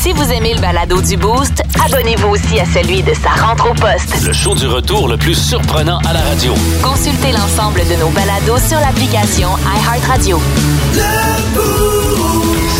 Si 0.00 0.12
vous 0.12 0.30
aimez 0.32 0.54
le 0.54 0.60
balado 0.60 1.00
du 1.02 1.16
Boost, 1.16 1.62
abonnez-vous 1.84 2.28
aussi 2.28 2.60
à 2.60 2.64
celui 2.64 3.02
de 3.02 3.12
sa 3.14 3.30
rentre 3.44 3.70
au 3.70 3.74
poste. 3.74 4.24
Le 4.24 4.32
show 4.32 4.54
du 4.54 4.66
retour 4.66 5.08
le 5.08 5.16
plus 5.16 5.34
surprenant 5.34 5.98
à 6.08 6.12
la 6.12 6.20
radio. 6.20 6.54
Consultez 6.82 7.32
l'ensemble 7.32 7.80
de 7.88 7.96
nos 7.96 8.08
balados 8.10 8.58
sur 8.68 8.78
l'application 8.80 9.48
iHeartRadio. 9.58 10.40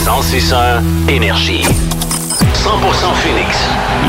1061 0.05 0.83
Énergie. 1.09 1.63
100% 1.63 3.15
Phoenix. 3.15 3.57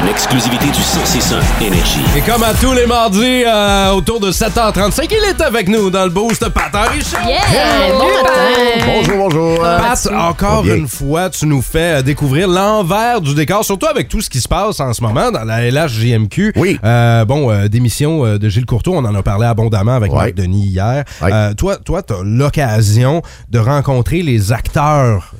Une 0.02 0.08
exclusivité 0.32 0.66
du 0.66 0.78
1061 0.80 1.66
Énergie. 1.66 2.02
Et 2.16 2.22
comme 2.22 2.44
à 2.44 2.54
tous 2.54 2.72
les 2.74 2.86
mardis, 2.86 3.44
euh, 3.48 3.92
autour 3.94 4.20
de 4.20 4.32
7h35, 4.32 5.08
il 5.10 5.28
est 5.28 5.42
avec 5.42 5.68
nous 5.68 5.90
dans 5.90 6.04
le 6.04 6.12
boost, 6.12 6.48
Pat 6.50 6.70
Henry 6.72 7.02
Show. 7.02 7.18
Yeah! 7.28 7.94
Bon 7.98 8.06
matin! 8.06 8.86
Bonjour, 8.86 9.18
bonjour. 9.18 9.60
Pat, 9.64 10.08
encore 10.14 10.62
Bien. 10.64 10.76
une 10.76 10.88
fois, 10.88 11.32
tu 11.32 11.48
nous 11.48 11.64
fais 11.64 11.98
euh, 11.98 12.02
découvrir 12.04 12.48
l'envers 12.48 13.22
du 13.22 13.34
décor, 13.34 13.66
surtout 13.66 13.88
avec 13.88 14.08
tout 14.08 14.22
ce 14.22 14.30
qui 14.30 14.40
se 14.40 14.48
passe 14.48 14.80
en 14.80 14.94
ce 14.94 15.02
moment 15.02 15.32
dans 15.32 15.44
la 15.44 15.68
LHJMQ. 15.72 16.54
Oui. 16.58 16.80
Euh, 16.84 17.26
bon, 17.26 17.50
euh, 17.50 17.68
démission 17.68 18.24
euh, 18.24 18.38
de 18.38 18.50
Gilles 18.50 18.68
Courteau, 18.68 18.94
on 18.94 19.06
en 19.06 19.16
a 19.16 19.24
parlé 19.24 19.48
abondamment 19.48 19.96
avec 19.96 20.12
Ouais. 20.12 20.18
Marc 20.20 20.36
Denis 20.36 20.68
hier. 20.68 21.06
Ouais. 21.24 21.30
Euh, 21.34 21.54
toi, 21.56 21.78
toi, 21.78 22.04
tu 22.04 22.14
as 22.14 22.18
l'occasion 22.24 23.24
de 23.50 23.58
rencontrer 23.58 24.22
les 24.22 24.52
acteurs 24.52 25.34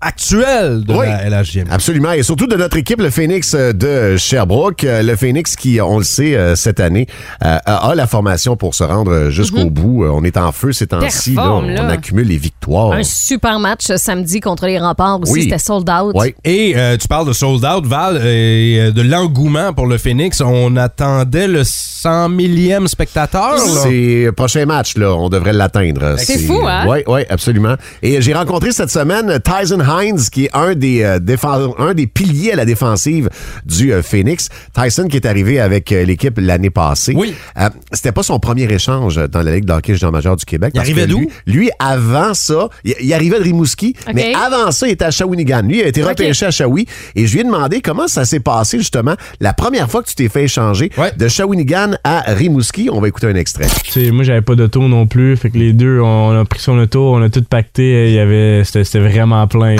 actuels 0.00 0.84
de 0.84 0.92
Oui. 0.94 1.06
la 1.06 1.28
LHJMQ. 1.42 1.70
Absolument. 1.70 2.12
Et 2.12 2.22
surtout 2.22 2.46
de 2.46 2.56
notre 2.56 2.76
équipe, 2.76 3.00
le 3.00 3.10
Phoenix 3.10 3.54
euh, 3.54 3.72
de 3.72 4.16
Sherbrooke. 4.16 4.84
Euh, 4.84 5.02
Le 5.02 5.16
Phoenix 5.16 5.56
qui, 5.56 5.80
on 5.80 5.98
le 5.98 6.04
sait, 6.04 6.36
euh, 6.36 6.54
cette 6.56 6.80
année, 6.80 7.06
euh, 7.44 7.56
a 7.64 7.94
la 7.94 8.06
formation 8.06 8.56
pour 8.56 8.74
se 8.74 8.84
rendre 8.84 9.10
euh, 9.12 9.30
jusqu'au 9.30 9.70
bout. 9.70 10.04
Euh, 10.04 10.10
On 10.12 10.22
est 10.24 10.36
en 10.36 10.52
feu 10.52 10.72
ces 10.72 10.86
temps-ci. 10.86 11.34
On 11.38 11.66
accumule 11.88 12.26
les 12.28 12.36
victoires. 12.36 12.92
Un 12.92 13.02
super 13.02 13.58
match 13.58 13.90
euh, 13.90 13.96
samedi 13.96 14.40
contre 14.40 14.66
les 14.66 14.78
remparts 14.78 15.20
aussi. 15.22 15.32
Oui. 15.32 15.42
C'était 15.44 15.58
sold 15.58 15.88
out. 15.90 16.12
Oui. 16.14 16.34
Et 16.44 16.74
euh, 16.76 16.96
tu 16.96 17.08
parles 17.08 17.26
de 17.26 17.32
sold 17.32 17.64
out, 17.64 17.86
Val, 17.86 18.16
et 18.24 18.78
euh, 18.80 18.90
de 18.92 19.02
l'engouement 19.02 19.72
pour 19.72 19.86
le 19.86 19.98
Phoenix. 19.98 20.40
On 20.40 20.76
attendait 20.76 21.48
le 21.48 21.62
100 21.64 22.28
millième 22.28 22.86
spectateur. 22.88 23.54
là. 23.54 23.58
C'est 23.82 24.24
le 24.26 24.32
prochain 24.32 24.64
match, 24.66 24.96
là. 24.96 25.12
On 25.14 25.28
devrait 25.28 25.52
l'atteindre. 25.52 26.14
C'est 26.18 26.38
fou, 26.38 26.60
hein? 26.66 26.84
Oui, 26.88 26.98
oui, 27.06 27.22
absolument. 27.28 27.74
Et 28.02 28.20
j'ai 28.22 28.34
rencontré 28.34 28.72
cette 28.72 28.90
semaine 28.90 29.38
Tyson 29.40 29.78
Hines, 29.88 30.20
qui 30.30 30.44
est 30.46 30.50
un 30.54 30.74
des, 30.74 31.02
euh, 31.02 31.18
un 31.78 31.94
des 31.94 32.06
piliers 32.06 32.52
à 32.52 32.56
la 32.56 32.64
défensive 32.64 33.28
du 33.64 33.92
euh, 33.92 34.02
Phoenix. 34.02 34.48
Tyson 34.74 35.06
qui 35.08 35.16
est 35.16 35.26
arrivé 35.26 35.58
avec 35.60 35.90
euh, 35.92 36.04
l'équipe 36.04 36.38
l'année 36.38 36.70
passée. 36.70 37.14
Oui. 37.16 37.34
Euh, 37.58 37.68
C'était 37.92 38.12
pas 38.12 38.22
son 38.22 38.38
premier 38.38 38.64
échange 38.72 39.16
dans 39.30 39.42
la 39.42 39.54
Ligue 39.54 39.64
d'hockey 39.64 39.94
junior 39.94 40.12
majeur 40.12 40.36
du 40.36 40.44
Québec. 40.44 40.72
Il 40.74 40.80
arrivait 40.80 41.06
d'où? 41.06 41.20
Lui, 41.20 41.28
lui, 41.46 41.70
avant 41.78 42.34
ça, 42.34 42.68
il, 42.84 42.94
il 43.00 43.12
arrivait 43.14 43.38
de 43.38 43.44
Rimouski, 43.44 43.94
OK. 44.06 44.12
mais 44.14 44.32
avant 44.34 44.70
ça, 44.70 44.86
il 44.86 44.92
était 44.92 45.04
à 45.06 45.10
Shawinigan. 45.10 45.62
Lui, 45.62 45.78
il 45.78 45.84
a 45.84 45.88
été 45.88 46.02
repêché 46.02 46.46
à 46.46 46.50
Shawi. 46.50 46.86
Et 47.14 47.26
je 47.26 47.32
lui 47.34 47.40
ai 47.40 47.44
demandé 47.44 47.80
comment 47.80 48.08
ça 48.08 48.24
s'est 48.24 48.40
passé, 48.40 48.78
justement, 48.78 49.14
la 49.40 49.52
première 49.52 49.90
fois 49.90 50.02
que 50.02 50.08
tu 50.08 50.14
t'es 50.14 50.28
fait 50.28 50.44
échanger 50.44 50.90
Ouais. 50.98 51.12
de 51.16 51.28
Shawinigan 51.28 51.92
à 52.04 52.20
Rimouski. 52.32 52.88
On 52.92 53.00
va 53.00 53.08
écouter 53.08 53.26
un 53.28 53.34
extrait. 53.34 53.66
T'sais, 53.84 54.10
moi 54.10 54.24
j'avais 54.24 54.42
pas 54.42 54.54
d'auto 54.54 54.86
non 54.88 55.06
plus 55.06 55.36
fait 55.36 55.50
que 55.50 55.58
les 55.58 55.72
deux 55.72 56.00
on 56.00 56.38
a 56.38 56.44
pris 56.44 56.60
son 56.60 56.78
auto 56.78 57.14
on 57.14 57.22
a 57.22 57.28
tout 57.28 57.42
pacté 57.42 58.08
il 58.08 58.14
y 58.14 58.18
avait 58.18 58.62
c'était 58.64 58.84
c'était 58.84 58.98
vraiment 59.00 59.46
plein 59.46 59.76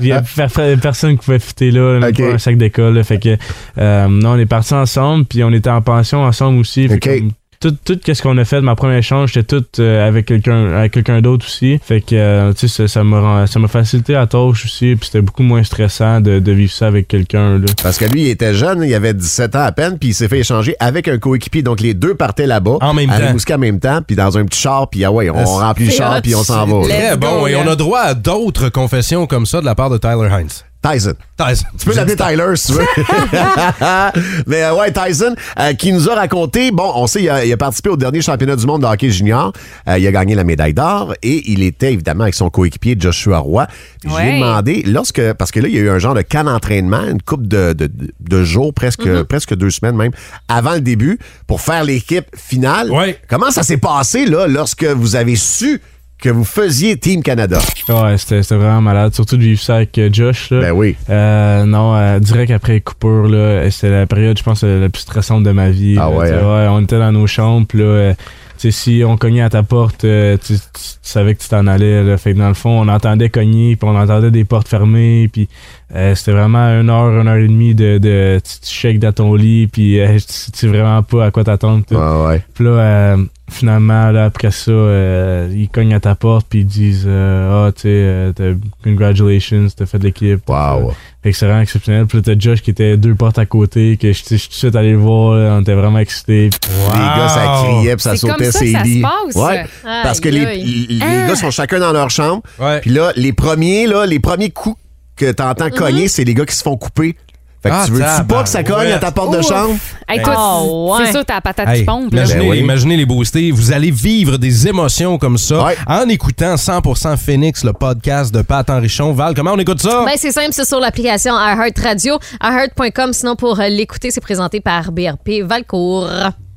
il 0.00 0.06
y 0.08 0.12
a 0.12 0.22
per- 0.36 0.46
per- 0.54 0.76
personne 0.80 1.18
qui 1.18 1.24
pouvait 1.24 1.38
fitter 1.38 1.70
là 1.70 1.98
même 2.00 2.10
Ok. 2.10 2.16
pas 2.18 2.34
un 2.34 2.38
sac 2.38 2.56
d'école 2.56 3.02
fait 3.04 3.18
que 3.18 3.36
euh, 3.78 4.08
non 4.08 4.30
on 4.32 4.38
est 4.38 4.46
partis 4.46 4.74
ensemble 4.74 5.24
puis 5.24 5.42
on 5.44 5.50
était 5.52 5.70
en 5.70 5.82
pension 5.82 6.22
ensemble 6.22 6.58
aussi. 6.60 6.88
Comme, 6.88 7.30
tout, 7.60 7.76
tout 7.84 7.98
qu'est-ce 8.02 8.22
qu'on 8.22 8.36
a 8.38 8.44
fait 8.44 8.56
de 8.56 8.60
ma 8.62 8.74
première 8.74 8.96
échange 8.98 9.34
c'était 9.34 9.56
tout 9.60 9.64
euh, 9.80 10.08
avec 10.08 10.26
quelqu'un 10.26 10.72
avec 10.72 10.92
quelqu'un 10.92 11.20
d'autre 11.20 11.44
aussi 11.46 11.78
fait 11.84 12.00
que 12.00 12.14
euh, 12.14 12.52
tu 12.54 12.68
sais 12.68 12.88
ça- 12.88 13.04
m'a 13.04 13.20
rend- 13.20 13.46
ça 13.46 13.58
m'a 13.58 13.68
facilité 13.68 14.14
la 14.14 14.26
tâche 14.26 14.64
aussi 14.64 14.96
puis 14.96 15.06
c'était 15.06 15.20
beaucoup 15.20 15.42
moins 15.42 15.62
stressant 15.62 16.20
de, 16.20 16.38
de 16.38 16.52
vivre 16.52 16.72
ça 16.72 16.86
avec 16.86 17.06
quelqu'un 17.06 17.58
là 17.58 17.66
Parce 17.82 17.98
que 17.98 18.06
lui, 18.06 18.22
il 18.22 18.28
était 18.28 18.54
jeune, 18.54 18.82
il 18.82 18.94
avait 18.94 19.12
17 19.14 19.56
ans 19.56 19.60
à 19.62 19.72
peine, 19.72 19.98
puis 19.98 20.10
il 20.10 20.14
s'est 20.14 20.28
fait 20.28 20.38
échanger 20.40 20.74
avec 20.80 21.06
un 21.08 21.18
coéquipier. 21.18 21.62
Donc, 21.62 21.80
les 21.80 21.94
deux 21.94 22.14
partaient 22.14 22.46
là-bas. 22.46 22.78
En 22.80 22.94
même 22.94 23.10
à 23.10 23.18
temps. 23.18 23.26
Rimouski 23.26 23.54
en 23.54 23.58
même 23.58 23.78
temps, 23.80 24.00
puis 24.06 24.16
dans 24.16 24.38
un 24.38 24.44
petit 24.46 24.60
char, 24.60 24.88
puis 24.88 25.04
ah 25.04 25.12
ouais, 25.12 25.28
on 25.30 25.44
remplit 25.44 25.86
le 25.86 25.92
char, 25.92 26.20
puis 26.22 26.34
on 26.34 26.42
s'en 26.42 26.66
va. 26.66 26.88
Très 26.88 27.16
bon. 27.16 27.46
Et 27.46 27.56
on 27.56 27.66
a 27.68 27.76
droit 27.76 28.00
à 28.00 28.14
d'autres 28.14 28.68
confessions 28.70 29.26
comme 29.26 29.46
ça 29.46 29.60
de 29.60 29.66
la 29.66 29.74
part 29.74 29.90
de 29.90 29.98
Tyler 29.98 30.28
Hines. 30.30 30.48
Tyson. 30.82 31.14
Tyson. 31.36 31.66
Tu 31.78 31.86
peux 31.86 31.94
l'appeler 31.94 32.16
Tyler 32.16 32.56
si 32.56 32.68
tu 32.68 32.72
veux. 32.78 32.86
Mais 34.46 34.62
euh, 34.64 34.74
ouais, 34.74 34.92
Tyson, 34.92 35.34
euh, 35.58 35.72
qui 35.74 35.92
nous 35.92 36.08
a 36.08 36.14
raconté, 36.14 36.70
bon, 36.70 36.90
on 36.94 37.06
sait, 37.06 37.22
il 37.22 37.28
a, 37.30 37.44
il 37.44 37.52
a 37.52 37.56
participé 37.56 37.90
au 37.90 37.96
dernier 37.96 38.22
championnat 38.22 38.56
du 38.56 38.66
monde 38.66 38.82
de 38.82 38.86
hockey 38.86 39.10
junior. 39.10 39.52
Euh, 39.88 39.98
il 39.98 40.06
a 40.06 40.12
gagné 40.12 40.34
la 40.34 40.44
médaille 40.44 40.74
d'or 40.74 41.14
et 41.22 41.50
il 41.50 41.62
était 41.62 41.92
évidemment 41.92 42.22
avec 42.22 42.34
son 42.34 42.50
coéquipier 42.50 42.96
Joshua 42.98 43.38
Roy. 43.38 43.66
Puis 44.00 44.10
Je 44.10 44.14
lui 44.14 44.14
ai 44.14 44.30
Ouais. 44.30 44.38
demandé, 44.40 44.82
lorsque, 44.86 45.32
parce 45.34 45.50
que 45.50 45.60
là, 45.60 45.68
il 45.68 45.74
y 45.74 45.78
a 45.78 45.82
eu 45.82 45.90
un 45.90 45.98
genre 45.98 46.14
de 46.14 46.22
camp 46.22 46.44
d'entraînement, 46.44 47.02
une 47.02 47.20
coupe 47.22 47.46
de, 47.46 47.72
de, 47.72 47.90
de 48.20 48.44
jours, 48.44 48.72
presque, 48.72 49.22
presque 49.24 49.54
deux 49.54 49.70
semaines 49.70 49.96
même, 49.96 50.12
avant 50.48 50.72
le 50.74 50.80
début, 50.80 51.18
pour 51.46 51.60
faire 51.60 51.84
l'équipe 51.84 52.26
finale. 52.36 52.90
Ouais. 52.90 53.18
Comment 53.28 53.50
ça 53.50 53.62
s'est 53.62 53.76
passé, 53.78 54.24
là, 54.26 54.46
lorsque 54.46 54.84
vous 54.84 55.16
avez 55.16 55.36
su 55.36 55.80
que 56.20 56.28
vous 56.28 56.44
faisiez 56.44 56.96
Team 56.96 57.22
Canada? 57.22 57.58
Ouais, 57.88 58.16
c'était 58.18 58.42
c'était 58.42 58.56
vraiment 58.56 58.80
malade. 58.80 59.14
Surtout 59.14 59.36
de 59.36 59.42
vivre 59.42 59.60
ça 59.60 59.76
avec 59.76 59.96
euh, 59.98 60.08
Josh. 60.12 60.50
Là. 60.50 60.60
Ben 60.60 60.72
oui. 60.72 60.96
Euh, 61.08 61.64
non, 61.64 61.94
euh, 61.96 62.18
direct 62.20 62.50
après 62.52 62.74
les 62.74 62.80
coupures, 62.80 63.28
là, 63.28 63.70
c'était 63.70 63.90
la 63.90 64.06
période, 64.06 64.36
je 64.38 64.42
pense, 64.42 64.62
euh, 64.64 64.80
la 64.80 64.88
plus 64.88 65.00
stressante 65.00 65.42
de 65.42 65.52
ma 65.52 65.70
vie. 65.70 65.96
Ah 65.98 66.10
là. 66.10 66.16
ouais, 66.16 66.30
hein? 66.32 66.68
on 66.72 66.82
était 66.82 66.98
dans 66.98 67.12
nos 67.12 67.26
chambres, 67.26 67.66
là, 67.74 67.82
euh, 67.84 68.14
si 68.58 69.02
on 69.06 69.16
cognait 69.16 69.40
à 69.40 69.48
ta 69.48 69.62
porte, 69.62 70.04
euh, 70.04 70.36
tu, 70.36 70.52
tu- 70.54 70.60
tu 70.60 70.80
savais 71.02 71.34
que 71.34 71.42
tu 71.42 71.48
t'en 71.48 71.66
allais. 71.66 72.02
Là. 72.04 72.16
Fait 72.18 72.34
que 72.34 72.38
dans 72.38 72.48
le 72.48 72.54
fond, 72.54 72.78
on 72.82 72.88
entendait 72.88 73.30
cogner, 73.30 73.74
puis 73.76 73.88
on 73.88 73.96
entendait 73.96 74.30
des 74.30 74.44
portes 74.44 74.68
fermées, 74.68 75.28
puis 75.32 75.48
euh, 75.94 76.14
c'était 76.14 76.32
vraiment 76.32 76.66
une 76.80 76.88
heure, 76.90 77.20
une 77.20 77.26
heure 77.28 77.36
et 77.36 77.48
demie 77.48 77.74
de, 77.74 77.98
de 77.98 78.40
tu, 78.44 78.60
tu 78.68 78.74
shakes 78.74 78.98
dans 79.00 79.12
ton 79.12 79.34
lit, 79.34 79.66
puis 79.66 80.00
euh, 80.00 80.16
tu 80.18 80.50
tu 80.52 80.58
sais 80.58 80.66
vraiment 80.68 81.02
pas 81.02 81.26
à 81.26 81.30
quoi 81.30 81.44
t'attendre. 81.44 81.84
tout. 81.86 81.94
Ouais, 81.96 82.26
ouais. 82.26 82.42
Puis 82.54 82.64
là, 82.64 82.70
euh, 82.70 83.16
finalement, 83.50 84.10
là, 84.12 84.26
après 84.26 84.50
ça, 84.52 84.70
euh, 84.70 85.48
ils 85.52 85.68
cognent 85.68 85.94
à 85.94 86.00
ta 86.00 86.14
porte 86.14 86.46
puis 86.48 86.60
ils 86.60 86.66
disent 86.66 87.06
euh, 87.08 87.66
Ah, 87.68 87.72
tu 87.72 87.82
sais, 87.82 87.88
euh, 87.88 88.54
congratulations, 88.84 89.66
t'as 89.76 89.86
fait 89.86 89.98
de 89.98 90.04
l'équipe. 90.04 90.40
Wow. 90.48 90.92
Fait 91.22 91.32
que 91.32 91.36
c'est 91.36 91.46
vraiment 91.46 91.60
exceptionnel. 91.62 92.06
Puis 92.06 92.18
là, 92.18 92.22
t'as 92.24 92.38
Josh 92.38 92.62
qui 92.62 92.70
était 92.70 92.96
deux 92.96 93.14
portes 93.14 93.38
à 93.38 93.46
côté, 93.46 93.96
que 93.96 94.12
je 94.12 94.18
je 94.30 94.36
suis 94.36 94.48
tout 94.48 94.52
de 94.54 94.58
suite 94.58 94.76
allé 94.76 94.92
le 94.92 94.96
voir, 94.98 95.34
là, 95.36 95.56
on 95.58 95.62
était 95.62 95.74
vraiment 95.74 95.98
excités. 95.98 96.44
Les 96.44 96.98
gars, 96.98 97.28
ça 97.28 97.62
criait 97.64 97.96
puis 97.96 98.02
ça 98.02 98.16
sautait 98.16 98.52
ses 98.52 98.72
lits. 98.84 99.02
passe. 99.02 99.34
Ouais. 99.34 99.64
Parce 100.02 100.20
que 100.20 100.28
les, 100.28 100.56
les 100.56 101.00
Ah. 101.02 101.28
gars 101.28 101.34
sont 101.36 101.50
chacun 101.50 101.78
dans 101.80 101.92
leur 101.92 102.10
chambre. 102.10 102.42
Ouais. 102.58 102.80
Puis 102.80 102.90
là, 102.90 103.12
les 103.16 103.32
premiers, 103.32 103.86
là, 103.86 104.06
les 104.06 104.18
premiers 104.20 104.50
coups 104.50 104.76
que 105.20 105.30
t'entends 105.32 105.70
cogner, 105.70 106.08
c'est 106.08 106.24
les 106.24 106.34
gars 106.34 106.44
qui 106.46 106.54
se 106.56 106.62
font 106.62 106.76
couper. 106.76 107.16
Fait 107.62 107.68
que 107.68 107.74
Ah, 107.74 107.82
tu 107.84 107.92
veux-tu 107.92 108.04
pas 108.04 108.16
tabarouette. 108.16 108.44
que 108.44 108.48
ça 108.50 108.64
cogne 108.64 108.90
à 108.92 108.98
ta 108.98 109.10
porte 109.12 109.36
de 109.36 109.42
chambre? 109.42 109.74
Hey, 110.08 110.22
toi, 110.22 110.34
Oh, 110.62 110.96
ouais. 110.98 111.04
c'est 111.04 111.12
sûr, 111.12 111.24
t'as 111.26 111.34
la 111.34 111.40
patate 111.42 111.68
Hey, 111.68 111.80
qui 111.80 111.84
pompe. 111.84 112.10
là. 112.14 112.20
imaginez, 112.22 112.40
Ben 112.44 112.50
oui. 112.52 112.58
imaginez 112.60 112.96
les 112.96 113.04
boostés. 113.04 113.50
Vous 113.50 113.70
allez 113.72 113.90
vivre 113.90 114.38
des 114.38 114.66
émotions 114.66 115.18
comme 115.18 115.36
ça 115.36 115.64
Ouais. 115.64 115.76
en 115.86 116.08
écoutant 116.08 116.56
100% 116.56 117.18
Phoenix, 117.18 117.62
le 117.62 117.74
podcast 117.74 118.32
de 118.34 118.40
Pat 118.40 118.68
Henrichon. 118.70 119.12
Val, 119.12 119.34
comment 119.34 119.52
on 119.52 119.58
écoute 119.58 119.82
ça? 119.82 120.04
Ben, 120.06 120.14
c'est 120.16 120.32
simple, 120.32 120.52
c'est 120.52 120.64
sur 120.66 120.80
l'application 120.80 121.34
iHeart 121.34 121.78
Radio, 121.80 122.18
iHeart.com. 122.42 123.12
Sinon, 123.12 123.36
pour 123.36 123.60
euh, 123.60 123.68
l'écouter, 123.68 124.10
c'est 124.10 124.22
présenté 124.22 124.60
par 124.60 124.90
BRP 124.90 125.42
Valcourt. 125.44 126.08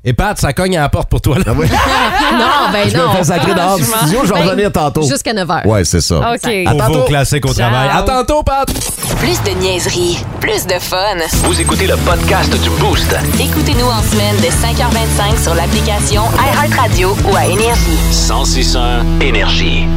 Et 0.06 0.12
Pat, 0.12 0.38
ça 0.38 0.52
cogne 0.52 0.76
à 0.78 0.82
la 0.82 0.90
porte 0.90 1.08
pour 1.10 1.22
toi. 1.22 1.38
Là. 1.38 1.44
non, 1.54 1.64
ben 2.74 2.90
Je 2.90 2.98
me 2.98 3.04
non. 3.04 3.14
fais 3.14 3.24
sacrer 3.24 3.54
dehors 3.54 3.78
du 3.78 3.84
studio, 3.86 4.20
je 4.26 4.34
vais 4.34 4.40
Ben, 4.42 4.46
revenir 4.50 4.72
tantôt. 4.72 5.02
Jusqu'à 5.04 5.32
9 5.32 5.48
h. 5.48 5.66
Ouais, 5.68 5.86
c'est 5.86 6.02
ça. 6.02 6.18
OK. 6.34 6.50
À 6.66 6.76
tantôt. 6.76 7.00
vos 7.00 7.04
classiques 7.06 7.46
au 7.46 7.54
Ciao. 7.54 7.70
travail. 7.70 7.90
À 7.94 8.02
tantôt, 8.04 8.44
Pat! 8.44 8.68
Plus 9.20 9.42
de 9.44 9.52
niaiserie, 9.62 10.20
plus 10.42 10.66
de 10.68 10.74
fun. 10.80 10.98
Vous 11.44 11.62
écoutez 11.62 11.88
le 11.88 11.96
podcast 11.98 12.52
du 12.62 12.70
Boost. 12.72 13.16
Écoutez-nous 13.40 13.86
en 13.88 14.02
semaine 14.02 14.36
de 14.38 14.48
5h25 14.48 15.42
sur 15.42 15.56
l'application 15.56 16.24
iHeartRadio 16.38 17.16
ou 17.32 17.36
à 17.38 17.46
Énergie. 17.46 17.98
1061 18.12 19.22
Énergie. 19.22 19.88